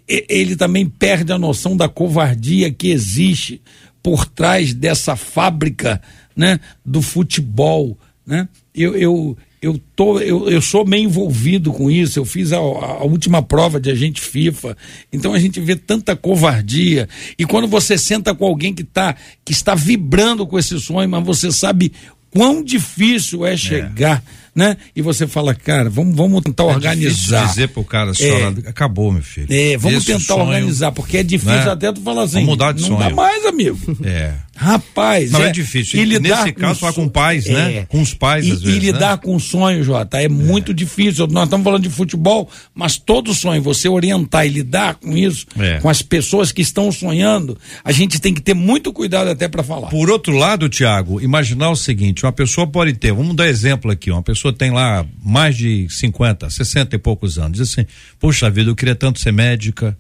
Ele 0.09 0.57
também 0.57 0.89
perde 0.89 1.31
a 1.31 1.39
noção 1.39 1.77
da 1.77 1.87
covardia 1.87 2.73
que 2.73 2.89
existe 2.89 3.61
por 4.03 4.25
trás 4.25 4.73
dessa 4.73 5.17
fábrica, 5.17 6.01
né, 6.35 6.59
do 6.83 7.03
futebol, 7.03 7.99
né? 8.27 8.49
Eu, 8.75 8.97
eu, 8.97 9.37
eu, 9.61 9.81
tô, 9.97 10.21
eu, 10.21 10.49
eu 10.49 10.63
sou 10.63 10.87
meio 10.87 11.05
envolvido 11.05 11.73
com 11.73 11.91
isso, 11.91 12.19
eu 12.19 12.25
fiz 12.25 12.53
a, 12.53 12.59
a, 12.59 13.05
última 13.05 13.43
prova 13.43 13.81
de 13.81 13.91
agente 13.91 14.21
FIFA, 14.21 14.77
então 15.13 15.33
a 15.33 15.39
gente 15.39 15.61
vê 15.61 15.75
tanta 15.75 16.15
covardia, 16.15 17.09
e 17.39 17.45
quando 17.45 17.67
você 17.67 17.99
senta 17.99 18.35
com 18.35 18.45
alguém 18.45 18.73
que, 18.73 18.85
tá, 18.85 19.17
que 19.45 19.53
está 19.53 19.75
vibrando 19.75 20.47
com 20.47 20.59
esse 20.59 20.79
sonho, 20.79 21.09
mas 21.09 21.25
você 21.25 21.51
sabe 21.51 21.93
quão 22.31 22.63
difícil 22.63 23.45
é 23.45 23.57
chegar, 23.57 24.23
é. 24.25 24.59
né? 24.59 24.77
E 24.95 25.03
você 25.03 25.27
fala, 25.27 25.55
cara, 25.55 25.89
vamos, 25.91 26.15
vamos 26.15 26.43
tentar 26.43 26.65
é 26.65 26.67
organizar. 26.67 27.47
dizer 27.47 27.69
pro 27.69 27.85
cara, 27.85 28.15
senhora, 28.15 28.55
é. 28.65 28.69
acabou, 28.69 29.11
meu 29.11 29.23
filho. 29.23 29.47
É, 29.51 29.77
vamos 29.77 29.99
Esse 29.99 30.13
tentar 30.13 30.35
sonho, 30.35 30.47
organizar, 30.47 30.93
porque 30.93 31.19
é 31.19 31.23
difícil 31.23 31.57
né? 31.65 31.73
até 31.73 31.93
tu 31.93 32.01
falar 32.01 32.23
assim. 32.23 32.35
Vamos 32.35 32.51
mudar 32.51 32.73
de 32.73 32.83
não 32.83 32.89
sonho. 32.89 33.01
dá 33.01 33.11
mais, 33.11 33.45
amigo. 33.45 33.79
É. 34.05 34.35
Rapaz, 34.61 35.31
não 35.31 35.41
é, 35.41 35.51
é 35.51 35.53
difícil. 35.53 36.01
E 36.01 36.05
lidar 36.05 36.43
Nesse 36.43 36.53
caso, 36.53 36.81
falar 36.81 36.93
com 36.93 37.09
pais, 37.09 37.47
né? 37.47 37.53
é. 37.53 37.75
né? 37.75 37.87
Com 37.89 38.03
os 38.03 38.13
pais, 38.13 38.45
e, 38.45 38.51
às 38.51 38.61
vezes. 38.61 38.77
E 38.77 38.81
lidar 38.81 39.13
né? 39.13 39.21
com 39.23 39.39
sonho, 39.39 39.85
Jota, 39.85 40.21
é, 40.21 40.29
muito 40.29 40.75
difícil. 40.75 41.29
Nós 41.29 41.45
estamos 41.45 41.63
falando 41.63 41.85
de 41.85 41.89
futebol, 41.89 42.51
mas 42.75 42.97
todo 42.97 43.33
sonho, 43.33 43.63
você 43.63 43.89
orientar 43.89 44.45
e 44.47 44.49
lidar 44.49 44.97
com 44.97 45.17
isso, 45.17 45.47
é. 45.57 45.79
com 45.79 45.89
as 45.89 46.03
pessoas 46.03 46.51
que 46.51 46.61
estão 46.61 46.91
sonhando, 46.91 47.57
a 47.85 47.93
gente 47.93 48.21
tem 48.21 48.35
que 48.35 48.41
ter 48.41 48.53
muito 48.53 48.93
cuidado 48.93 49.31
até 49.31 49.47
para 49.47 49.63
falar. 49.63 49.91
Por 49.91 50.11
outro 50.11 50.37
lado, 50.37 50.69
Tiago, 50.69 51.21
imaginar 51.21 51.71
o 51.71 51.77
seguinte: 51.77 52.27
uma 52.27 52.33
pessoa 52.33 52.67
pode 52.67 52.95
ter, 52.95 53.13
vamos 53.13 53.37
dar 53.37 53.47
exemplo 53.47 53.93
aqui, 53.93 54.11
uma 54.11 54.25
pessoa 54.25 54.53
tem 54.53 54.73
lá 54.73 55.07
mais 55.25 55.57
de 55.57 55.87
50, 55.89 56.51
60 56.51 56.97
e 56.97 56.99
poucos 56.99 57.39
anos, 57.39 57.59
diz 57.59 57.71
assim: 57.71 57.87
Poxa 58.19 58.51
vida, 58.51 58.69
eu 58.69 58.75
queria 58.75 58.97
tanto 58.97 59.21
ser 59.21 59.33
médica. 59.33 59.97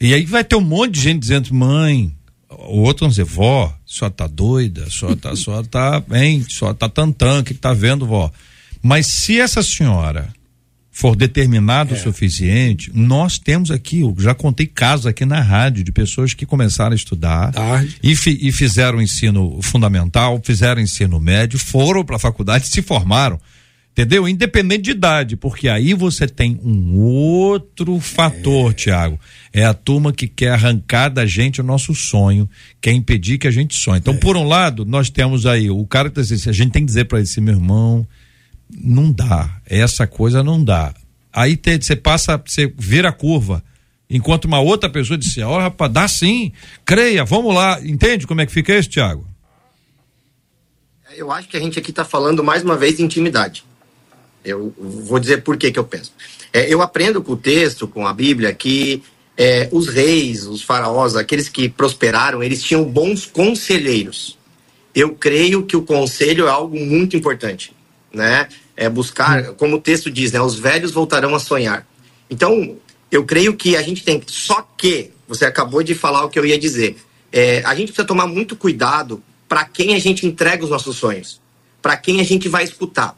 E 0.00 0.12
aí 0.12 0.24
vai 0.24 0.42
ter 0.42 0.56
um 0.56 0.60
monte 0.60 0.94
de 0.94 1.00
gente 1.00 1.20
dizendo, 1.20 1.54
mãe, 1.54 2.12
o 2.68 2.82
outro 2.82 3.00
vão 3.00 3.08
dizer, 3.08 3.24
vó, 3.24 3.74
só 3.84 4.10
tá 4.10 4.26
doida, 4.26 4.86
só 4.90 5.14
tá, 5.14 5.34
só 5.36 5.62
tá, 5.62 6.00
bem, 6.00 6.44
só 6.48 6.72
tá 6.74 6.88
tantã, 6.88 7.40
o 7.40 7.44
que 7.44 7.54
tá 7.54 7.72
vendo, 7.72 8.06
vó? 8.06 8.30
Mas 8.82 9.06
se 9.06 9.40
essa 9.40 9.62
senhora 9.62 10.28
for 10.90 11.14
determinado 11.14 11.94
é. 11.94 11.98
o 11.98 12.00
suficiente, 12.00 12.90
nós 12.94 13.38
temos 13.38 13.70
aqui, 13.70 14.00
eu 14.00 14.14
já 14.18 14.34
contei 14.34 14.66
casos 14.66 15.04
aqui 15.04 15.26
na 15.26 15.40
rádio 15.42 15.84
de 15.84 15.92
pessoas 15.92 16.32
que 16.32 16.46
começaram 16.46 16.92
a 16.92 16.96
estudar 16.96 17.52
e, 18.02 18.16
fi, 18.16 18.38
e, 18.40 18.50
fizeram 18.50 19.02
ensino 19.02 19.60
fundamental, 19.60 20.40
fizeram 20.42 20.80
ensino 20.80 21.20
médio, 21.20 21.58
foram 21.58 22.02
para 22.02 22.16
a 22.16 22.18
faculdade, 22.18 22.68
se 22.68 22.80
formaram. 22.80 23.38
Entendeu? 23.96 24.28
Independente 24.28 24.82
de 24.82 24.90
idade, 24.90 25.36
porque 25.36 25.70
aí 25.70 25.94
você 25.94 26.28
tem 26.28 26.60
um 26.62 26.98
outro 26.98 27.98
fator, 27.98 28.72
é. 28.72 28.74
Tiago. 28.74 29.18
É 29.50 29.64
a 29.64 29.72
turma 29.72 30.12
que 30.12 30.28
quer 30.28 30.50
arrancar 30.50 31.08
da 31.08 31.24
gente 31.24 31.62
o 31.62 31.64
nosso 31.64 31.94
sonho, 31.94 32.46
quer 32.78 32.92
impedir 32.92 33.38
que 33.38 33.48
a 33.48 33.50
gente 33.50 33.74
sonhe. 33.74 33.98
Então, 33.98 34.12
é. 34.12 34.18
por 34.18 34.36
um 34.36 34.46
lado, 34.46 34.84
nós 34.84 35.08
temos 35.08 35.46
aí 35.46 35.70
o 35.70 35.86
cara 35.86 36.10
que 36.10 36.20
diz 36.20 36.30
assim, 36.30 36.50
a 36.50 36.52
gente 36.52 36.72
tem 36.72 36.82
que 36.82 36.88
dizer 36.88 37.06
para 37.06 37.16
ele 37.16 37.26
assim, 37.26 37.40
meu 37.40 37.54
irmão, 37.54 38.06
não 38.70 39.10
dá, 39.10 39.62
essa 39.64 40.06
coisa 40.06 40.42
não 40.42 40.62
dá. 40.62 40.92
Aí 41.32 41.58
você 41.80 41.96
passa, 41.96 42.36
você 42.36 42.70
vira 42.76 43.08
a 43.08 43.12
curva, 43.12 43.64
enquanto 44.10 44.44
uma 44.44 44.60
outra 44.60 44.90
pessoa 44.90 45.16
disse, 45.16 45.40
ó, 45.40 45.56
oh, 45.56 45.58
rapaz, 45.58 45.90
dá 45.90 46.06
sim, 46.06 46.52
creia, 46.84 47.24
vamos 47.24 47.54
lá. 47.54 47.80
Entende 47.82 48.26
como 48.26 48.42
é 48.42 48.46
que 48.46 48.52
fica 48.52 48.78
isso, 48.78 48.90
Tiago? 48.90 49.26
Eu 51.16 51.32
acho 51.32 51.48
que 51.48 51.56
a 51.56 51.60
gente 51.60 51.78
aqui 51.78 51.88
está 51.88 52.04
falando 52.04 52.44
mais 52.44 52.62
uma 52.62 52.76
vez 52.76 52.98
de 52.98 53.02
intimidade. 53.02 53.64
Eu 54.46 54.72
vou 54.78 55.18
dizer 55.18 55.42
por 55.42 55.56
que, 55.56 55.72
que 55.72 55.78
eu 55.78 55.84
penso. 55.84 56.12
É, 56.52 56.72
eu 56.72 56.80
aprendo 56.80 57.20
com 57.22 57.32
o 57.32 57.36
texto, 57.36 57.88
com 57.88 58.06
a 58.06 58.12
Bíblia, 58.12 58.54
que 58.54 59.02
é, 59.36 59.68
os 59.72 59.88
reis, 59.88 60.46
os 60.46 60.62
faraós, 60.62 61.16
aqueles 61.16 61.48
que 61.48 61.68
prosperaram, 61.68 62.42
eles 62.42 62.62
tinham 62.62 62.84
bons 62.84 63.26
conselheiros. 63.26 64.38
Eu 64.94 65.14
creio 65.14 65.64
que 65.64 65.76
o 65.76 65.82
conselho 65.82 66.46
é 66.46 66.50
algo 66.50 66.78
muito 66.78 67.16
importante, 67.16 67.72
né? 68.12 68.48
É 68.76 68.88
buscar, 68.88 69.52
como 69.54 69.76
o 69.76 69.80
texto 69.80 70.10
diz, 70.10 70.32
né? 70.32 70.40
Os 70.40 70.58
velhos 70.58 70.92
voltarão 70.92 71.34
a 71.34 71.38
sonhar. 71.38 71.86
Então, 72.30 72.76
eu 73.10 73.24
creio 73.24 73.54
que 73.54 73.76
a 73.76 73.82
gente 73.82 74.02
tem. 74.02 74.22
Só 74.26 74.66
que 74.76 75.10
você 75.28 75.44
acabou 75.44 75.82
de 75.82 75.94
falar 75.94 76.24
o 76.24 76.30
que 76.30 76.38
eu 76.38 76.46
ia 76.46 76.58
dizer. 76.58 76.96
É, 77.30 77.62
a 77.64 77.74
gente 77.74 77.88
precisa 77.88 78.06
tomar 78.06 78.26
muito 78.26 78.56
cuidado 78.56 79.22
para 79.48 79.64
quem 79.64 79.94
a 79.94 79.98
gente 79.98 80.26
entrega 80.26 80.64
os 80.64 80.70
nossos 80.70 80.96
sonhos, 80.96 81.40
para 81.82 81.96
quem 81.96 82.20
a 82.20 82.24
gente 82.24 82.48
vai 82.48 82.64
escutar. 82.64 83.16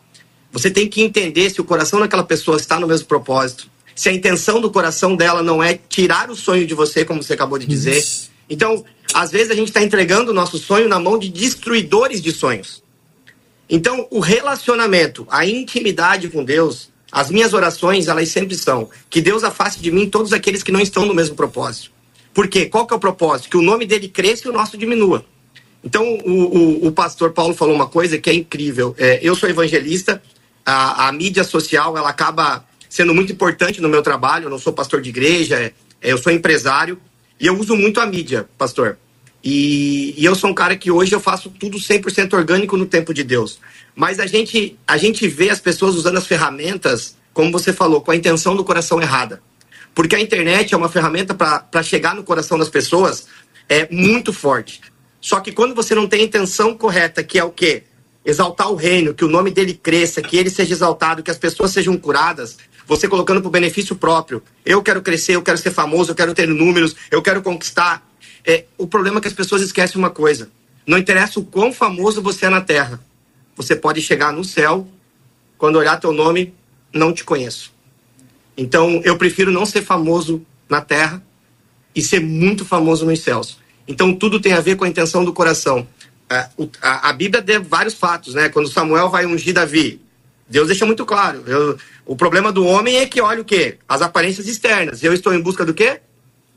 Você 0.53 0.71
tem 0.71 0.89
que 0.89 1.03
entender 1.03 1.51
se 1.51 1.61
o 1.61 1.65
coração 1.65 2.01
daquela 2.01 2.25
pessoa 2.25 2.57
está 2.57 2.81
no 2.81 2.87
mesmo 2.87 3.07
propósito, 3.07 3.69
se 3.95 4.09
a 4.09 4.13
intenção 4.13 4.61
do 4.61 4.71
coração 4.71 5.17
dela 5.17 5.43
não 5.43 5.63
é 5.63 5.79
tirar 5.89 6.31
o 6.31 6.37
sonho 6.37 6.67
de 6.67 6.75
você, 6.75 7.05
como 7.05 7.23
você 7.23 7.35
acabou 7.35 7.59
de 7.59 7.67
dizer. 7.67 8.05
Então, 8.49 8.85
às 9.13 9.31
vezes 9.31 9.51
a 9.51 9.55
gente 9.55 9.69
está 9.69 9.83
entregando 9.83 10.31
o 10.31 10.35
nosso 10.35 10.59
sonho 10.59 10.89
na 10.89 10.99
mão 10.99 11.19
de 11.19 11.29
destruidores 11.29 12.23
de 12.23 12.33
sonhos. 12.33 12.83
Então, 13.69 14.07
o 14.11 14.21
relacionamento, 14.21 15.27
a 15.31 15.45
intimidade 15.45 16.29
com 16.29 16.43
Deus, 16.43 16.91
as 17.13 17.31
minhas 17.31 17.53
orações, 17.53 18.09
elas 18.09 18.29
sempre 18.29 18.55
são 18.55 18.89
que 19.11 19.21
Deus 19.21 19.45
afaste 19.45 19.83
de 19.83 19.91
mim 19.91 20.09
todos 20.09 20.33
aqueles 20.33 20.63
que 20.63 20.73
não 20.73 20.81
estão 20.81 21.05
no 21.05 21.15
mesmo 21.15 21.35
propósito. 21.35 21.91
Por 22.33 22.49
quê? 22.49 22.67
Qual 22.67 22.87
que 22.87 22.95
é 22.95 22.97
o 22.97 23.01
propósito? 23.01 23.51
Que 23.51 23.57
o 23.57 23.63
nome 23.63 23.85
dele 23.85 24.09
cresça 24.09 24.47
e 24.47 24.51
o 24.51 24.55
nosso 24.55 24.79
diminua. 24.79 25.25
Então, 25.83 26.05
o, 26.25 26.85
o, 26.85 26.87
o 26.87 26.93
pastor 26.93 27.33
Paulo 27.33 27.55
falou 27.55 27.75
uma 27.75 27.89
coisa 27.89 28.19
que 28.19 28.31
é 28.31 28.35
incrível. 28.35 28.95
É, 28.99 29.19
eu 29.23 29.35
sou 29.35 29.49
evangelista, 29.49 30.23
a, 30.69 31.09
a 31.09 31.13
mídia 31.13 31.43
social 31.45 31.97
ela 31.97 32.11
acaba 32.11 32.65
sendo 32.91 33.15
muito 33.15 33.33
importante 33.33 33.81
no 33.81 33.89
meu 33.89 34.03
trabalho. 34.03 34.45
Eu 34.45 34.51
não 34.51 34.59
sou 34.59 34.73
pastor 34.73 35.01
de 35.01 35.09
igreja, 35.09 35.57
é, 35.57 35.73
eu 36.03 36.19
sou 36.19 36.31
empresário 36.31 37.01
e 37.41 37.47
eu 37.47 37.59
uso 37.59 37.75
muito 37.75 38.01
a 38.01 38.07
mídia, 38.07 38.49
pastor. 38.59 38.99
E, 39.43 40.15
e, 40.17 40.25
eu 40.25 40.35
sou 40.35 40.51
um 40.51 40.55
cara 40.55 40.77
que 40.77 40.91
hoje 40.91 41.15
eu 41.15 41.21
faço 41.21 41.49
tudo 41.49 41.79
100% 41.79 42.35
orgânico 42.35 42.77
no 42.77 42.85
tempo 42.85 43.15
de 43.15 43.23
Deus. 43.23 43.61
Mas 43.95 44.19
a 44.21 44.27
gente, 44.27 44.79
a 44.87 44.99
gente 44.99 45.27
vê 45.27 45.49
as 45.49 45.61
pessoas 45.61 45.95
usando 45.95 46.19
as 46.19 46.27
ferramentas, 46.27 47.17
como 47.33 47.51
você 47.51 47.73
falou, 47.73 48.01
com 48.01 48.11
a 48.11 48.17
intenção 48.17 48.55
do 48.55 48.65
coração 48.65 49.01
errada. 49.01 49.41
Porque 49.95 50.17
a 50.17 50.21
internet 50.21 50.75
é 50.75 50.77
uma 50.77 50.89
ferramenta 50.89 51.35
para 51.35 51.83
chegar 51.83 52.15
no 52.15 52.25
coração 52.25 52.59
das 52.59 52.69
pessoas 52.69 53.27
é 53.69 53.89
muito 53.91 54.33
forte. 54.33 54.81
Só 55.21 55.41
que 55.41 55.53
quando 55.53 55.75
você 55.75 55.95
não 55.95 56.07
tem 56.07 56.23
a 56.23 56.25
intenção 56.25 56.77
correta, 56.77 57.23
que 57.23 57.39
é 57.39 57.45
o 57.45 57.51
quê? 57.51 57.85
Exaltar 58.29 58.71
o 58.71 58.75
reino, 58.75 59.15
que 59.15 59.25
o 59.25 59.29
nome 59.29 59.51
dele 59.51 59.73
cresça, 59.73 60.21
que 60.21 60.37
ele 60.37 60.51
seja 60.51 60.75
exaltado, 60.75 61.23
que 61.23 61.31
as 61.31 61.39
pessoas 61.39 61.71
sejam 61.71 61.97
curadas, 61.97 62.59
você 62.87 63.09
colocando 63.09 63.41
para 63.41 63.49
o 63.49 63.51
benefício 63.51 63.97
próprio. 63.97 64.43
Eu 64.67 64.83
quero 64.83 65.01
crescer, 65.01 65.35
eu 65.35 65.43
quero 65.43 65.57
ser 65.57 65.71
famoso, 65.71 66.11
eu 66.11 66.15
quero 66.15 66.35
ter 66.35 66.47
números, 66.47 66.95
eu 67.11 67.23
quero 67.23 67.41
conquistar. 67.41 68.07
É, 68.45 68.67
o 68.77 68.87
problema 68.87 69.17
é 69.19 69.21
que 69.23 69.29
as 69.29 69.35
pessoas 69.35 69.63
esquecem 69.63 69.99
uma 69.99 70.11
coisa. 70.11 70.51
Não 70.87 70.99
interessa 70.99 71.41
o 71.41 71.45
quão 71.45 71.73
famoso 71.73 72.21
você 72.21 72.45
é 72.45 72.51
na 72.51 72.61
terra. 72.61 73.01
Você 73.57 73.75
pode 73.75 74.03
chegar 74.03 74.31
no 74.31 74.45
céu, 74.45 74.87
quando 75.57 75.77
olhar 75.77 75.99
teu 75.99 76.13
nome, 76.13 76.53
não 76.93 77.15
te 77.15 77.25
conheço. 77.25 77.73
Então, 78.57 79.01
eu 79.05 79.17
prefiro 79.17 79.51
não 79.51 79.65
ser 79.65 79.83
famoso 79.83 80.45
na 80.69 80.83
terra 80.83 81.23
e 81.95 82.03
ser 82.03 82.21
muito 82.21 82.63
famoso 82.65 83.07
nos 83.07 83.21
céus. 83.21 83.59
Então, 83.87 84.15
tudo 84.15 84.39
tem 84.39 84.53
a 84.53 84.61
ver 84.61 84.77
com 84.77 84.85
a 84.85 84.89
intenção 84.89 85.25
do 85.25 85.33
coração. 85.33 85.87
É, 86.31 86.49
a, 86.83 87.09
a, 87.09 87.13
Bíblia 87.13 87.41
deu 87.41 87.63
vários 87.63 87.95
fatos, 87.95 88.35
né? 88.35 88.49
Quando 88.49 88.71
Samuel 88.71 89.09
vai 89.09 89.25
ungir 89.25 89.55
Davi, 89.55 90.01
Deus 90.49 90.69
deixa 90.69 90.85
muito 90.85 91.07
claro. 91.07 91.43
Eu, 91.47 91.79
o 92.05 92.17
problema 92.17 92.53
do 92.53 92.65
homem 92.67 92.99
é 92.99 93.07
que 93.07 93.21
olha 93.21 93.41
o 93.41 93.45
quê? 93.45 93.79
As 93.89 94.03
aparências 94.03 94.47
externas. 94.47 95.03
Eu 95.03 95.13
estou 95.13 95.33
em 95.35 95.41
busca 95.41 95.65
do 95.65 95.75
quê? 95.75 96.01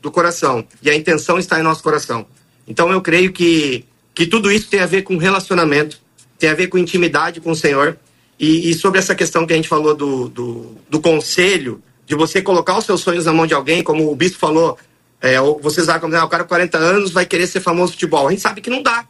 Do 0.00 0.10
coração. 0.10 0.66
E 0.82 0.90
a 0.90 0.94
intenção 0.94 1.38
está 1.38 1.58
em 1.58 1.62
nosso 1.62 1.82
coração. 1.82 2.26
Então 2.66 2.90
eu 2.90 3.00
creio 3.00 3.32
que, 3.32 3.84
que 4.14 4.26
tudo 4.26 4.50
isso 4.50 4.68
tem 4.68 4.80
a 4.80 4.86
ver 4.86 5.02
com 5.02 5.16
relacionamento, 5.16 5.98
tem 6.38 6.50
a 6.50 6.54
ver 6.54 6.68
com 6.68 6.78
intimidade 6.78 7.40
com 7.40 7.50
o 7.50 7.56
Senhor. 7.56 7.98
E, 8.38 8.70
e 8.70 8.74
sobre 8.74 8.98
essa 8.98 9.14
questão 9.14 9.46
que 9.46 9.52
a 9.52 9.56
gente 9.56 9.68
falou 9.68 9.94
do, 9.94 10.28
do, 10.28 10.76
do, 10.88 11.00
conselho, 11.00 11.82
de 12.06 12.14
você 12.14 12.42
colocar 12.42 12.76
os 12.76 12.84
seus 12.84 13.00
sonhos 13.00 13.26
na 13.26 13.32
mão 13.32 13.46
de 13.46 13.54
alguém, 13.54 13.82
como 13.82 14.10
o 14.10 14.16
bispo 14.16 14.38
falou, 14.38 14.76
é, 15.20 15.38
vocês 15.60 15.88
acham 15.88 16.10
que 16.10 16.16
ah, 16.16 16.24
o 16.24 16.28
cara 16.28 16.42
com 16.42 16.48
40 16.48 16.76
anos 16.76 17.10
vai 17.12 17.24
querer 17.24 17.46
ser 17.46 17.60
famoso 17.60 17.92
no 17.92 17.92
futebol. 17.92 18.26
A 18.26 18.30
gente 18.30 18.42
sabe 18.42 18.60
que 18.60 18.70
não 18.70 18.82
dá. 18.82 19.06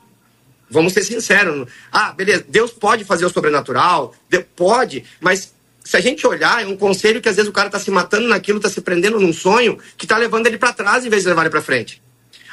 Vamos 0.72 0.94
ser 0.94 1.04
sinceros. 1.04 1.68
Ah, 1.92 2.12
beleza, 2.12 2.44
Deus 2.48 2.72
pode 2.72 3.04
fazer 3.04 3.26
o 3.26 3.30
sobrenatural, 3.30 4.14
pode, 4.56 5.04
mas 5.20 5.52
se 5.84 5.96
a 5.96 6.00
gente 6.00 6.26
olhar, 6.26 6.62
é 6.62 6.66
um 6.66 6.76
conselho 6.76 7.20
que 7.20 7.28
às 7.28 7.36
vezes 7.36 7.48
o 7.48 7.52
cara 7.52 7.68
está 7.68 7.78
se 7.78 7.90
matando 7.90 8.26
naquilo, 8.26 8.56
está 8.58 8.70
se 8.70 8.80
prendendo 8.80 9.20
num 9.20 9.32
sonho 9.32 9.78
que 9.98 10.06
está 10.06 10.16
levando 10.16 10.46
ele 10.46 10.56
para 10.56 10.72
trás 10.72 11.04
em 11.04 11.10
vez 11.10 11.22
de 11.22 11.28
levar 11.28 11.42
ele 11.42 11.50
para 11.50 11.60
frente. 11.60 12.02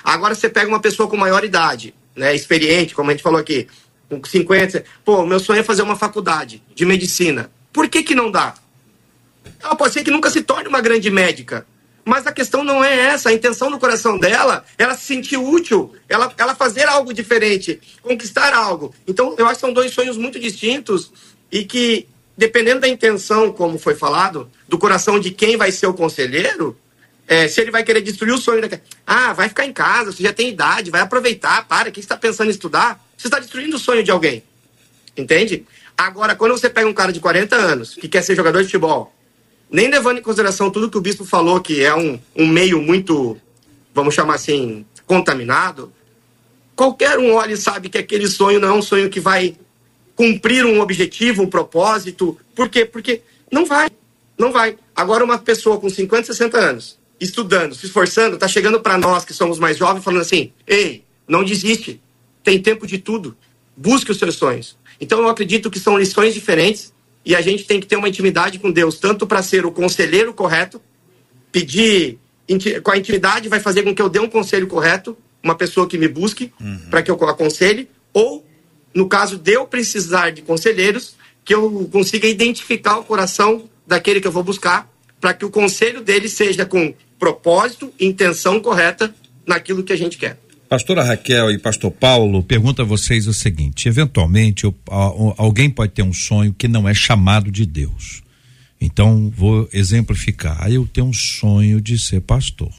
Agora 0.04 0.36
você 0.36 0.50
pega 0.50 0.68
uma 0.68 0.82
pessoa 0.82 1.08
com 1.08 1.16
maior 1.16 1.46
idade, 1.46 1.94
né, 2.16 2.36
experiente, 2.36 2.94
como 2.94 3.10
a 3.10 3.14
gente 3.14 3.24
falou 3.24 3.40
aqui, 3.40 3.68
com 4.10 4.22
50, 4.22 4.84
pô, 5.06 5.26
meu 5.26 5.40
sonho 5.40 5.60
é 5.62 5.64
fazer 5.64 5.82
uma 5.82 5.96
faculdade 5.96 6.62
de 6.76 6.86
medicina. 6.86 7.50
Por 7.72 7.88
que 7.88 8.04
que 8.04 8.16
não 8.16 8.30
dá? 8.30 8.56
Ela 9.62 9.76
pode 9.76 9.94
ser 9.94 10.04
que 10.04 10.12
nunca 10.12 10.30
se 10.30 10.42
torne 10.42 10.68
uma 10.68 10.82
grande 10.82 11.10
médica, 11.10 11.66
mas 12.10 12.26
a 12.26 12.32
questão 12.32 12.64
não 12.64 12.84
é 12.84 13.12
essa. 13.12 13.30
A 13.30 13.34
intenção 13.34 13.70
no 13.70 13.80
coração 13.80 14.18
dela, 14.18 14.66
ela 14.80 14.96
se 14.96 15.06
sentir 15.06 15.38
útil, 15.38 15.94
ela, 16.10 16.34
ela 16.38 16.56
fazer 16.56 16.88
algo 16.88 17.14
diferente, 17.14 17.80
conquistar 18.02 18.52
algo. 18.52 18.94
Então, 19.08 19.36
eu 19.38 19.46
acho 19.46 19.56
que 19.56 19.62
são 19.62 19.72
dois 19.72 19.94
sonhos 19.94 20.18
muito 20.18 20.40
distintos 20.40 21.12
e 21.52 21.64
que, 21.64 22.08
dependendo 22.36 22.82
da 22.82 22.88
intenção, 22.88 23.54
como 23.54 23.78
foi 23.78 23.94
falado, 23.94 24.50
do 24.68 24.80
coração 24.80 25.20
de 25.20 25.30
quem 25.30 25.56
vai 25.56 25.72
ser 25.72 25.86
o 25.86 25.94
conselheiro, 25.94 26.76
é, 27.28 27.48
se 27.48 27.62
ele 27.62 27.70
vai 27.70 27.84
querer 27.84 28.02
destruir 28.02 28.34
o 28.34 28.40
sonho 28.40 28.60
daquele. 28.60 28.82
Ah, 29.06 29.32
vai 29.34 29.48
ficar 29.48 29.66
em 29.66 29.72
casa, 29.72 30.12
você 30.12 30.24
já 30.24 30.34
tem 30.34 30.50
idade, 30.50 30.90
vai 30.90 31.02
aproveitar, 31.02 31.68
para, 31.68 31.90
o 31.90 31.92
que 31.92 32.02
você 32.02 32.06
está 32.06 32.18
pensando 32.18 32.48
em 32.48 32.52
estudar? 32.52 33.00
Você 33.16 33.28
está 33.28 33.38
destruindo 33.38 33.76
o 33.76 33.80
sonho 33.80 34.04
de 34.04 34.10
alguém. 34.10 34.44
Entende? 35.16 35.64
Agora, 35.96 36.36
quando 36.36 36.54
você 36.54 36.70
pega 36.72 36.88
um 36.88 36.94
cara 36.94 37.14
de 37.14 37.20
40 37.20 37.56
anos 37.56 37.94
que 37.94 38.08
quer 38.08 38.24
ser 38.24 38.36
jogador 38.36 38.60
de 38.60 38.66
futebol, 38.66 39.14
nem 39.72 39.90
levando 39.90 40.20
em 40.20 40.24
consideração 40.24 40.72
tudo 40.72 40.90
que 40.90 40.98
o 40.98 41.02
bispo 41.02 41.24
falou, 41.24 41.60
que 41.62 41.84
é 41.84 41.96
um, 41.96 42.20
um 42.36 42.48
meio 42.48 42.82
muito, 42.82 43.38
vamos 43.94 44.16
chamar 44.16 44.36
assim, 44.36 44.86
contaminado, 45.06 45.94
qualquer 46.76 47.20
um 47.20 47.34
olha 47.34 47.54
e 47.54 47.58
sabe 47.58 47.90
que 47.90 47.98
aquele 47.98 48.28
sonho 48.28 48.60
não 48.60 48.70
é 48.70 48.74
um 48.74 48.82
sonho 48.82 49.10
que 49.10 49.20
vai 49.20 49.56
cumprir 50.16 50.66
um 50.66 50.82
objetivo, 50.82 51.44
um 51.44 51.50
propósito. 51.50 52.38
Por 52.56 52.70
quê? 52.70 52.86
Porque 52.86 53.22
não 53.52 53.66
vai. 53.66 53.90
Não 54.38 54.52
vai. 54.52 54.78
Agora, 54.96 55.24
uma 55.24 55.38
pessoa 55.38 55.80
com 55.80 55.90
50, 55.90 56.28
60 56.28 56.58
anos, 56.58 56.98
estudando, 57.20 57.76
se 57.76 57.86
esforçando, 57.86 58.36
está 58.36 58.48
chegando 58.48 58.80
para 58.80 58.98
nós 58.98 59.26
que 59.26 59.34
somos 59.34 59.60
mais 59.60 59.78
jovens, 59.78 60.04
falando 60.04 60.22
assim: 60.22 60.52
ei, 60.66 61.04
não 61.28 61.44
desiste, 61.44 62.02
tem 62.44 62.62
tempo 62.62 62.88
de 62.88 62.98
tudo, 62.98 63.36
busque 63.76 64.12
os 64.12 64.18
seus 64.18 64.36
sonhos. 64.36 64.78
Então 65.00 65.20
eu 65.20 65.30
acredito 65.30 65.70
que 65.70 65.80
são 65.80 65.98
lições 65.98 66.34
diferentes 66.34 66.94
e 67.30 67.36
a 67.36 67.42
gente 67.42 67.64
tem 67.64 67.80
que 67.80 67.86
ter 67.86 67.96
uma 67.96 68.10
intimidade 68.10 68.58
com 68.58 68.72
Deus, 68.72 68.98
tanto 68.98 69.28
para 69.28 69.44
ser 69.44 69.64
o 69.64 69.72
conselheiro 69.72 70.34
correto, 70.34 70.82
pedir 71.52 72.18
com 72.82 72.90
a 72.90 72.98
intimidade 72.98 73.48
vai 73.48 73.60
fazer 73.60 73.84
com 73.84 73.94
que 73.94 74.02
eu 74.02 74.10
dê 74.10 74.18
um 74.18 74.28
conselho 74.28 74.66
correto, 74.66 75.16
uma 75.44 75.54
pessoa 75.54 75.88
que 75.88 75.96
me 75.96 76.08
busque 76.08 76.52
uhum. 76.60 76.90
para 76.90 77.04
que 77.04 77.12
eu 77.12 77.30
aconselhe, 77.30 77.88
ou 78.12 78.44
no 78.96 79.08
caso 79.08 79.38
de 79.38 79.52
eu 79.52 79.68
precisar 79.68 80.32
de 80.32 80.42
conselheiros, 80.42 81.18
que 81.46 81.54
eu 81.54 81.88
consiga 81.92 82.28
identificar 82.28 82.98
o 82.98 83.04
coração 83.04 83.70
daquele 83.86 84.20
que 84.20 84.26
eu 84.26 84.32
vou 84.32 84.44
buscar, 84.44 84.92
para 85.22 85.32
que 85.32 85.46
o 85.46 85.52
conselho 85.52 86.02
dele 86.02 86.28
seja 86.28 86.66
com 86.66 86.96
propósito, 87.20 87.94
intenção 88.00 88.60
correta 88.60 89.14
naquilo 89.46 89.84
que 89.84 89.94
a 89.94 89.98
gente 89.98 90.18
quer. 90.18 90.40
Pastora 90.70 91.04
Raquel 91.04 91.50
e 91.50 91.58
Pastor 91.58 91.90
Paulo, 91.90 92.44
pergunta 92.44 92.84
a 92.84 92.86
vocês 92.86 93.26
o 93.26 93.34
seguinte: 93.34 93.88
eventualmente 93.88 94.72
alguém 95.36 95.68
pode 95.68 95.94
ter 95.94 96.04
um 96.04 96.14
sonho 96.14 96.54
que 96.54 96.68
não 96.68 96.88
é 96.88 96.94
chamado 96.94 97.50
de 97.52 97.66
Deus. 97.66 98.22
Então 98.80 99.34
vou 99.36 99.68
exemplificar. 99.74 100.72
Eu 100.72 100.86
tenho 100.86 101.08
um 101.08 101.14
sonho 101.14 101.82
de 101.82 101.98
ser 101.98 102.22
pastor. 102.22 102.72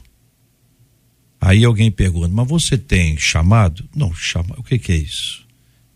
Aí 1.39 1.65
alguém 1.65 1.91
pergunta: 1.91 2.29
mas 2.29 2.47
você 2.47 2.77
tem 2.77 3.17
chamado? 3.17 3.83
Não, 3.93 4.15
chama. 4.15 4.55
O 4.57 4.63
que, 4.63 4.79
que 4.79 4.93
é 4.93 4.95
isso? 4.95 5.45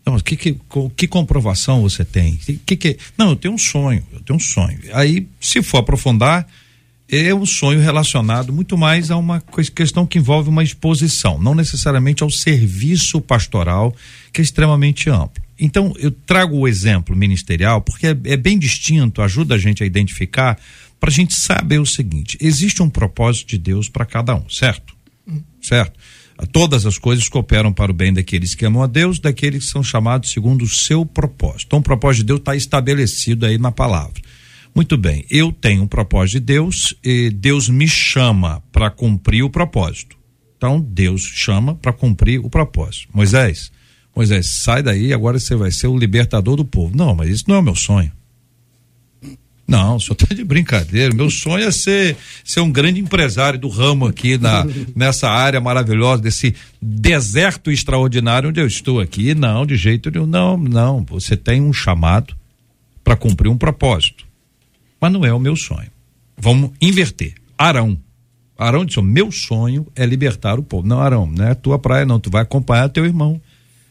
Não, 0.04 0.20
que, 0.20 0.36
que, 0.36 0.54
que 0.94 1.08
comprovação 1.08 1.80
você 1.80 2.04
tem? 2.04 2.36
Que, 2.36 2.76
que, 2.76 2.98
não, 3.16 3.30
eu 3.30 3.36
tenho 3.36 3.54
um 3.54 3.58
sonho. 3.58 4.06
Eu 4.12 4.20
tenho 4.20 4.36
um 4.36 4.40
sonho. 4.40 4.78
Aí, 4.92 5.26
se 5.40 5.62
for 5.62 5.78
aprofundar, 5.78 6.46
é 7.08 7.34
um 7.34 7.46
sonho 7.46 7.80
relacionado 7.80 8.52
muito 8.52 8.76
mais 8.76 9.10
a 9.10 9.16
uma 9.16 9.40
questão 9.74 10.06
que 10.06 10.18
envolve 10.18 10.48
uma 10.48 10.62
exposição, 10.62 11.40
não 11.40 11.54
necessariamente 11.54 12.22
ao 12.22 12.30
serviço 12.30 13.20
pastoral, 13.20 13.94
que 14.32 14.40
é 14.40 14.44
extremamente 14.44 15.08
amplo. 15.08 15.42
Então, 15.58 15.94
eu 15.98 16.10
trago 16.10 16.56
o 16.56 16.68
exemplo 16.68 17.16
ministerial 17.16 17.80
porque 17.80 18.08
é, 18.08 18.16
é 18.24 18.36
bem 18.36 18.58
distinto, 18.58 19.22
ajuda 19.22 19.54
a 19.54 19.58
gente 19.58 19.82
a 19.82 19.86
identificar, 19.86 20.58
para 20.98 21.10
a 21.10 21.12
gente 21.12 21.34
saber 21.34 21.78
o 21.78 21.86
seguinte: 21.86 22.36
existe 22.40 22.82
um 22.82 22.90
propósito 22.90 23.48
de 23.48 23.58
Deus 23.58 23.88
para 23.88 24.04
cada 24.04 24.34
um, 24.34 24.48
certo? 24.48 24.94
Hum. 25.26 25.42
Certo? 25.62 25.98
Todas 26.52 26.84
as 26.84 26.98
coisas 26.98 27.28
cooperam 27.30 27.72
para 27.72 27.90
o 27.90 27.94
bem 27.94 28.12
daqueles 28.12 28.54
que 28.54 28.66
amam 28.66 28.82
a 28.82 28.86
Deus, 28.86 29.18
daqueles 29.18 29.64
que 29.64 29.70
são 29.70 29.82
chamados 29.82 30.30
segundo 30.30 30.62
o 30.62 30.68
seu 30.68 31.06
propósito. 31.06 31.66
Então, 31.68 31.78
o 31.78 31.82
propósito 31.82 32.20
de 32.20 32.26
Deus 32.26 32.40
está 32.40 32.54
estabelecido 32.54 33.46
aí 33.46 33.56
na 33.56 33.72
palavra. 33.72 34.20
Muito 34.76 34.98
bem, 34.98 35.24
eu 35.30 35.50
tenho 35.50 35.84
um 35.84 35.86
propósito 35.86 36.34
de 36.34 36.40
Deus 36.40 36.94
e 37.02 37.30
Deus 37.30 37.66
me 37.66 37.88
chama 37.88 38.62
para 38.70 38.90
cumprir 38.90 39.42
o 39.42 39.48
propósito. 39.48 40.18
Então 40.54 40.78
Deus 40.78 41.22
chama 41.22 41.74
para 41.74 41.94
cumprir 41.94 42.40
o 42.40 42.50
propósito. 42.50 43.08
Moisés, 43.10 43.72
Moisés, 44.14 44.46
sai 44.48 44.82
daí, 44.82 45.14
agora 45.14 45.38
você 45.38 45.56
vai 45.56 45.70
ser 45.70 45.86
o 45.86 45.96
libertador 45.96 46.56
do 46.56 46.64
povo. 46.64 46.94
Não, 46.94 47.14
mas 47.14 47.30
isso 47.30 47.44
não 47.48 47.56
é 47.56 47.58
o 47.58 47.62
meu 47.62 47.74
sonho. 47.74 48.12
Não, 49.66 49.96
o 49.96 50.00
senhor 50.00 50.18
está 50.20 50.34
de 50.34 50.44
brincadeira. 50.44 51.14
Meu 51.14 51.30
sonho 51.30 51.66
é 51.66 51.70
ser, 51.70 52.14
ser 52.44 52.60
um 52.60 52.70
grande 52.70 53.00
empresário 53.00 53.58
do 53.58 53.70
ramo 53.70 54.04
aqui 54.06 54.36
na, 54.36 54.66
nessa 54.94 55.30
área 55.30 55.58
maravilhosa, 55.58 56.20
desse 56.20 56.54
deserto 56.82 57.70
extraordinário 57.70 58.50
onde 58.50 58.60
eu 58.60 58.66
estou 58.66 59.00
aqui. 59.00 59.34
Não, 59.34 59.64
de 59.64 59.74
jeito 59.74 60.10
nenhum. 60.10 60.26
Não, 60.26 60.58
não. 60.58 61.02
Você 61.08 61.34
tem 61.34 61.62
um 61.62 61.72
chamado 61.72 62.36
para 63.02 63.16
cumprir 63.16 63.48
um 63.48 63.56
propósito 63.56 64.25
mas 65.06 65.12
não 65.12 65.24
é 65.24 65.32
o 65.32 65.38
meu 65.38 65.54
sonho. 65.54 65.90
Vamos 66.36 66.72
inverter. 66.80 67.34
Arão. 67.56 67.96
Arão 68.58 68.84
disse: 68.84 69.00
meu 69.00 69.30
sonho 69.30 69.86
é 69.94 70.04
libertar 70.04 70.58
o 70.58 70.62
povo. 70.62 70.86
Não, 70.86 71.00
Arão, 71.00 71.26
não 71.26 71.46
é 71.46 71.54
tua 71.54 71.78
praia, 71.78 72.04
não. 72.04 72.18
Tu 72.18 72.30
vai 72.30 72.42
acompanhar 72.42 72.88
teu 72.88 73.04
irmão. 73.04 73.40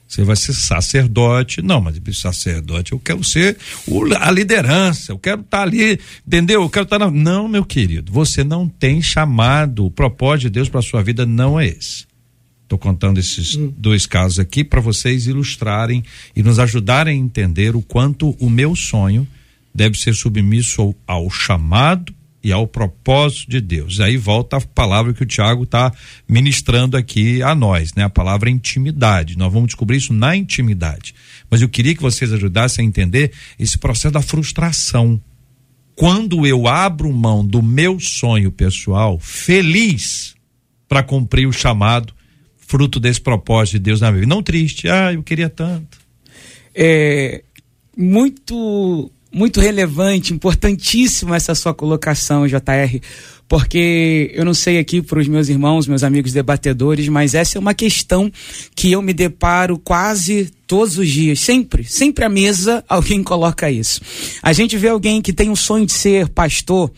Você 0.08 0.24
vai 0.24 0.36
ser 0.36 0.54
sacerdote. 0.54 1.62
Não, 1.62 1.82
mas 1.82 1.96
sacerdote, 2.18 2.92
eu 2.92 3.00
quero 3.00 3.24
ser 3.24 3.58
o, 3.88 4.04
a 4.20 4.30
liderança, 4.30 5.12
eu 5.12 5.18
quero 5.18 5.42
estar 5.42 5.58
tá 5.58 5.64
ali, 5.64 6.00
entendeu? 6.28 6.62
Eu 6.62 6.70
quero 6.70 6.84
estar 6.84 7.00
tá 7.00 7.06
na. 7.06 7.12
Não, 7.12 7.48
meu 7.48 7.66
querido, 7.66 8.12
você 8.12 8.44
não 8.44 8.68
tem 8.68 9.02
chamado. 9.02 9.86
O 9.86 9.92
propósito 9.92 10.44
de 10.44 10.50
Deus 10.52 10.70
para 10.70 10.82
sua 10.82 11.02
vida 11.02 11.26
não 11.26 11.60
é 11.60 11.68
esse. 11.68 12.06
Estou 12.64 12.78
contando 12.78 13.20
esses 13.20 13.56
hum. 13.56 13.72
dois 13.78 14.06
casos 14.06 14.40
aqui 14.40 14.64
para 14.64 14.82
vocês 14.82 15.28
ilustrarem 15.28 16.04
e 16.36 16.44
nos 16.44 16.60
ajudarem 16.60 17.16
a 17.16 17.24
entender 17.24 17.76
o 17.76 17.82
quanto 17.82 18.32
o 18.40 18.50
meu 18.50 18.76
sonho 18.76 19.28
deve 19.76 20.00
ser 20.00 20.14
submisso 20.14 20.82
ao, 20.82 20.96
ao 21.06 21.30
chamado 21.30 22.16
e 22.42 22.52
ao 22.52 22.66
propósito 22.66 23.50
de 23.50 23.60
Deus. 23.60 24.00
Aí 24.00 24.16
volta 24.16 24.58
a 24.58 24.62
palavra 24.62 25.14
que 25.14 25.24
o 25.24 25.26
Tiago 25.26 25.64
está 25.64 25.92
ministrando 26.30 26.96
aqui 26.96 27.42
a 27.42 27.54
nós, 27.54 27.94
né? 27.94 28.04
A 28.04 28.10
palavra 28.10 28.50
intimidade. 28.50 29.38
Nós 29.38 29.52
vamos 29.52 29.68
descobrir 29.68 29.98
isso 29.98 30.14
na 30.14 30.36
intimidade. 30.36 31.14
Mas 31.50 31.62
eu 31.62 31.68
queria 31.68 31.94
que 31.94 32.02
vocês 32.02 32.32
ajudassem 32.32 32.86
a 32.86 32.88
entender 32.88 33.34
esse 33.60 33.78
processo 33.78 34.14
da 34.14 34.22
frustração. 34.22 35.20
Quando 35.96 36.46
eu 36.46 36.68
abro 36.68 37.12
mão 37.12 37.46
do 37.46 37.62
meu 37.62 38.00
sonho 38.00 38.52
pessoal, 38.52 39.20
feliz 39.20 40.36
para 40.88 41.04
cumprir 41.04 41.48
o 41.48 41.54
chamado, 41.54 42.14
fruto 42.60 43.00
desse 43.00 43.20
propósito 43.20 43.74
de 43.74 43.80
Deus 43.80 44.02
na 44.02 44.12
minha 44.12 44.22
vida. 44.22 44.36
Não 44.36 44.44
triste, 44.44 44.88
ah, 44.88 45.12
eu 45.12 45.24
queria 45.24 45.50
tanto. 45.50 45.98
É 46.74 47.44
muito 47.98 49.12
muito 49.36 49.60
relevante, 49.60 50.34
importantíssima 50.34 51.36
essa 51.36 51.54
sua 51.54 51.74
colocação, 51.74 52.48
JR, 52.48 53.02
porque 53.50 54.32
eu 54.34 54.46
não 54.46 54.54
sei 54.54 54.80
aqui 54.80 55.02
para 55.02 55.20
os 55.20 55.28
meus 55.28 55.50
irmãos, 55.50 55.88
meus 55.88 56.06
amigos 56.06 56.32
debatedores, 56.32 57.10
mas 57.10 57.36
essa 57.36 57.58
é 57.58 57.60
uma 57.60 57.74
questão 57.74 58.32
que 58.74 58.94
eu 58.94 59.02
me 59.02 59.14
deparo 59.14 59.78
quase 59.78 60.50
todos 60.66 60.98
os 60.98 61.10
dias, 61.10 61.42
sempre, 61.42 61.84
sempre 61.84 62.24
à 62.24 62.30
mesa 62.30 62.82
alguém 62.88 63.22
coloca 63.22 63.70
isso. 63.70 64.00
A 64.42 64.54
gente 64.54 64.78
vê 64.78 64.88
alguém 64.88 65.22
que 65.22 65.34
tem 65.34 65.50
um 65.50 65.56
sonho 65.56 65.86
de 65.86 65.92
ser 65.92 66.30
pastor, 66.30 66.90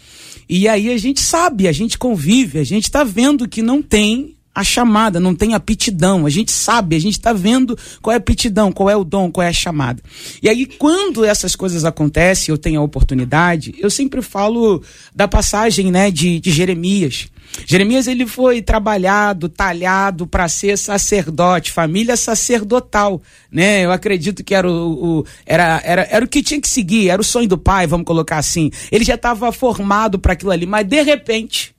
e 0.47 0.67
aí 0.67 0.93
a 0.93 0.97
gente 0.97 1.19
sabe, 1.19 1.67
a 1.67 1.71
gente 1.71 1.97
convive, 1.97 2.59
a 2.59 2.63
gente 2.63 2.83
está 2.83 3.03
vendo 3.03 3.49
que 3.49 3.63
não 3.63 3.81
tem 3.81 4.36
a 4.57 4.63
chamada, 4.63 5.19
não 5.19 5.35
tem 5.35 5.53
aptidão. 5.53 6.25
A 6.25 6.31
gente 6.31 6.51
sabe, 6.51 6.95
a 6.95 6.99
gente 6.99 7.13
está 7.13 7.31
vendo 7.31 7.77
qual 8.01 8.11
é 8.11 8.15
a 8.15 8.17
aptidão, 8.17 8.71
qual 8.71 8.89
é 8.89 8.95
o 8.95 9.03
dom, 9.03 9.31
qual 9.31 9.45
é 9.45 9.49
a 9.49 9.53
chamada. 9.53 10.01
E 10.41 10.49
aí, 10.49 10.65
quando 10.65 11.23
essas 11.23 11.55
coisas 11.55 11.85
acontecem, 11.85 12.51
eu 12.51 12.57
tenho 12.57 12.81
a 12.81 12.83
oportunidade, 12.83 13.75
eu 13.77 13.91
sempre 13.91 14.19
falo 14.19 14.81
da 15.15 15.27
passagem 15.27 15.91
né, 15.91 16.09
de, 16.09 16.39
de 16.39 16.49
Jeremias. 16.49 17.27
Jeremias 17.67 18.07
ele 18.07 18.25
foi 18.25 18.59
trabalhado, 18.59 19.47
talhado 19.47 20.25
para 20.25 20.47
ser 20.47 20.75
sacerdote, 20.75 21.71
família 21.71 22.17
sacerdotal, 22.17 23.21
né? 23.51 23.85
Eu 23.85 23.91
acredito 23.91 24.43
que 24.43 24.55
era 24.55 24.67
o, 24.67 25.19
o, 25.19 25.25
era, 25.45 25.79
era, 25.85 26.07
era 26.09 26.25
o 26.25 26.27
que 26.27 26.41
tinha 26.41 26.59
que 26.59 26.67
seguir, 26.67 27.09
era 27.09 27.21
o 27.21 27.23
sonho 27.23 27.47
do 27.47 27.59
pai, 27.59 27.85
vamos 27.85 28.07
colocar 28.07 28.39
assim. 28.39 28.71
Ele 28.91 29.05
já 29.05 29.15
estava 29.15 29.51
formado 29.51 30.17
para 30.17 30.33
aquilo 30.33 30.51
ali, 30.51 30.65
mas 30.65 30.85
de 30.87 31.01
repente 31.03 31.76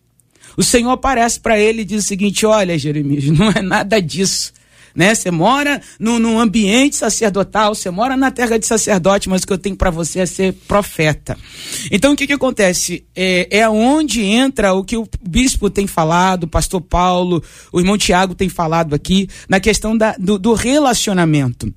o 0.58 0.62
Senhor 0.62 0.90
aparece 0.90 1.40
para 1.40 1.58
ele 1.58 1.82
e 1.82 1.84
diz 1.86 2.04
o 2.04 2.06
seguinte: 2.06 2.44
Olha, 2.44 2.78
Jeremias, 2.78 3.24
não 3.32 3.50
é 3.50 3.62
nada 3.62 4.02
disso 4.02 4.52
né? 4.98 5.14
Você 5.14 5.30
mora 5.30 5.80
num, 5.98 6.18
num, 6.18 6.40
ambiente 6.40 6.96
sacerdotal, 6.96 7.72
você 7.72 7.88
mora 7.88 8.16
na 8.16 8.32
terra 8.32 8.58
de 8.58 8.66
sacerdote, 8.66 9.28
mas 9.28 9.44
o 9.44 9.46
que 9.46 9.52
eu 9.52 9.58
tenho 9.58 9.76
para 9.76 9.90
você 9.90 10.18
é 10.18 10.26
ser 10.26 10.52
profeta. 10.66 11.38
Então 11.88 12.12
o 12.12 12.16
que 12.16 12.26
que 12.26 12.32
acontece? 12.32 13.04
É, 13.14 13.60
é 13.60 13.68
onde 13.68 14.24
entra 14.24 14.72
o 14.72 14.82
que 14.82 14.96
o 14.96 15.08
bispo 15.22 15.70
tem 15.70 15.86
falado, 15.86 16.44
o 16.44 16.48
pastor 16.48 16.80
Paulo, 16.80 17.40
o 17.72 17.78
irmão 17.78 17.96
Tiago 17.96 18.34
tem 18.34 18.48
falado 18.48 18.92
aqui, 18.92 19.28
na 19.48 19.60
questão 19.60 19.96
da, 19.96 20.16
do, 20.18 20.36
do 20.36 20.52
relacionamento. 20.52 21.72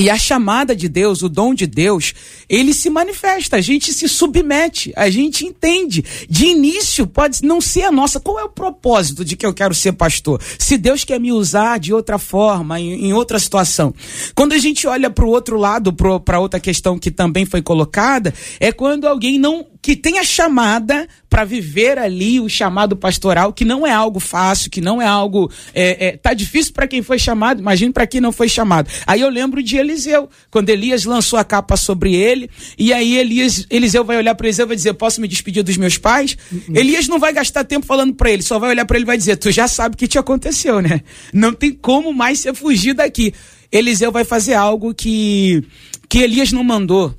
E 0.00 0.08
a 0.08 0.16
chamada 0.16 0.74
de 0.74 0.88
Deus, 0.88 1.20
o 1.20 1.28
dom 1.28 1.52
de 1.52 1.66
Deus, 1.66 2.14
ele 2.48 2.72
se 2.72 2.88
manifesta, 2.88 3.56
a 3.56 3.60
gente 3.60 3.92
se 3.92 4.08
submete, 4.08 4.94
a 4.96 5.10
gente 5.10 5.44
entende. 5.44 6.02
De 6.26 6.46
início, 6.46 7.06
pode 7.06 7.42
não 7.42 7.60
ser 7.60 7.82
a 7.82 7.92
nossa. 7.92 8.18
Qual 8.18 8.40
é 8.40 8.44
o 8.44 8.48
propósito 8.48 9.22
de 9.22 9.36
que 9.36 9.44
eu 9.44 9.52
quero 9.52 9.74
ser 9.74 9.92
pastor? 9.92 10.40
Se 10.58 10.78
Deus 10.78 11.04
quer 11.04 11.20
me 11.20 11.30
usar 11.30 11.78
de 11.78 11.92
outra 11.92 12.16
forma, 12.16 12.80
em, 12.80 13.08
em 13.08 13.12
outra 13.12 13.38
situação. 13.38 13.92
Quando 14.34 14.54
a 14.54 14.58
gente 14.58 14.86
olha 14.86 15.10
para 15.10 15.26
o 15.26 15.28
outro 15.28 15.58
lado, 15.58 15.92
para 15.92 16.40
outra 16.40 16.58
questão 16.58 16.98
que 16.98 17.10
também 17.10 17.44
foi 17.44 17.60
colocada, 17.60 18.32
é 18.58 18.72
quando 18.72 19.06
alguém 19.06 19.38
não 19.38 19.66
que 19.82 19.96
tem 19.96 20.18
a 20.18 20.24
chamada 20.24 21.08
para 21.28 21.44
viver 21.44 21.96
ali 21.96 22.40
o 22.40 22.48
chamado 22.48 22.96
pastoral, 22.96 23.52
que 23.52 23.64
não 23.64 23.86
é 23.86 23.92
algo 23.92 24.18
fácil, 24.18 24.70
que 24.70 24.80
não 24.80 25.00
é 25.00 25.06
algo. 25.06 25.50
É, 25.72 26.08
é, 26.08 26.16
tá 26.16 26.34
difícil 26.34 26.72
para 26.72 26.86
quem 26.86 27.02
foi 27.02 27.18
chamado, 27.18 27.60
imagine 27.60 27.92
para 27.92 28.06
quem 28.06 28.20
não 28.20 28.32
foi 28.32 28.48
chamado. 28.48 28.90
Aí 29.06 29.20
eu 29.20 29.30
lembro 29.30 29.62
de 29.62 29.76
Eliseu, 29.76 30.28
quando 30.50 30.68
Elias 30.68 31.04
lançou 31.04 31.38
a 31.38 31.44
capa 31.44 31.76
sobre 31.76 32.14
ele, 32.14 32.50
e 32.76 32.92
aí 32.92 33.16
Elias, 33.16 33.64
Eliseu 33.70 34.04
vai 34.04 34.16
olhar 34.16 34.34
para 34.34 34.46
Eliseu 34.48 34.66
e 34.66 34.68
vai 34.68 34.76
dizer: 34.76 34.92
Posso 34.94 35.20
me 35.20 35.28
despedir 35.28 35.62
dos 35.62 35.76
meus 35.76 35.96
pais? 35.96 36.36
Uhum. 36.52 36.74
Elias 36.74 37.08
não 37.08 37.18
vai 37.18 37.32
gastar 37.32 37.64
tempo 37.64 37.86
falando 37.86 38.12
para 38.14 38.30
ele, 38.30 38.42
só 38.42 38.58
vai 38.58 38.70
olhar 38.70 38.84
para 38.84 38.96
ele 38.96 39.04
e 39.04 39.06
vai 39.06 39.16
dizer: 39.16 39.36
Tu 39.36 39.50
já 39.50 39.68
sabe 39.68 39.94
o 39.94 39.98
que 39.98 40.08
te 40.08 40.18
aconteceu, 40.18 40.80
né? 40.80 41.00
Não 41.32 41.52
tem 41.52 41.72
como 41.72 42.12
mais 42.12 42.40
você 42.40 42.52
fugir 42.52 42.92
daqui. 42.94 43.32
Eliseu 43.72 44.10
vai 44.10 44.24
fazer 44.24 44.54
algo 44.54 44.92
que, 44.92 45.62
que 46.08 46.18
Elias 46.18 46.50
não 46.50 46.64
mandou 46.64 47.14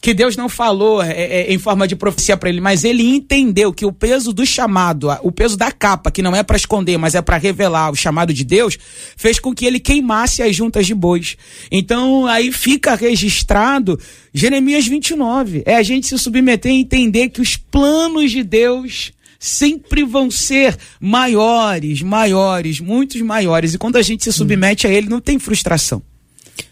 que 0.00 0.14
Deus 0.14 0.36
não 0.36 0.48
falou 0.48 1.02
é, 1.02 1.12
é, 1.12 1.52
em 1.52 1.58
forma 1.58 1.86
de 1.88 1.96
profecia 1.96 2.36
para 2.36 2.48
ele, 2.48 2.60
mas 2.60 2.84
ele 2.84 3.02
entendeu 3.02 3.72
que 3.72 3.84
o 3.84 3.92
peso 3.92 4.32
do 4.32 4.46
chamado, 4.46 5.08
o 5.22 5.32
peso 5.32 5.56
da 5.56 5.72
capa, 5.72 6.10
que 6.10 6.22
não 6.22 6.34
é 6.34 6.42
para 6.42 6.56
esconder, 6.56 6.96
mas 6.96 7.14
é 7.14 7.22
para 7.22 7.36
revelar 7.36 7.90
o 7.90 7.96
chamado 7.96 8.32
de 8.32 8.44
Deus, 8.44 8.78
fez 9.16 9.38
com 9.38 9.54
que 9.54 9.66
ele 9.66 9.80
queimasse 9.80 10.42
as 10.42 10.54
juntas 10.54 10.86
de 10.86 10.94
bois. 10.94 11.36
Então 11.70 12.26
aí 12.26 12.52
fica 12.52 12.94
registrado 12.94 13.98
Jeremias 14.32 14.86
29. 14.86 15.62
É 15.66 15.76
a 15.76 15.82
gente 15.82 16.06
se 16.06 16.18
submeter 16.18 16.70
e 16.70 16.80
entender 16.80 17.30
que 17.30 17.40
os 17.40 17.56
planos 17.56 18.30
de 18.30 18.44
Deus 18.44 19.12
sempre 19.38 20.04
vão 20.04 20.30
ser 20.30 20.76
maiores, 21.00 22.02
maiores, 22.02 22.80
muitos 22.80 23.20
maiores. 23.20 23.74
E 23.74 23.78
quando 23.78 23.96
a 23.96 24.02
gente 24.02 24.24
se 24.24 24.32
submete 24.32 24.86
a 24.86 24.90
ele, 24.90 25.08
não 25.08 25.20
tem 25.20 25.38
frustração. 25.38 26.02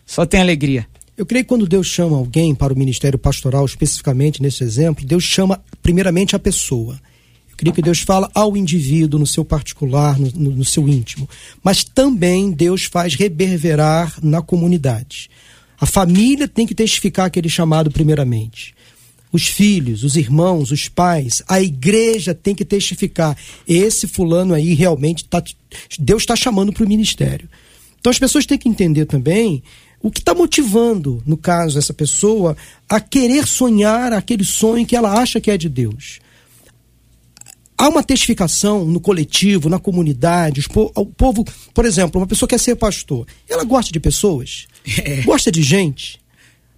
Só 0.04 0.24
tem 0.24 0.40
alegria. 0.40 0.86
Eu 1.16 1.24
creio 1.24 1.44
que 1.44 1.48
quando 1.48 1.66
Deus 1.66 1.86
chama 1.86 2.16
alguém 2.16 2.54
para 2.54 2.74
o 2.74 2.78
ministério 2.78 3.18
pastoral, 3.18 3.64
especificamente 3.64 4.42
nesse 4.42 4.62
exemplo, 4.62 5.04
Deus 5.04 5.24
chama 5.24 5.62
primeiramente 5.82 6.36
a 6.36 6.38
pessoa. 6.38 7.00
Eu 7.48 7.56
creio 7.56 7.74
que 7.74 7.80
Deus 7.80 8.00
fala 8.00 8.30
ao 8.34 8.54
indivíduo, 8.54 9.18
no 9.18 9.26
seu 9.26 9.42
particular, 9.42 10.18
no, 10.18 10.30
no, 10.34 10.50
no 10.56 10.64
seu 10.64 10.86
íntimo. 10.86 11.26
Mas 11.64 11.82
também 11.82 12.50
Deus 12.50 12.84
faz 12.84 13.14
reverberar 13.14 14.18
na 14.22 14.42
comunidade. 14.42 15.30
A 15.80 15.86
família 15.86 16.46
tem 16.46 16.66
que 16.66 16.74
testificar 16.74 17.26
aquele 17.26 17.48
chamado 17.48 17.90
primeiramente. 17.90 18.74
Os 19.32 19.46
filhos, 19.46 20.04
os 20.04 20.16
irmãos, 20.16 20.70
os 20.70 20.86
pais, 20.88 21.42
a 21.48 21.62
igreja 21.62 22.34
tem 22.34 22.54
que 22.54 22.64
testificar. 22.64 23.36
Esse 23.66 24.06
fulano 24.06 24.52
aí 24.52 24.74
realmente 24.74 25.24
tá, 25.24 25.42
Deus 25.98 26.22
está 26.22 26.36
chamando 26.36 26.74
para 26.74 26.84
o 26.84 26.88
ministério. 26.88 27.48
Então 27.98 28.10
as 28.10 28.18
pessoas 28.18 28.44
têm 28.44 28.58
que 28.58 28.68
entender 28.68 29.06
também 29.06 29.62
o 30.02 30.10
que 30.10 30.20
está 30.20 30.34
motivando, 30.34 31.22
no 31.26 31.36
caso, 31.36 31.78
essa 31.78 31.92
pessoa 31.92 32.56
a 32.88 33.00
querer 33.00 33.46
sonhar 33.46 34.12
aquele 34.12 34.44
sonho 34.44 34.86
que 34.86 34.94
ela 34.94 35.20
acha 35.20 35.40
que 35.40 35.50
é 35.50 35.56
de 35.56 35.68
Deus? 35.68 36.20
Há 37.78 37.88
uma 37.88 38.02
testificação 38.02 38.84
no 38.86 39.00
coletivo, 39.00 39.68
na 39.68 39.78
comunidade, 39.78 40.64
o 40.74 41.06
povo, 41.06 41.44
por 41.74 41.84
exemplo, 41.84 42.20
uma 42.20 42.26
pessoa 42.26 42.48
quer 42.48 42.58
ser 42.58 42.74
pastor, 42.76 43.26
ela 43.48 43.64
gosta 43.64 43.92
de 43.92 44.00
pessoas, 44.00 44.66
é. 45.04 45.22
gosta 45.22 45.52
de 45.52 45.62
gente, 45.62 46.20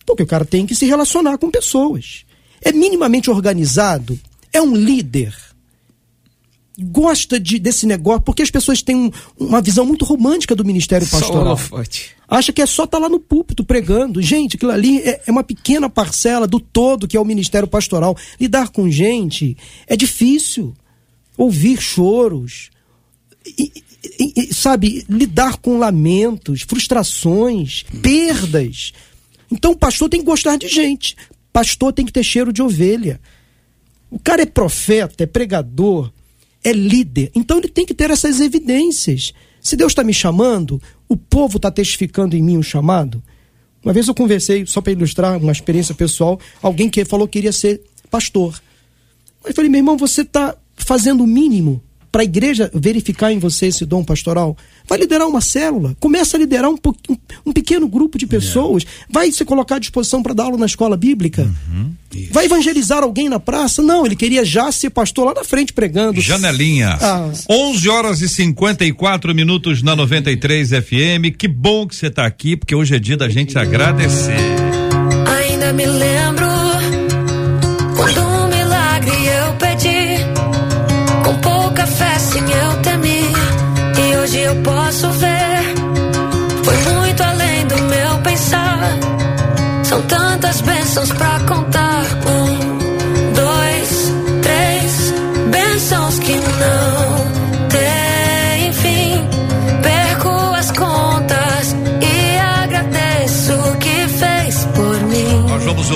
porque 0.05 0.23
o 0.23 0.27
cara 0.27 0.45
tem 0.45 0.67
que 0.67 0.75
se 0.75 0.87
relacionar 0.87 1.39
com 1.39 1.51
pessoas. 1.51 2.25
É 2.61 2.73
minimamente 2.73 3.31
organizado, 3.31 4.19
é 4.53 4.61
um 4.61 4.75
líder 4.75 5.33
gosta 6.79 7.41
de, 7.41 7.59
desse 7.59 7.87
negócio, 7.87 8.23
porque 8.23 8.43
as 8.43 8.51
pessoas 8.51 8.83
têm 8.83 8.95
um, 8.95 9.11
uma 9.37 9.61
visão 9.61 9.85
muito 9.85 10.05
romântica 10.05 10.55
do 10.55 10.65
ministério 10.65 11.07
pastoral. 11.09 11.59
Acha 12.29 12.53
que 12.53 12.63
é 12.63 12.67
só 12.67 12.85
estar 12.85 12.99
tá 12.99 13.03
lá 13.03 13.09
no 13.09 13.19
púlpito 13.19 13.65
pregando. 13.65 14.23
Gente, 14.23 14.57
aquilo 14.57 14.71
ali 14.71 14.99
é, 14.99 15.23
é, 15.27 15.31
uma 15.31 15.43
pequena 15.43 15.91
parcela 15.91 16.47
do 16.47 16.61
todo 16.61 17.09
que 17.09 17.17
é 17.17 17.21
o 17.21 17.25
ministério 17.25 17.67
pastoral. 17.67 18.17
Lidar 18.41 18.69
com 18.69 18.91
gente 18.91 19.57
é 19.87 19.97
difícil. 19.97 20.75
Ouvir 21.37 21.81
choros. 21.81 22.71
E, 23.47 23.73
e, 24.21 24.33
e, 24.37 24.55
sabe, 24.55 25.05
lidar 25.09 25.57
com 25.57 25.79
lamentos, 25.79 26.63
frustrações, 26.63 27.85
perdas. 28.03 28.93
Então 29.51 29.73
o 29.73 29.77
pastor 29.77 30.09
tem 30.09 30.21
que 30.21 30.27
gostar 30.27 30.57
de 30.57 30.69
gente. 30.69 31.17
Pastor 31.53 31.93
tem 31.93 32.05
que 32.05 32.13
ter 32.13 32.23
cheiro 32.23 32.53
de 32.53 32.63
ovelha. 32.63 33.21
O 34.11 34.19
cara 34.19 34.43
é 34.43 34.47
profeta, 34.47 35.25
é 35.25 35.27
pregador, 35.27 36.13
é 36.69 36.73
líder. 36.73 37.31
Então 37.35 37.59
ele 37.59 37.69
tem 37.69 37.87
que 37.87 37.95
ter 37.95 38.11
essas 38.11 38.41
evidências. 38.41 39.33
Se 39.61 39.77
Deus 39.77 39.93
está 39.93 40.05
me 40.05 40.15
chamando, 40.15 40.81
o 41.09 41.17
povo 41.17 41.57
está 41.57 41.71
testificando 41.71 42.37
em 42.37 42.43
mim 42.43 42.57
o 42.57 42.63
chamado. 42.63 43.23
Uma 43.85 43.93
vez 43.93 44.09
eu 44.09 44.15
conversei, 44.15 44.67
só 44.67 44.81
para 44.81 44.93
ilustrar 44.93 45.39
uma 45.39 45.53
experiência 45.53 45.95
pessoal, 45.95 46.39
alguém 46.63 46.89
que 46.89 47.05
falou 47.05 47.27
que 47.27 47.39
queria 47.39 47.53
ser 47.53 47.81
pastor. 48.11 48.61
Eu 49.45 49.55
falei, 49.55 49.71
meu 49.71 49.79
irmão, 49.79 49.97
você 49.97 50.23
está 50.23 50.57
fazendo 50.77 51.23
o 51.23 51.27
mínimo 51.27 51.83
para 52.11 52.23
a 52.23 52.25
igreja 52.25 52.71
verificar 52.75 53.33
em 53.33 53.39
você 53.39 53.67
esse 53.67 53.85
dom 53.85 54.03
pastoral? 54.05 54.57
Vai 54.89 54.99
liderar 54.99 55.29
uma 55.29 55.41
célula, 55.41 55.97
começa 56.01 56.37
a 56.37 56.41
liderar 56.41 56.71
um, 56.71 56.77
um 57.45 57.53
pequeno 57.53 57.87
grupo 57.87 58.17
de 58.17 58.27
pessoas, 58.27 58.85
vai 59.09 59.31
se 59.31 59.45
colocar 59.45 59.77
à 59.77 59.79
disposição 59.79 60.23
para 60.23 60.35
dar 60.35 60.45
aula 60.45 60.57
na 60.57 60.67
escola 60.67 60.97
bíblica, 60.97 61.43
uhum, 61.43 61.93
vai 62.31 62.47
evangelizar 62.47 63.03
alguém 63.03 63.29
na 63.29 63.39
praça? 63.39 63.83
Não, 63.83 64.07
ele 64.07 64.17
queria 64.17 64.45
já 64.45 64.73
ser 64.73 64.91
pastor 64.91 65.27
lá 65.27 65.35
na 65.35 65.45
frente 65.45 65.73
pregando. 65.73 66.21
Janelinha, 66.21 66.99
ah. 67.01 67.31
11 67.49 67.89
horas 67.89 68.21
e 68.23 68.29
54 68.29 69.35
minutos 69.35 69.83
na 69.83 69.95
93 69.95 70.71
FM. 70.71 71.37
Que 71.37 71.49
bom 71.49 71.87
que 71.87 71.95
você 71.95 72.07
está 72.07 72.25
aqui, 72.25 72.57
porque 72.57 72.75
hoje 72.75 72.95
é 72.95 72.99
dia 72.99 73.17
da 73.17 73.29
gente 73.29 73.59
agradecer. 73.59 74.37
Ainda 75.27 75.73
me 75.73 75.87
lembro 75.87 76.58
tantas 90.99 91.13
bênçãos 91.13 91.28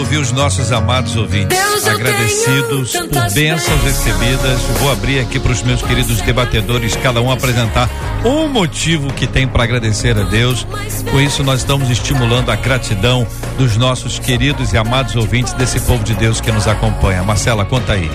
ouvir 0.02 0.16
os 0.16 0.32
nossos 0.32 0.72
amados 0.72 1.14
ouvintes 1.16 1.56
Deus, 1.56 1.86
agradecidos 1.86 2.92
por 2.92 3.30
bênçãos 3.32 3.82
recebidas. 3.84 4.60
Vou 4.80 4.90
abrir 4.90 5.20
aqui 5.20 5.38
para 5.38 5.52
os 5.52 5.62
meus 5.62 5.80
queridos 5.80 6.20
debatedores, 6.20 6.96
cada 6.96 7.22
um 7.22 7.30
apresentar 7.30 7.88
um 8.24 8.48
motivo 8.48 9.12
que 9.12 9.28
tem 9.28 9.46
para 9.46 9.62
agradecer 9.62 10.18
a 10.18 10.24
Deus. 10.24 10.66
Com 11.08 11.20
isso, 11.20 11.44
nós 11.44 11.60
estamos 11.60 11.88
estimulando 11.88 12.50
a 12.50 12.56
gratidão 12.56 13.26
dos 13.56 13.76
nossos 13.76 14.18
queridos 14.18 14.72
e 14.72 14.76
amados 14.76 15.14
ouvintes 15.14 15.52
desse 15.52 15.78
povo 15.80 16.02
de 16.02 16.14
Deus 16.14 16.40
que 16.40 16.50
nos 16.50 16.66
acompanha. 16.66 17.22
Marcela, 17.22 17.64
conta 17.64 17.92
aí. 17.92 18.10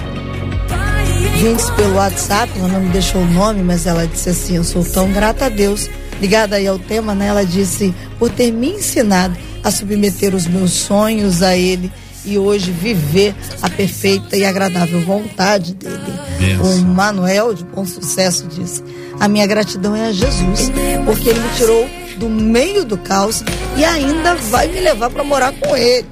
ouvintes 1.35 1.69
pelo 1.69 1.95
WhatsApp, 1.95 2.51
ela 2.57 2.67
não 2.67 2.81
me 2.81 2.89
deixou 2.89 3.21
o 3.21 3.25
nome, 3.25 3.63
mas 3.63 3.87
ela 3.87 4.05
disse 4.05 4.29
assim: 4.29 4.57
Eu 4.57 4.63
sou 4.65 4.83
tão 4.83 5.09
grata 5.13 5.45
a 5.45 5.49
Deus. 5.49 5.89
Ligada 6.19 6.57
aí 6.57 6.67
ao 6.67 6.77
tema, 6.77 7.15
né? 7.15 7.27
Ela 7.27 7.45
disse: 7.45 7.95
Por 8.19 8.29
ter 8.29 8.51
me 8.51 8.71
ensinado 8.71 9.46
a 9.67 9.71
submeter 9.71 10.33
os 10.33 10.47
meus 10.47 10.71
sonhos 10.71 11.41
a 11.41 11.57
Ele 11.57 11.91
e 12.23 12.37
hoje 12.37 12.71
viver 12.71 13.35
a 13.61 13.69
perfeita 13.69 14.37
e 14.37 14.45
agradável 14.45 15.01
vontade 15.01 15.73
dele. 15.73 16.13
O 16.61 16.85
Manuel, 16.85 17.53
de 17.53 17.65
bom 17.65 17.85
sucesso, 17.85 18.47
disse: 18.47 18.81
A 19.19 19.27
minha 19.27 19.45
gratidão 19.45 19.93
é 19.93 20.07
a 20.07 20.11
Jesus, 20.13 20.71
porque 21.03 21.29
ele 21.29 21.39
me 21.41 21.49
tirou 21.57 21.89
do 22.17 22.29
meio 22.29 22.85
do 22.85 22.97
caos 22.97 23.43
e 23.75 23.83
ainda 23.83 24.35
vai 24.35 24.67
me 24.69 24.79
levar 24.79 25.09
para 25.09 25.23
morar 25.25 25.51
com 25.51 25.75
ele, 25.75 26.07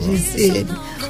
disse 0.00 0.42
ele. 0.42 0.66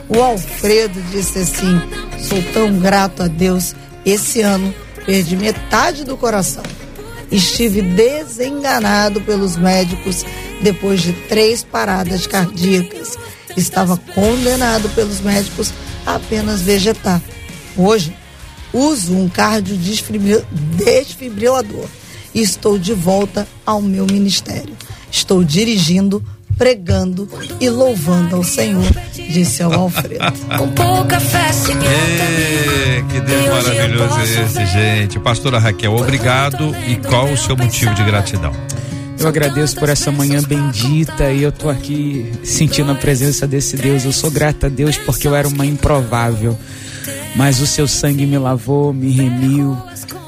O 0.08 0.22
Alfredo 0.22 0.98
disse 1.10 1.40
assim: 1.40 1.82
Sou 2.18 2.42
tão 2.54 2.78
grato 2.78 3.22
a 3.22 3.26
Deus. 3.26 3.74
Esse 4.06 4.40
ano 4.40 4.74
perdi 5.04 5.36
metade 5.36 6.02
do 6.02 6.16
coração. 6.16 6.62
Estive 7.30 7.82
desenganado 7.82 9.20
pelos 9.20 9.56
médicos 9.56 10.24
depois 10.62 11.00
de 11.00 11.12
três 11.12 11.62
paradas 11.62 12.26
cardíacas. 12.26 13.16
Estava 13.56 13.96
condenado 14.14 14.88
pelos 14.90 15.20
médicos 15.20 15.72
a 16.04 16.16
apenas 16.16 16.62
vegetar. 16.62 17.22
Hoje, 17.76 18.12
uso 18.72 19.14
um 19.14 19.28
cardiodesfibrilador 19.28 21.86
e 22.34 22.42
estou 22.42 22.76
de 22.78 22.94
volta 22.94 23.46
ao 23.64 23.80
meu 23.82 24.06
ministério. 24.06 24.76
Estou 25.10 25.42
dirigindo, 25.44 26.24
pregando 26.60 27.26
e 27.58 27.70
louvando 27.70 28.36
ao 28.36 28.44
Senhor, 28.44 28.84
disse 29.14 29.62
ao 29.62 29.72
Alfredo. 29.72 30.22
Com 30.58 30.68
pouca 30.72 31.18
fé, 31.18 31.50
Senhor. 31.54 31.82
Que 33.10 33.18
Deus 33.18 33.46
maravilhoso 33.46 34.18
é 34.20 34.44
esse, 34.44 34.66
gente. 34.66 35.18
Pastora 35.18 35.58
Raquel, 35.58 35.96
obrigado. 35.96 36.76
E 36.86 36.96
qual 36.96 37.32
o 37.32 37.36
seu 37.38 37.56
motivo 37.56 37.94
de 37.94 38.04
gratidão? 38.04 38.52
Eu 39.18 39.26
agradeço 39.26 39.76
por 39.76 39.88
essa 39.88 40.12
manhã 40.12 40.42
bendita 40.42 41.32
e 41.32 41.42
eu 41.42 41.50
tô 41.50 41.70
aqui 41.70 42.30
sentindo 42.44 42.92
a 42.92 42.94
presença 42.94 43.46
desse 43.46 43.78
Deus. 43.78 44.04
Eu 44.04 44.12
sou 44.12 44.30
grata 44.30 44.66
a 44.66 44.70
Deus 44.70 44.98
porque 44.98 45.26
eu 45.26 45.34
era 45.34 45.48
uma 45.48 45.64
improvável. 45.64 46.58
Mas 47.34 47.58
o 47.60 47.66
seu 47.66 47.88
sangue 47.88 48.26
me 48.26 48.36
lavou, 48.36 48.92
me 48.92 49.10
remiu 49.10 49.78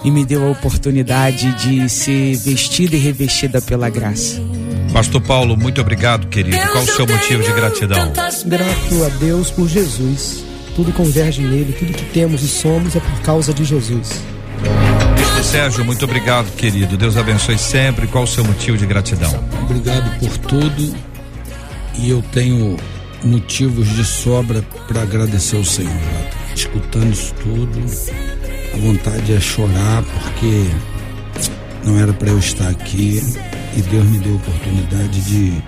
e 0.03 0.11
me 0.11 0.25
deu 0.25 0.47
a 0.47 0.51
oportunidade 0.51 1.53
de 1.57 1.91
ser 1.91 2.37
vestida 2.37 2.97
e 2.97 2.99
revestida 2.99 3.61
pela 3.61 3.91
graça. 3.91 4.41
Pastor 4.93 5.23
Paulo, 5.23 5.57
muito 5.57 5.81
obrigado, 5.81 6.27
querido. 6.27 6.59
Qual 6.71 6.85
o 6.85 6.87
seu 6.87 7.07
motivo 7.07 7.43
de 7.43 7.53
gratidão? 7.53 8.13
Grato 8.45 9.05
a 9.05 9.09
Deus 9.19 9.51
por 9.51 9.67
Jesus. 9.67 10.45
Tudo 10.77 10.93
converge 10.93 11.41
nele, 11.41 11.73
tudo 11.73 11.93
que 11.93 12.05
temos 12.07 12.43
e 12.43 12.49
somos 12.49 12.95
é 12.95 13.01
por 13.01 13.21
causa 13.23 13.55
de 13.55 13.65
Jesus. 13.65 14.21
Bispo 15.17 15.45
Sérgio, 15.45 15.85
muito 15.85 16.05
obrigado, 16.05 16.55
querido. 16.57 16.97
Deus 16.97 17.17
abençoe 17.17 17.59
sempre. 17.59 18.07
Qual 18.07 18.25
o 18.25 18.27
seu 18.27 18.45
motivo 18.45 18.77
de 18.77 18.87
gratidão? 18.87 19.33
Obrigado 19.63 20.19
por 20.19 20.39
tudo 20.39 20.95
e 21.99 22.11
eu 22.11 22.23
tenho 22.33 22.77
motivos 23.25 23.89
de 23.97 24.05
sobra 24.05 24.63
para 24.89 25.03
agradecer 25.03 25.57
ao 25.57 25.65
Senhor. 25.65 25.93
Escutando 26.55 27.13
isso 27.13 27.35
tudo, 27.43 27.81
a 28.75 28.77
vontade 28.77 29.33
é 29.33 29.41
chorar 29.41 30.03
porque 30.03 30.67
não 31.85 31.99
era 31.99 32.13
para 32.13 32.29
eu 32.29 32.39
estar 32.39 32.69
aqui 32.69 33.21
e 33.77 33.83
Deus 33.83 34.05
me 34.07 34.19
deu 34.19 34.33
a 34.33 34.37
oportunidade 34.37 35.21
de 35.23 35.63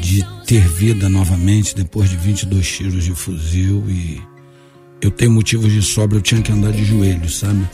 de 0.00 0.24
ter 0.46 0.66
vida 0.68 1.08
novamente 1.08 1.74
depois 1.74 2.08
de 2.08 2.16
22 2.16 2.66
tiros 2.68 3.04
de 3.04 3.14
fuzil 3.14 3.84
e 3.88 4.20
eu 5.00 5.10
tenho 5.10 5.30
motivos 5.30 5.72
de 5.72 5.82
sobra, 5.82 6.18
eu 6.18 6.22
tinha 6.22 6.42
que 6.42 6.52
andar 6.52 6.72
de 6.72 6.84
joelhos, 6.84 7.38
sabe? 7.38 7.66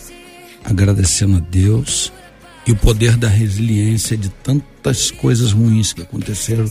Agradecendo 0.65 1.37
a 1.37 1.41
Deus 1.41 2.13
e 2.67 2.73
o 2.73 2.77
poder 2.77 3.17
da 3.17 3.29
resiliência 3.29 4.17
de 4.17 4.29
tantas 4.29 5.11
coisas 5.11 5.53
ruins 5.53 5.93
que 5.93 6.03
aconteceram 6.03 6.71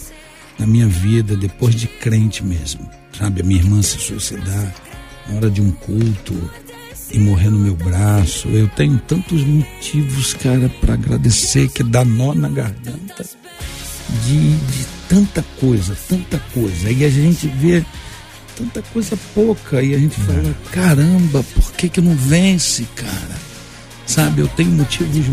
na 0.57 0.65
minha 0.65 0.87
vida 0.87 1.35
depois 1.35 1.75
de 1.75 1.87
crente 1.87 2.43
mesmo, 2.43 2.89
sabe? 3.17 3.41
A 3.41 3.43
minha 3.43 3.59
irmã 3.59 3.81
se 3.81 3.99
suicidar 3.99 4.73
na 5.27 5.35
hora 5.35 5.49
de 5.49 5.61
um 5.61 5.71
culto 5.71 6.33
e 7.11 7.19
morrer 7.19 7.49
no 7.49 7.59
meu 7.59 7.75
braço. 7.75 8.47
Eu 8.49 8.67
tenho 8.69 8.97
tantos 8.99 9.43
motivos, 9.43 10.33
cara, 10.33 10.69
para 10.81 10.93
agradecer 10.93 11.69
que 11.69 11.83
dá 11.83 12.03
nó 12.03 12.33
na 12.33 12.49
garganta 12.49 13.25
de, 14.23 14.55
de 14.57 14.85
tanta 15.07 15.43
coisa, 15.59 15.97
tanta 16.07 16.39
coisa. 16.53 16.91
E 16.91 17.05
a 17.05 17.09
gente 17.09 17.47
vê 17.47 17.83
tanta 18.55 18.81
coisa 18.93 19.17
pouca 19.33 19.81
e 19.81 19.93
a 19.93 19.99
gente 19.99 20.15
fala, 20.21 20.55
caramba, 20.71 21.43
por 21.43 21.71
que 21.73 21.89
que 21.89 22.01
não 22.01 22.15
vence, 22.15 22.85
cara? 22.95 23.45
Sabe, 24.05 24.41
eu 24.41 24.47
tenho 24.49 24.71
motivos 24.71 25.25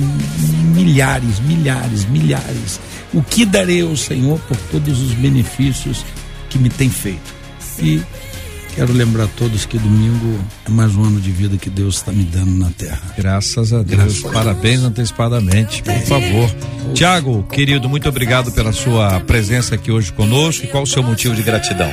milhares, 0.75 1.41
milhares, 1.41 2.05
milhares. 2.07 2.81
O 3.13 3.23
que 3.23 3.45
darei 3.45 3.83
ao 3.83 3.97
Senhor 3.97 4.39
por 4.41 4.57
todos 4.71 5.01
os 5.01 5.13
benefícios 5.13 6.05
que 6.49 6.59
me 6.59 6.71
tem 6.71 6.89
feito? 6.89 7.35
E 7.79 8.01
quero 8.75 8.93
lembrar 8.93 9.25
a 9.25 9.29
todos 9.29 9.67
que 9.67 9.79
domingo 9.79 10.39
é 10.67 10.71
mais 10.71 10.95
um 10.97 11.05
ano 11.05 11.21
de 11.21 11.31
vida 11.31 11.57
que 11.57 11.69
Deus 11.69 11.97
está 11.97 12.11
me 12.11 12.25
dando 12.25 12.53
na 12.53 12.71
terra. 12.71 13.01
Graças 13.17 13.73
a 13.73 13.83
Deus. 13.83 13.89
Graças 13.89 14.19
a 14.19 14.23
Deus. 14.23 14.35
Parabéns 14.35 14.83
antecipadamente, 14.83 15.83
por 15.83 16.01
favor. 16.01 16.51
Tiago, 16.95 17.43
querido, 17.45 17.89
muito 17.89 18.09
obrigado 18.09 18.51
pela 18.53 18.73
sua 18.73 19.21
presença 19.21 19.75
aqui 19.75 19.91
hoje 19.93 20.13
conosco. 20.13 20.65
E 20.65 20.69
qual 20.69 20.83
o 20.83 20.87
seu 20.87 21.03
motivo 21.03 21.35
de 21.35 21.43
gratidão? 21.43 21.93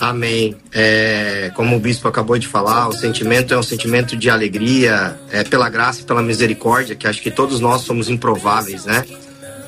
Amém. 0.00 0.56
É, 0.72 1.50
como 1.54 1.76
o 1.76 1.80
bispo 1.80 2.08
acabou 2.08 2.38
de 2.38 2.46
falar, 2.46 2.88
o 2.88 2.92
sentimento 2.92 3.52
é 3.52 3.58
um 3.58 3.62
sentimento 3.62 4.16
de 4.16 4.30
alegria, 4.30 5.18
é 5.30 5.42
pela 5.42 5.68
graça 5.68 6.00
e 6.00 6.04
pela 6.04 6.22
misericórdia, 6.22 6.94
que 6.94 7.06
acho 7.06 7.20
que 7.20 7.30
todos 7.30 7.60
nós 7.60 7.82
somos 7.82 8.08
improváveis, 8.08 8.84
né? 8.84 9.04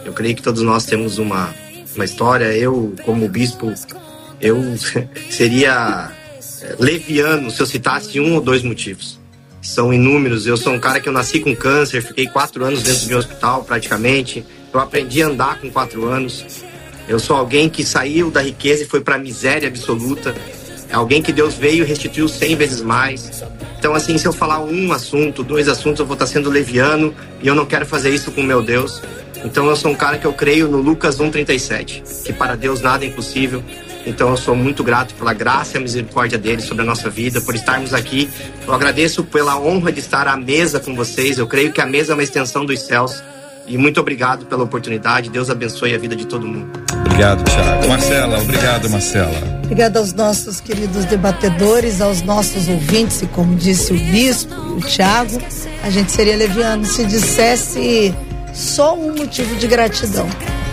Eu 0.04 0.12
creio 0.12 0.34
que 0.34 0.42
todos 0.42 0.62
nós 0.62 0.86
temos 0.86 1.18
uma, 1.18 1.52
uma 1.94 2.04
história. 2.04 2.44
Eu, 2.56 2.94
como 3.04 3.28
bispo, 3.28 3.72
eu 4.40 4.56
seria 5.30 6.10
é, 6.62 6.76
leviano 6.78 7.50
se 7.50 7.60
eu 7.60 7.66
citasse 7.66 8.20
um 8.20 8.34
ou 8.34 8.40
dois 8.40 8.62
motivos. 8.62 9.18
São 9.62 9.92
inúmeros. 9.92 10.46
Eu 10.46 10.56
sou 10.56 10.72
um 10.72 10.80
cara 10.80 11.00
que 11.00 11.08
eu 11.08 11.12
nasci 11.12 11.40
com 11.40 11.54
câncer, 11.54 12.02
fiquei 12.02 12.26
quatro 12.26 12.64
anos 12.64 12.82
dentro 12.82 13.06
de 13.06 13.14
um 13.14 13.18
hospital 13.18 13.64
praticamente. 13.64 14.44
Eu 14.72 14.80
aprendi 14.80 15.22
a 15.22 15.26
andar 15.26 15.60
com 15.60 15.70
quatro 15.70 16.06
anos. 16.06 16.64
Eu 17.08 17.18
sou 17.18 17.36
alguém 17.36 17.68
que 17.68 17.84
saiu 17.84 18.30
da 18.30 18.40
riqueza 18.40 18.84
e 18.84 18.86
foi 18.86 19.00
para 19.00 19.16
a 19.16 19.18
miséria 19.18 19.68
absoluta. 19.68 20.34
É 20.88 20.94
alguém 20.94 21.20
que 21.22 21.32
Deus 21.32 21.54
veio 21.54 21.84
e 21.84 21.86
restituiu 21.86 22.28
cem 22.28 22.56
vezes 22.56 22.80
mais. 22.80 23.42
Então, 23.78 23.94
assim, 23.94 24.18
se 24.18 24.26
eu 24.26 24.32
falar 24.32 24.60
um 24.60 24.92
assunto, 24.92 25.42
dois 25.42 25.68
assuntos, 25.68 26.00
eu 26.00 26.06
vou 26.06 26.14
estar 26.14 26.26
sendo 26.26 26.50
leviano 26.50 27.14
e 27.42 27.46
eu 27.46 27.54
não 27.54 27.64
quero 27.64 27.86
fazer 27.86 28.10
isso 28.10 28.30
com 28.32 28.42
meu 28.42 28.62
Deus. 28.62 29.02
Então, 29.44 29.66
eu 29.66 29.76
sou 29.76 29.90
um 29.90 29.94
cara 29.94 30.18
que 30.18 30.26
eu 30.26 30.32
creio 30.32 30.68
no 30.68 30.78
Lucas 30.78 31.18
1,37, 31.18 32.24
que 32.24 32.32
para 32.32 32.56
Deus 32.56 32.80
nada 32.80 33.04
é 33.04 33.08
impossível. 33.08 33.62
Então, 34.06 34.30
eu 34.30 34.36
sou 34.36 34.54
muito 34.54 34.82
grato 34.82 35.14
pela 35.14 35.32
graça 35.32 35.76
e 35.76 35.78
a 35.78 35.80
misericórdia 35.80 36.38
dele 36.38 36.62
sobre 36.62 36.82
a 36.82 36.86
nossa 36.86 37.10
vida, 37.10 37.40
por 37.40 37.54
estarmos 37.54 37.92
aqui. 37.92 38.30
Eu 38.66 38.72
agradeço 38.72 39.24
pela 39.24 39.58
honra 39.58 39.92
de 39.92 40.00
estar 40.00 40.26
à 40.26 40.36
mesa 40.36 40.80
com 40.80 40.94
vocês. 40.94 41.38
Eu 41.38 41.46
creio 41.46 41.72
que 41.72 41.80
a 41.80 41.86
mesa 41.86 42.12
é 42.12 42.14
uma 42.14 42.22
extensão 42.22 42.64
dos 42.64 42.80
céus. 42.80 43.22
E 43.66 43.78
muito 43.78 44.00
obrigado 44.00 44.46
pela 44.46 44.64
oportunidade. 44.64 45.30
Deus 45.30 45.48
abençoe 45.48 45.94
a 45.94 45.98
vida 45.98 46.16
de 46.16 46.26
todo 46.26 46.46
mundo. 46.46 46.80
Obrigado, 47.06 47.44
Tiago. 47.44 47.88
Marcela, 47.88 48.40
obrigado, 48.40 48.90
Marcela. 48.90 49.60
Obrigada 49.62 49.98
aos 50.00 50.12
nossos 50.12 50.60
queridos 50.60 51.04
debatedores, 51.04 52.00
aos 52.00 52.22
nossos 52.22 52.68
ouvintes, 52.68 53.22
e 53.22 53.26
como 53.26 53.54
disse 53.54 53.92
o 53.92 53.96
bispo 53.96 54.54
o 54.54 54.80
Tiago, 54.80 55.38
a 55.84 55.90
gente 55.90 56.10
seria 56.10 56.36
leviano 56.36 56.84
se 56.84 57.04
dissesse 57.04 58.14
só 58.52 58.96
um 58.96 59.14
motivo 59.14 59.54
de 59.56 59.66
gratidão. 59.66 60.28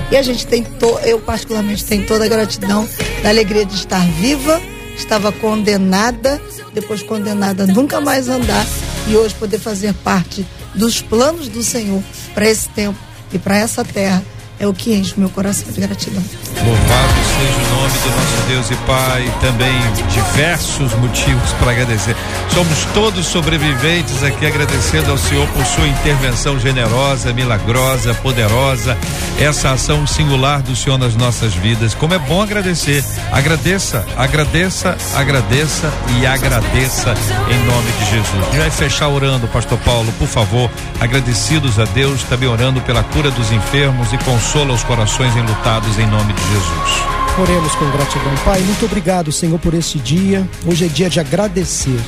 E 0.09 0.15
a 0.15 0.21
gente 0.21 0.47
tem, 0.47 0.63
to, 0.63 0.99
eu 1.03 1.19
particularmente 1.19 1.83
tenho 1.83 2.05
toda 2.05 2.25
a 2.25 2.27
gratidão 2.27 2.87
da 3.21 3.29
alegria 3.29 3.65
de 3.65 3.75
estar 3.75 4.05
viva, 4.13 4.61
estava 4.95 5.31
condenada, 5.31 6.41
depois 6.73 7.03
condenada 7.03 7.63
a 7.63 7.67
nunca 7.67 7.99
mais 7.99 8.29
andar 8.29 8.65
e 9.07 9.15
hoje 9.15 9.35
poder 9.35 9.59
fazer 9.59 9.93
parte 9.93 10.45
dos 10.73 11.01
planos 11.01 11.47
do 11.49 11.61
Senhor 11.63 12.01
para 12.33 12.47
esse 12.47 12.69
tempo 12.69 12.97
e 13.33 13.37
para 13.37 13.57
essa 13.57 13.83
terra 13.83 14.23
é 14.59 14.67
o 14.67 14.73
que 14.73 14.93
enche 14.93 15.13
meu 15.17 15.29
coração 15.29 15.71
de 15.71 15.81
gratidão. 15.81 16.23
Louvado 16.55 17.13
seja 17.37 17.57
o 17.57 17.69
nome 17.69 17.76
do 17.93 18.09
nosso 18.09 18.47
Deus 18.47 18.71
e 18.71 18.75
Pai. 18.85 19.31
Também 19.41 19.73
diversos 20.09 20.93
motivos 20.95 21.51
para 21.59 21.71
agradecer. 21.71 22.15
Somos 22.53 22.85
todos 22.93 23.25
sobreviventes 23.25 24.23
aqui, 24.23 24.45
agradecendo 24.45 25.11
ao 25.11 25.17
Senhor 25.17 25.47
por 25.49 25.65
sua 25.65 25.87
intervenção 25.87 26.59
generosa, 26.59 27.33
milagrosa, 27.33 28.13
poderosa. 28.15 28.97
Essa 29.39 29.71
ação 29.71 30.05
singular 30.07 30.61
do 30.61 30.75
Senhor 30.75 30.97
nas 30.97 31.15
nossas 31.15 31.53
vidas. 31.53 31.93
Como 31.93 32.13
é 32.13 32.19
bom 32.19 32.41
agradecer. 32.41 33.03
Agradeça, 33.31 34.05
agradeça, 34.17 34.97
agradeça 35.15 35.91
e 36.19 36.25
agradeça 36.25 37.13
em 37.49 37.65
nome 37.65 37.91
de 37.99 38.05
Jesus. 38.11 38.45
Gente 38.45 38.57
vai 38.57 38.71
fechar 38.71 39.07
orando, 39.07 39.47
Pastor 39.47 39.77
Paulo, 39.79 40.11
por 40.17 40.27
favor. 40.27 40.69
Agradecidos 40.99 41.79
a 41.79 41.85
Deus, 41.85 42.23
também 42.23 42.49
orando 42.49 42.81
pela 42.81 43.03
cura 43.03 43.29
dos 43.31 43.51
enfermos 43.51 44.11
e 44.13 44.17
consola 44.19 44.73
os 44.73 44.83
corações 44.83 45.35
enlutados 45.35 45.97
em 45.99 46.05
nome 46.07 46.33
de 46.33 46.41
Jesus. 46.41 47.17
Oremos 47.39 47.75
com 47.77 47.91
gratidão. 47.91 48.35
Pai, 48.43 48.61
muito 48.61 48.85
obrigado, 48.85 49.31
Senhor, 49.31 49.59
por 49.59 49.73
este 49.73 49.99
dia. 49.99 50.47
Hoje 50.65 50.85
é 50.85 50.87
dia 50.87 51.09
de 51.09 51.19
agradecer. 51.19 51.99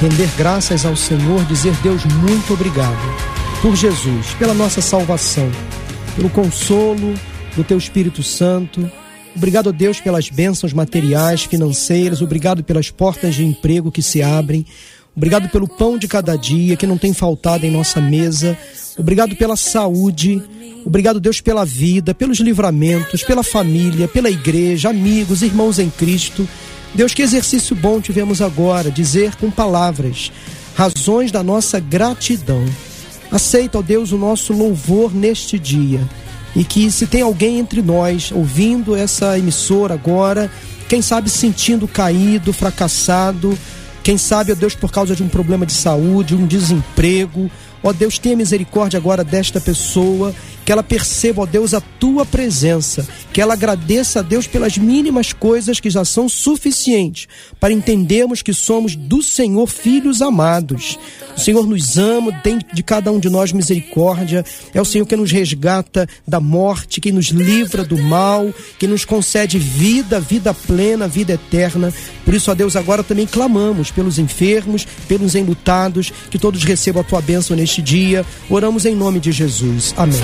render 0.00 0.28
graças 0.36 0.84
ao 0.84 0.94
Senhor, 0.96 1.44
dizer 1.44 1.74
Deus 1.82 2.04
muito 2.04 2.52
obrigado 2.52 2.98
por 3.62 3.76
Jesus, 3.76 4.34
pela 4.38 4.54
nossa 4.54 4.80
salvação, 4.80 5.50
pelo 6.16 6.30
consolo 6.30 7.14
do 7.56 7.64
teu 7.64 7.76
Espírito 7.76 8.22
Santo. 8.22 8.90
Obrigado, 9.34 9.72
Deus, 9.72 10.00
pelas 10.00 10.28
bênçãos 10.28 10.72
materiais, 10.72 11.44
financeiras. 11.44 12.20
Obrigado 12.20 12.64
pelas 12.64 12.90
portas 12.90 13.34
de 13.34 13.44
emprego 13.44 13.90
que 13.90 14.02
se 14.02 14.22
abrem. 14.22 14.66
Obrigado 15.20 15.50
pelo 15.50 15.68
pão 15.68 15.98
de 15.98 16.08
cada 16.08 16.34
dia 16.34 16.78
que 16.78 16.86
não 16.86 16.96
tem 16.96 17.12
faltado 17.12 17.66
em 17.66 17.70
nossa 17.70 18.00
mesa. 18.00 18.56
Obrigado 18.96 19.36
pela 19.36 19.54
saúde. 19.54 20.42
Obrigado, 20.82 21.20
Deus, 21.20 21.42
pela 21.42 21.62
vida, 21.62 22.14
pelos 22.14 22.38
livramentos, 22.38 23.22
pela 23.22 23.42
família, 23.42 24.08
pela 24.08 24.30
igreja, 24.30 24.88
amigos, 24.88 25.42
irmãos 25.42 25.78
em 25.78 25.90
Cristo. 25.90 26.48
Deus, 26.94 27.12
que 27.12 27.20
exercício 27.20 27.76
bom 27.76 28.00
tivemos 28.00 28.40
agora, 28.40 28.90
dizer 28.90 29.36
com 29.36 29.50
palavras 29.50 30.32
razões 30.74 31.30
da 31.30 31.42
nossa 31.42 31.78
gratidão. 31.78 32.64
Aceita, 33.30 33.78
ó 33.78 33.82
Deus, 33.82 34.12
o 34.12 34.16
nosso 34.16 34.54
louvor 34.54 35.14
neste 35.14 35.58
dia. 35.58 36.00
E 36.56 36.64
que 36.64 36.90
se 36.90 37.06
tem 37.06 37.20
alguém 37.20 37.58
entre 37.58 37.82
nós 37.82 38.32
ouvindo 38.32 38.96
essa 38.96 39.38
emissora 39.38 39.92
agora, 39.92 40.50
quem 40.88 41.02
sabe 41.02 41.28
sentindo 41.28 41.86
caído, 41.86 42.54
fracassado, 42.54 43.54
quem 44.02 44.16
sabe, 44.16 44.52
ó 44.52 44.54
Deus, 44.54 44.74
por 44.74 44.90
causa 44.90 45.14
de 45.14 45.22
um 45.22 45.28
problema 45.28 45.66
de 45.66 45.72
saúde, 45.72 46.34
um 46.34 46.46
desemprego, 46.46 47.50
ó 47.82 47.92
Deus, 47.92 48.18
tenha 48.18 48.36
misericórdia 48.36 48.98
agora 48.98 49.24
desta 49.24 49.60
pessoa 49.60 50.34
que 50.64 50.72
ela 50.72 50.82
perceba, 50.82 51.42
ó 51.42 51.46
Deus, 51.46 51.74
a 51.74 51.80
tua 51.80 52.24
presença, 52.24 53.06
que 53.32 53.40
ela 53.40 53.54
agradeça 53.54 54.20
a 54.20 54.22
Deus 54.22 54.46
pelas 54.46 54.78
mínimas 54.78 55.32
coisas 55.32 55.80
que 55.80 55.90
já 55.90 56.04
são 56.04 56.28
suficientes 56.28 57.26
para 57.58 57.72
entendermos 57.72 58.42
que 58.42 58.52
somos 58.52 58.94
do 58.94 59.22
Senhor 59.22 59.66
filhos 59.66 60.22
amados. 60.22 60.98
O 61.36 61.40
Senhor 61.40 61.66
nos 61.66 61.96
ama, 61.96 62.32
tem 62.42 62.58
de 62.72 62.82
cada 62.82 63.10
um 63.10 63.18
de 63.18 63.28
nós 63.28 63.52
misericórdia. 63.52 64.44
É 64.74 64.80
o 64.80 64.84
Senhor 64.84 65.06
que 65.06 65.16
nos 65.16 65.32
resgata 65.32 66.08
da 66.26 66.40
morte, 66.40 67.00
que 67.00 67.10
nos 67.10 67.26
livra 67.26 67.82
do 67.82 67.96
mal, 67.98 68.52
que 68.78 68.86
nos 68.86 69.04
concede 69.04 69.58
vida, 69.58 70.20
vida 70.20 70.52
plena, 70.52 71.08
vida 71.08 71.32
eterna. 71.32 71.92
Por 72.24 72.34
isso, 72.34 72.50
a 72.50 72.54
Deus, 72.54 72.76
agora 72.76 73.02
também 73.02 73.26
clamamos 73.26 73.90
pelos 73.90 74.18
enfermos, 74.18 74.86
pelos 75.08 75.34
enlutados, 75.34 76.12
que 76.30 76.38
todos 76.38 76.62
recebam 76.62 77.00
a 77.00 77.04
tua 77.04 77.20
bênção 77.20 77.56
neste 77.56 77.69
dia. 77.78 78.26
Oramos 78.48 78.84
em 78.84 78.96
nome 78.96 79.20
de 79.20 79.30
Jesus. 79.30 79.94
Amém. 79.96 80.20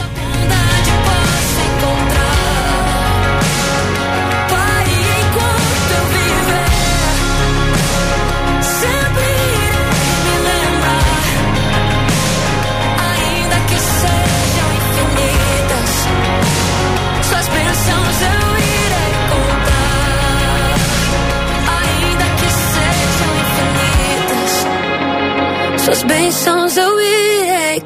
suas 25.87 26.03
bênçãos 26.03 26.77
eu 26.77 27.01
irei 27.01 27.16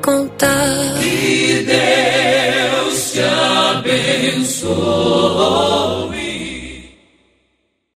contar. 0.01 0.98
Que. 1.01 1.40
Deus 1.70 3.12
te 3.12 3.22
abençoe. 3.22 4.80